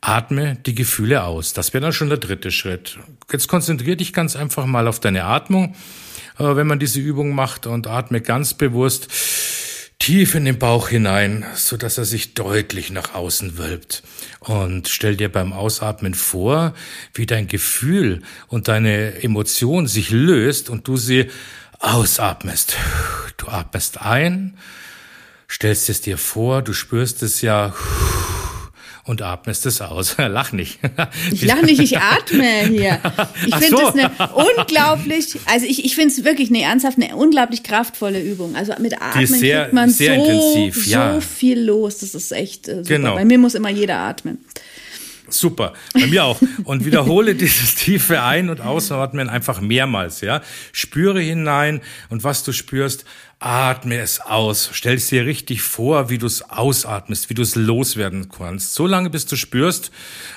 Atme 0.01 0.57
die 0.65 0.77
Gefühle 0.77 1.25
aus. 1.25 1.53
Das 1.53 1.75
wäre 1.75 1.83
dann 1.83 1.93
schon 1.93 2.09
der 2.09 2.19
dritte 2.19 2.53
Schritt. 2.53 2.99
Jetzt 3.33 3.49
konzentriere 3.49 3.97
dich 3.97 4.13
ganz 4.13 4.37
einfach 4.37 4.65
mal 4.65 4.87
auf 4.87 5.01
deine 5.01 5.25
Atmung 5.25 5.75
wenn 6.39 6.67
man 6.67 6.79
diese 6.79 7.01
Übung 7.01 7.35
macht 7.35 7.67
und 7.67 7.87
atme 7.87 8.21
ganz 8.21 8.55
bewusst 8.55 9.09
tief 9.99 10.35
in 10.35 10.45
den 10.45 10.59
Bauch 10.59 10.89
hinein, 10.89 11.45
so 11.55 11.77
dass 11.77 11.99
er 11.99 12.05
sich 12.05 12.35
deutlich 12.35 12.91
nach 12.91 13.15
außen 13.15 13.59
wölbt. 13.59 14.03
Und 14.41 14.89
stell 14.89 15.17
dir 15.17 15.31
beim 15.31 15.53
Ausatmen 15.53 16.15
vor, 16.15 16.75
wie 17.15 17.27
dein 17.27 17.49
Gefühl 17.49 18.23
und 18.47 18.69
deine 18.69 19.23
Emotion 19.23 19.87
sich 19.87 20.11
löst 20.11 20.71
und 20.71 20.87
du 20.87 20.97
sie 20.97 21.31
ausatmest. 21.81 22.77
Du 23.37 23.49
atmest 23.49 24.01
ein, 24.01 24.57
stellst 25.51 25.89
es 25.89 26.01
dir 26.01 26.19
vor, 26.19 26.63
du 26.63 26.73
spürst 26.73 27.23
es 27.23 27.41
ja 27.43 27.75
und 29.09 29.23
atmest 29.23 29.65
es 29.67 29.81
aus. 29.81 30.17
lach 30.19 30.53
nicht. 30.53 30.79
ich 31.33 31.43
lach 31.47 31.63
nicht, 31.63 31.81
ich 31.81 31.99
atme 31.99 32.67
hier. 32.69 33.01
Ich 33.47 33.55
finde 33.55 33.77
so. 33.77 33.79
das 33.79 33.95
eine 33.95 34.11
unglaublich, 34.35 35.39
also 35.47 35.65
ich, 35.65 35.85
ich 35.85 35.95
finde 35.95 36.13
es 36.13 36.25
wirklich 36.25 36.51
eine 36.51 36.63
ernsthaft, 36.63 36.99
eine 37.01 37.17
unglaublich 37.17 37.63
kraftvolle 37.63 38.21
Übung. 38.21 38.55
Also 38.57 38.75
mit 38.79 39.01
Atmen 39.01 39.27
sehr, 39.27 39.63
kriegt 39.63 39.75
man 39.75 39.91
so, 39.91 40.05
intensiv, 40.05 40.87
ja. 40.87 41.15
so 41.15 41.21
viel 41.21 41.61
los. 41.61 41.99
Das 41.99 42.15
ist 42.15 42.33
echt 42.33 42.69
äh, 42.69 42.77
super. 42.77 42.89
Genau. 42.89 43.15
Bei 43.15 43.25
mir 43.25 43.39
muss 43.39 43.55
immer 43.55 43.71
jeder 43.71 43.97
atmen. 43.97 44.39
Super, 45.31 45.75
bei 45.93 46.07
mir 46.07 46.25
auch. 46.25 46.41
Und 46.65 46.85
wiederhole 46.85 47.35
dieses 47.35 47.75
tiefe 47.75 48.23
Ein- 48.23 48.49
und 48.49 48.61
Ausatmen 48.61 49.29
einfach 49.29 49.61
mehrmals, 49.61 50.21
ja. 50.23 50.41
Spüre 50.73 51.21
hinein 51.21 51.81
und 52.09 52.25
was 52.25 52.45
du 52.45 52.53
spürst, 52.53 53.05
atme 53.41 53.99
es 53.99 54.21
aus. 54.21 54.71
Stell 54.73 54.97
es 54.97 55.09
dir 55.09 55.25
richtig 55.25 55.63
vor, 55.63 56.11
wie 56.11 56.19
du 56.19 56.27
es 56.27 56.51
ausatmest, 56.51 57.31
wie 57.31 57.35
du 57.35 57.43
es 57.43 57.55
loswerden 57.55 58.29
kannst. 58.29 58.75
So 58.75 58.87
lange, 58.87 59.11
bis 59.11 59.27
du 59.27 59.37
spürst, 59.37 59.93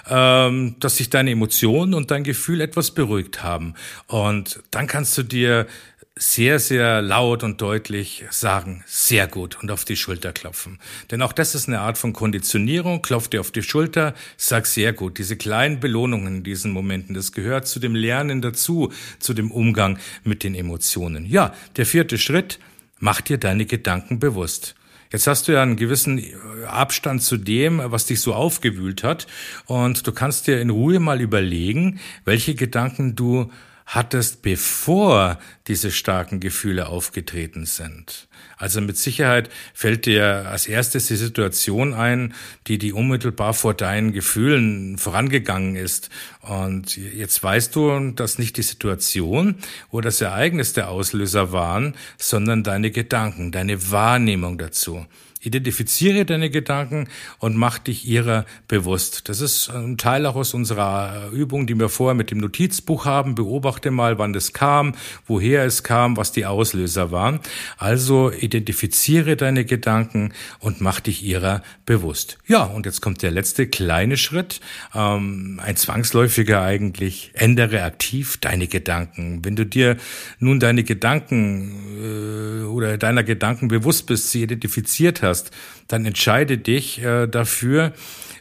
ähm, 0.09 0.75
dass 0.79 0.97
sich 0.97 1.09
deine 1.09 1.31
Emotionen 1.31 1.93
und 1.93 2.11
dein 2.11 2.23
Gefühl 2.23 2.61
etwas 2.61 2.91
beruhigt 2.91 3.43
haben. 3.43 3.73
Und 4.07 4.61
dann 4.71 4.87
kannst 4.87 5.17
du 5.17 5.23
dir 5.23 5.67
sehr, 6.15 6.59
sehr 6.59 7.01
laut 7.01 7.41
und 7.41 7.61
deutlich 7.61 8.25
sagen, 8.29 8.83
sehr 8.85 9.27
gut 9.27 9.57
und 9.61 9.71
auf 9.71 9.85
die 9.85 9.95
Schulter 9.95 10.33
klopfen. 10.33 10.77
Denn 11.09 11.21
auch 11.21 11.33
das 11.33 11.55
ist 11.55 11.67
eine 11.67 11.79
Art 11.79 11.97
von 11.97 12.13
Konditionierung. 12.13 13.01
Klopf 13.01 13.29
dir 13.29 13.39
auf 13.39 13.49
die 13.49 13.63
Schulter, 13.63 14.13
sag 14.37 14.67
sehr 14.67 14.93
gut. 14.93 15.17
Diese 15.17 15.37
kleinen 15.37 15.79
Belohnungen 15.79 16.27
in 16.37 16.43
diesen 16.43 16.71
Momenten, 16.71 17.15
das 17.15 17.31
gehört 17.31 17.67
zu 17.67 17.79
dem 17.79 17.95
Lernen 17.95 18.41
dazu, 18.41 18.91
zu 19.19 19.33
dem 19.33 19.51
Umgang 19.51 19.97
mit 20.23 20.43
den 20.43 20.53
Emotionen. 20.53 21.25
Ja, 21.25 21.55
der 21.77 21.85
vierte 21.85 22.19
Schritt, 22.19 22.59
mach 23.01 23.19
dir 23.19 23.37
deine 23.37 23.65
Gedanken 23.65 24.19
bewusst. 24.19 24.75
Jetzt 25.11 25.27
hast 25.27 25.47
du 25.47 25.51
ja 25.51 25.61
einen 25.61 25.75
gewissen 25.75 26.23
Abstand 26.65 27.21
zu 27.21 27.35
dem, 27.35 27.81
was 27.83 28.05
dich 28.05 28.21
so 28.21 28.33
aufgewühlt 28.33 29.03
hat. 29.03 29.27
Und 29.65 30.07
du 30.07 30.13
kannst 30.13 30.47
dir 30.47 30.61
in 30.61 30.69
Ruhe 30.69 31.01
mal 31.01 31.19
überlegen, 31.19 31.99
welche 32.23 32.55
Gedanken 32.55 33.15
du 33.17 33.51
hattest, 33.85 34.41
bevor 34.41 35.37
diese 35.67 35.91
starken 35.91 36.39
Gefühle 36.39 36.87
aufgetreten 36.87 37.65
sind. 37.65 38.29
Also 38.61 38.79
mit 38.79 38.95
Sicherheit 38.95 39.49
fällt 39.73 40.05
dir 40.05 40.47
als 40.47 40.67
erstes 40.67 41.07
die 41.07 41.15
Situation 41.15 41.95
ein, 41.95 42.35
die 42.67 42.77
die 42.77 42.93
unmittelbar 42.93 43.55
vor 43.55 43.73
deinen 43.73 44.11
Gefühlen 44.13 44.99
vorangegangen 44.99 45.75
ist. 45.75 46.11
Und 46.41 46.95
jetzt 46.95 47.41
weißt 47.41 47.75
du, 47.75 48.11
dass 48.11 48.37
nicht 48.37 48.57
die 48.57 48.61
Situation 48.61 49.55
oder 49.89 50.09
das 50.09 50.21
Ereignis 50.21 50.73
der 50.73 50.89
Auslöser 50.91 51.51
waren, 51.51 51.95
sondern 52.19 52.63
deine 52.63 52.91
Gedanken, 52.91 53.51
deine 53.51 53.89
Wahrnehmung 53.89 54.59
dazu. 54.59 55.07
Identifiziere 55.41 56.25
deine 56.25 56.49
Gedanken 56.49 57.07
und 57.39 57.55
mach 57.55 57.79
dich 57.79 58.07
ihrer 58.07 58.45
bewusst. 58.67 59.27
Das 59.27 59.41
ist 59.41 59.69
ein 59.69 59.97
Teil 59.97 60.25
auch 60.25 60.35
aus 60.35 60.53
unserer 60.53 61.29
Übung, 61.31 61.65
die 61.65 61.77
wir 61.79 61.89
vorher 61.89 62.13
mit 62.13 62.29
dem 62.29 62.37
Notizbuch 62.37 63.05
haben. 63.05 63.33
Beobachte 63.33 63.89
mal, 63.89 64.19
wann 64.19 64.33
das 64.33 64.53
kam, 64.53 64.93
woher 65.25 65.65
es 65.65 65.83
kam, 65.83 66.15
was 66.15 66.31
die 66.31 66.45
Auslöser 66.45 67.11
waren. 67.11 67.39
Also 67.77 68.31
identifiziere 68.31 69.35
deine 69.35 69.65
Gedanken 69.65 70.33
und 70.59 70.79
mach 70.79 70.99
dich 70.99 71.23
ihrer 71.23 71.63
bewusst. 71.85 72.37
Ja, 72.45 72.63
und 72.63 72.85
jetzt 72.85 73.01
kommt 73.01 73.23
der 73.23 73.31
letzte 73.31 73.65
kleine 73.65 74.17
Schritt, 74.17 74.61
ähm, 74.93 75.59
ein 75.63 75.75
zwangsläufiger 75.75 76.61
eigentlich. 76.61 77.31
Ändere 77.33 77.83
aktiv 77.83 78.37
deine 78.37 78.67
Gedanken. 78.67 79.43
Wenn 79.43 79.55
du 79.55 79.65
dir 79.65 79.97
nun 80.39 80.59
deine 80.59 80.83
Gedanken 80.83 81.71
äh, 81.99 82.65
oder 82.65 82.97
deiner 82.97 83.23
Gedanken 83.23 83.69
bewusst 83.69 84.05
bist, 84.05 84.29
sie 84.29 84.43
identifiziert 84.43 85.23
hast, 85.23 85.30
hast, 85.31 85.51
dann 85.87 86.05
entscheide 86.05 86.57
dich 86.57 87.01
äh, 87.01 87.27
dafür, 87.27 87.93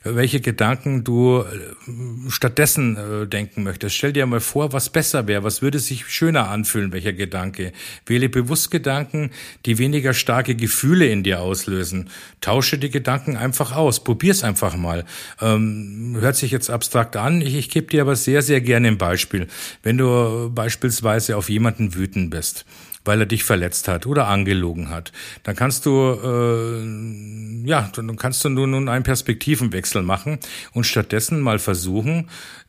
welche 0.03 0.41
Gedanken 0.41 1.05
du 1.05 1.41
äh, 1.41 2.30
stattdessen 2.30 2.97
äh, 2.97 3.26
denken 3.26 3.62
möchtest. 3.62 3.97
Stell 3.97 4.12
dir 4.12 4.24
mal 4.26 4.41
vor, 4.41 4.72
was 4.72 4.88
besser 4.88 5.26
wäre, 5.26 5.45
was 5.45 5.61
würde 5.61 5.78
sich 5.78 6.07
schöner 6.07 6.49
anfühlen, 6.49 6.93
welcher 6.93 7.12
Gedanke. 7.12 7.72
Wähle 8.07 8.28
bewusst 8.28 8.70
Gedanken, 8.70 9.30
die 9.66 9.78
weniger 9.78 10.14
starke 10.14 10.55
Gefühle 10.55 11.07
in 11.07 11.22
dir 11.22 11.41
auslösen. 11.41 12.09
Tausche 12.41 12.78
die 12.78 12.91
Gedanken 12.91 13.36
einfach 13.36 13.76
aus, 13.76 14.03
probier's 14.03 14.43
einfach 14.43 14.76
mal. 14.76 15.05
Ähm, 15.41 16.16
hört 16.18 16.36
sich 16.36 16.51
jetzt 16.51 16.70
abstrakt 16.70 17.16
an, 17.16 17.43
ich, 17.43 17.55
ich 17.55 17.68
gebe 17.68 17.88
dir 17.88 18.03
aber 18.03 18.16
sehr, 18.16 18.43
sehr 18.43 18.61
gerne 18.62 18.88
ein 18.88 18.99
Beispiel. 18.99 19.49
Wenn 19.82 19.99
du 19.99 20.51
beispielsweise 20.55 21.36
auf 21.36 21.51
jemanden 21.51 21.95
wütend 21.95 22.30
bist, 22.30 22.64
weil 23.05 23.20
er 23.20 23.26
dich 23.26 23.44
verletzt 23.44 23.88
hat 23.88 24.07
oder 24.07 24.28
angelogen 24.28 24.90
hat. 24.90 25.12
Dann 25.42 25.57
kannst 25.57 25.86
du 25.86 25.90
äh, 26.22 27.68
ja, 27.68 27.90
dann 27.94 28.16
kannst 28.16 28.44
du 28.44 28.48
nun 28.48 28.88
einen 28.88 29.05
Perspektivenwechsel 29.05 30.03
machen 30.03 30.38
und 30.72 30.84
stattdessen 30.84 31.40
mal 31.40 31.59
versuchen, 31.59 32.28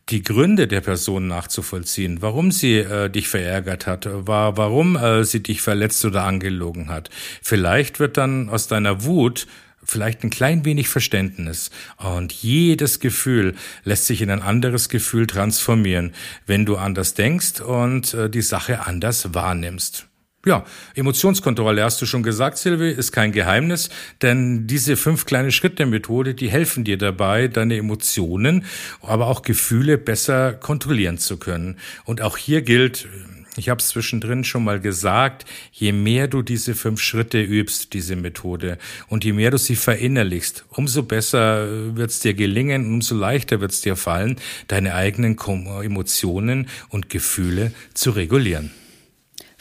die 0.10 0.24
Gründe 0.24 0.68
der 0.68 0.82
Person 0.82 1.28
nachzuvollziehen, 1.28 2.22
warum 2.22 2.52
sie 2.52 2.78
äh, 2.78 3.10
dich 3.10 3.30
verärgert 3.30 3.88
hat, 3.88 4.08
war, 4.10 4.58
warum 4.58 4.96
äh, 4.96 5.24
sie 5.24 5.42
dich 5.42 5.62
verletzt 5.62 6.04
oder 6.04 6.24
angelogen 6.24 6.90
hat. 6.90 7.10
Vielleicht 7.42 8.00
wird 8.00 8.18
dann 8.18 8.50
aus 8.50 8.68
deiner 8.68 9.04
Wut 9.04 9.48
vielleicht 9.84 10.24
ein 10.24 10.30
klein 10.30 10.66
wenig 10.66 10.90
Verständnis. 10.90 11.72
Und 11.98 12.34
jedes 12.34 13.00
Gefühl 13.00 13.56
lässt 13.84 14.06
sich 14.06 14.22
in 14.22 14.30
ein 14.30 14.42
anderes 14.42 14.90
Gefühl 14.90 15.28
transformieren, 15.28 16.14
wenn 16.46 16.66
du 16.66 16.78
anders 16.78 17.14
denkst 17.14 17.62
und 17.62 18.14
äh, 18.14 18.30
die 18.30 18.42
Sache 18.42 18.86
anders 18.86 19.34
wahrnimmst. 19.34 20.11
Ja, 20.44 20.66
Emotionskontrolle, 20.96 21.84
hast 21.84 22.02
du 22.02 22.08
schon 22.08 22.24
gesagt, 22.24 22.58
Silvi, 22.58 22.90
ist 22.90 23.12
kein 23.12 23.32
Geheimnis, 23.32 23.92
denn 24.24 24.66
diese 24.66 24.98
fünf 24.98 25.26
kleine 25.26 25.52
Schritte 25.52 25.86
Methode, 25.86 26.34
die 26.34 26.50
helfen 26.50 26.84
dir 26.84 26.98
dabei, 26.98 27.48
deine 27.48 27.78
Emotionen, 27.78 28.66
aber 29.04 29.28
auch 29.28 29.44
Gefühle 29.44 30.00
besser 30.00 30.54
kontrollieren 30.54 31.20
zu 31.20 31.38
können. 31.38 31.78
Und 32.06 32.22
auch 32.22 32.38
hier 32.38 32.64
gilt, 32.64 33.08
ich 33.56 33.70
habe 33.70 33.82
es 33.82 33.90
zwischendrin 33.90 34.44
schon 34.44 34.64
mal 34.64 34.80
gesagt, 34.80 35.46
je 35.74 35.92
mehr 35.92 36.28
du 36.28 36.42
diese 36.42 36.74
fünf 36.74 37.02
Schritte 37.02 37.40
übst, 37.40 37.94
diese 37.94 38.16
Methode, 38.16 38.80
und 39.10 39.24
je 39.24 39.34
mehr 39.34 39.52
du 39.52 39.60
sie 39.60 39.76
verinnerlichst, 39.76 40.66
umso 40.70 41.04
besser 41.04 41.96
wird 41.96 42.10
es 42.10 42.20
dir 42.20 42.34
gelingen, 42.34 42.88
umso 42.88 43.14
leichter 43.14 43.62
wird 43.62 43.74
es 43.74 43.82
dir 43.82 43.96
fallen, 43.96 44.38
deine 44.68 44.96
eigenen 44.96 45.38
Emotionen 45.38 46.68
und 46.90 47.10
Gefühle 47.10 47.74
zu 47.94 48.10
regulieren. 48.10 48.72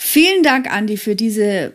Vielen 0.03 0.43
Dank, 0.43 0.73
Andi, 0.73 0.97
für 0.97 1.15
diese 1.15 1.75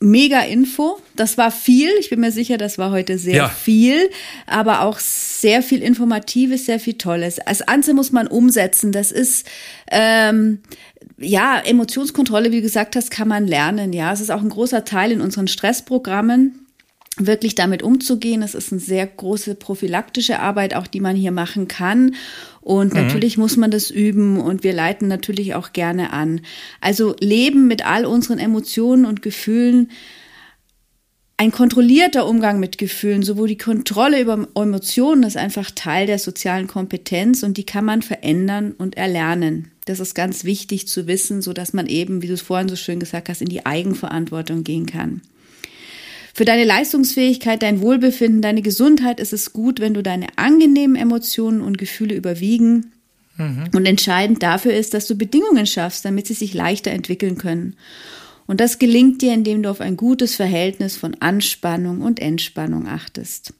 mega 0.00 0.40
Info. 0.40 0.98
Das 1.14 1.38
war 1.38 1.52
viel. 1.52 1.88
Ich 2.00 2.10
bin 2.10 2.18
mir 2.18 2.32
sicher, 2.32 2.58
das 2.58 2.78
war 2.78 2.90
heute 2.90 3.16
sehr 3.16 3.36
ja. 3.36 3.48
viel, 3.48 4.10
aber 4.46 4.82
auch 4.82 4.98
sehr 4.98 5.62
viel 5.62 5.80
Informatives, 5.80 6.66
sehr 6.66 6.80
viel 6.80 6.94
Tolles. 6.94 7.38
Als 7.38 7.62
Anze 7.62 7.94
muss 7.94 8.10
man 8.10 8.26
umsetzen. 8.26 8.90
Das 8.90 9.12
ist 9.12 9.46
ähm, 9.88 10.62
ja 11.16 11.60
Emotionskontrolle, 11.64 12.50
wie 12.50 12.56
du 12.56 12.62
gesagt 12.62 12.96
hast, 12.96 13.12
kann 13.12 13.28
man 13.28 13.46
lernen. 13.46 13.92
Ja, 13.92 14.12
es 14.12 14.20
ist 14.20 14.32
auch 14.32 14.42
ein 14.42 14.48
großer 14.48 14.84
Teil 14.84 15.12
in 15.12 15.20
unseren 15.20 15.46
Stressprogrammen 15.46 16.59
wirklich 17.26 17.54
damit 17.54 17.82
umzugehen. 17.82 18.42
Es 18.42 18.54
ist 18.54 18.72
eine 18.72 18.80
sehr 18.80 19.06
große 19.06 19.54
prophylaktische 19.54 20.38
Arbeit, 20.38 20.74
auch 20.74 20.86
die 20.86 21.00
man 21.00 21.16
hier 21.16 21.32
machen 21.32 21.68
kann. 21.68 22.14
Und 22.60 22.94
mhm. 22.94 23.00
natürlich 23.00 23.38
muss 23.38 23.56
man 23.56 23.70
das 23.70 23.90
üben 23.90 24.40
und 24.40 24.64
wir 24.64 24.72
leiten 24.72 25.08
natürlich 25.08 25.54
auch 25.54 25.72
gerne 25.72 26.12
an. 26.12 26.40
Also 26.80 27.14
Leben 27.20 27.68
mit 27.68 27.86
all 27.86 28.04
unseren 28.04 28.38
Emotionen 28.38 29.04
und 29.04 29.22
Gefühlen, 29.22 29.90
ein 31.40 31.52
kontrollierter 31.52 32.26
Umgang 32.26 32.60
mit 32.60 32.76
Gefühlen, 32.76 33.22
sowohl 33.22 33.48
die 33.48 33.56
Kontrolle 33.56 34.20
über 34.20 34.46
Emotionen 34.54 35.22
ist 35.22 35.38
einfach 35.38 35.70
Teil 35.70 36.06
der 36.06 36.18
sozialen 36.18 36.66
Kompetenz 36.66 37.42
und 37.42 37.56
die 37.56 37.64
kann 37.64 37.86
man 37.86 38.02
verändern 38.02 38.72
und 38.72 38.98
erlernen. 38.98 39.70
Das 39.86 40.00
ist 40.00 40.14
ganz 40.14 40.44
wichtig 40.44 40.86
zu 40.86 41.06
wissen, 41.06 41.40
so 41.40 41.54
dass 41.54 41.72
man 41.72 41.86
eben, 41.86 42.20
wie 42.20 42.26
du 42.26 42.34
es 42.34 42.42
vorhin 42.42 42.68
so 42.68 42.76
schön 42.76 43.00
gesagt 43.00 43.30
hast, 43.30 43.40
in 43.40 43.48
die 43.48 43.64
Eigenverantwortung 43.64 44.64
gehen 44.64 44.84
kann. 44.84 45.22
Für 46.34 46.44
deine 46.44 46.64
Leistungsfähigkeit, 46.64 47.62
dein 47.62 47.80
Wohlbefinden, 47.80 48.42
deine 48.42 48.62
Gesundheit 48.62 49.20
ist 49.20 49.32
es 49.32 49.52
gut, 49.52 49.80
wenn 49.80 49.94
du 49.94 50.02
deine 50.02 50.26
angenehmen 50.36 50.96
Emotionen 50.96 51.60
und 51.60 51.78
Gefühle 51.78 52.14
überwiegen. 52.14 52.92
Mhm. 53.36 53.70
Und 53.74 53.86
entscheidend 53.86 54.42
dafür 54.42 54.74
ist, 54.74 54.94
dass 54.94 55.06
du 55.06 55.16
Bedingungen 55.16 55.66
schaffst, 55.66 56.04
damit 56.04 56.26
sie 56.26 56.34
sich 56.34 56.54
leichter 56.54 56.90
entwickeln 56.90 57.38
können. 57.38 57.76
Und 58.46 58.60
das 58.60 58.78
gelingt 58.78 59.22
dir, 59.22 59.32
indem 59.32 59.62
du 59.62 59.70
auf 59.70 59.80
ein 59.80 59.96
gutes 59.96 60.34
Verhältnis 60.34 60.96
von 60.96 61.16
Anspannung 61.20 62.02
und 62.02 62.20
Entspannung 62.20 62.86
achtest. 62.86 63.54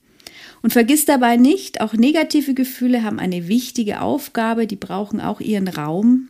Und 0.62 0.72
vergiss 0.72 1.04
dabei 1.04 1.36
nicht, 1.36 1.80
auch 1.80 1.94
negative 1.94 2.54
Gefühle 2.54 3.02
haben 3.02 3.18
eine 3.18 3.48
wichtige 3.48 4.00
Aufgabe, 4.00 4.66
die 4.66 4.76
brauchen 4.76 5.20
auch 5.20 5.40
ihren 5.40 5.68
Raum. 5.68 6.28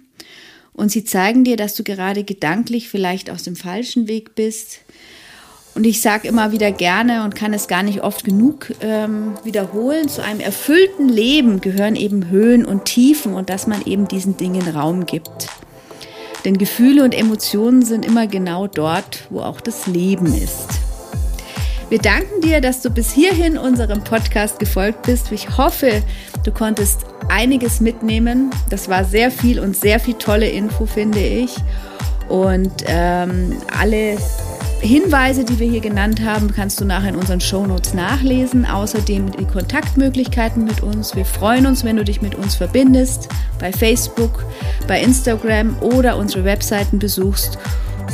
Und 0.72 0.90
sie 0.90 1.04
zeigen 1.04 1.42
dir, 1.42 1.56
dass 1.56 1.74
du 1.74 1.82
gerade 1.82 2.22
gedanklich 2.22 2.88
vielleicht 2.88 3.30
aus 3.30 3.42
dem 3.42 3.56
falschen 3.56 4.08
Weg 4.08 4.34
bist, 4.34 4.80
und 5.80 5.86
ich 5.86 6.02
sage 6.02 6.28
immer 6.28 6.52
wieder 6.52 6.72
gerne 6.72 7.24
und 7.24 7.34
kann 7.34 7.54
es 7.54 7.66
gar 7.66 7.82
nicht 7.82 8.02
oft 8.02 8.22
genug 8.22 8.70
ähm, 8.82 9.32
wiederholen, 9.44 10.10
zu 10.10 10.22
einem 10.22 10.38
erfüllten 10.38 11.08
Leben 11.08 11.62
gehören 11.62 11.96
eben 11.96 12.28
Höhen 12.28 12.66
und 12.66 12.84
Tiefen 12.84 13.32
und 13.32 13.48
dass 13.48 13.66
man 13.66 13.80
eben 13.86 14.06
diesen 14.06 14.36
Dingen 14.36 14.68
Raum 14.68 15.06
gibt. 15.06 15.48
Denn 16.44 16.58
Gefühle 16.58 17.02
und 17.02 17.14
Emotionen 17.14 17.80
sind 17.80 18.04
immer 18.04 18.26
genau 18.26 18.66
dort, 18.66 19.22
wo 19.30 19.40
auch 19.40 19.58
das 19.62 19.86
Leben 19.86 20.26
ist. 20.26 20.68
Wir 21.88 21.98
danken 21.98 22.42
dir, 22.42 22.60
dass 22.60 22.82
du 22.82 22.90
bis 22.90 23.10
hierhin 23.10 23.56
unserem 23.56 24.04
Podcast 24.04 24.58
gefolgt 24.58 25.06
bist. 25.06 25.32
Ich 25.32 25.56
hoffe, 25.56 26.02
du 26.44 26.52
konntest 26.52 27.06
einiges 27.30 27.80
mitnehmen. 27.80 28.50
Das 28.68 28.90
war 28.90 29.06
sehr 29.06 29.30
viel 29.30 29.58
und 29.58 29.74
sehr 29.74 29.98
viel 29.98 30.16
tolle 30.16 30.50
Info, 30.50 30.84
finde 30.84 31.20
ich. 31.20 31.56
Und 32.28 32.84
ähm, 32.86 33.56
alle 33.80 34.18
Hinweise, 34.80 35.44
die 35.44 35.58
wir 35.58 35.68
hier 35.68 35.80
genannt 35.80 36.22
haben, 36.24 36.52
kannst 36.52 36.80
du 36.80 36.84
nachher 36.84 37.10
in 37.10 37.16
unseren 37.16 37.40
Shownotes 37.40 37.92
nachlesen. 37.92 38.64
Außerdem 38.64 39.30
die 39.32 39.44
Kontaktmöglichkeiten 39.44 40.64
mit 40.64 40.82
uns. 40.82 41.14
Wir 41.14 41.26
freuen 41.26 41.66
uns, 41.66 41.84
wenn 41.84 41.96
du 41.96 42.04
dich 42.04 42.22
mit 42.22 42.34
uns 42.34 42.54
verbindest, 42.54 43.28
bei 43.58 43.72
Facebook, 43.72 44.44
bei 44.88 45.00
Instagram 45.00 45.76
oder 45.80 46.16
unsere 46.16 46.44
Webseiten 46.44 46.98
besuchst. 46.98 47.58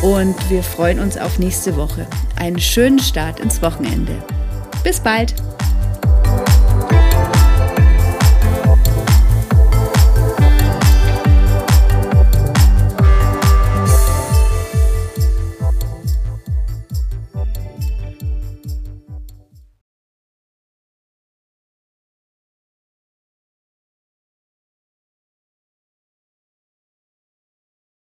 Und 0.03 0.35
wir 0.51 0.63
freuen 0.63 0.99
uns 0.99 1.17
auf 1.17 1.39
nächste 1.39 1.77
Woche. 1.77 2.07
Einen 2.37 2.59
schönen 2.59 2.99
Start 2.99 3.41
ins 3.41 3.63
Wochenende. 3.63 4.13
Bis 4.83 5.01
bald! 5.01 5.35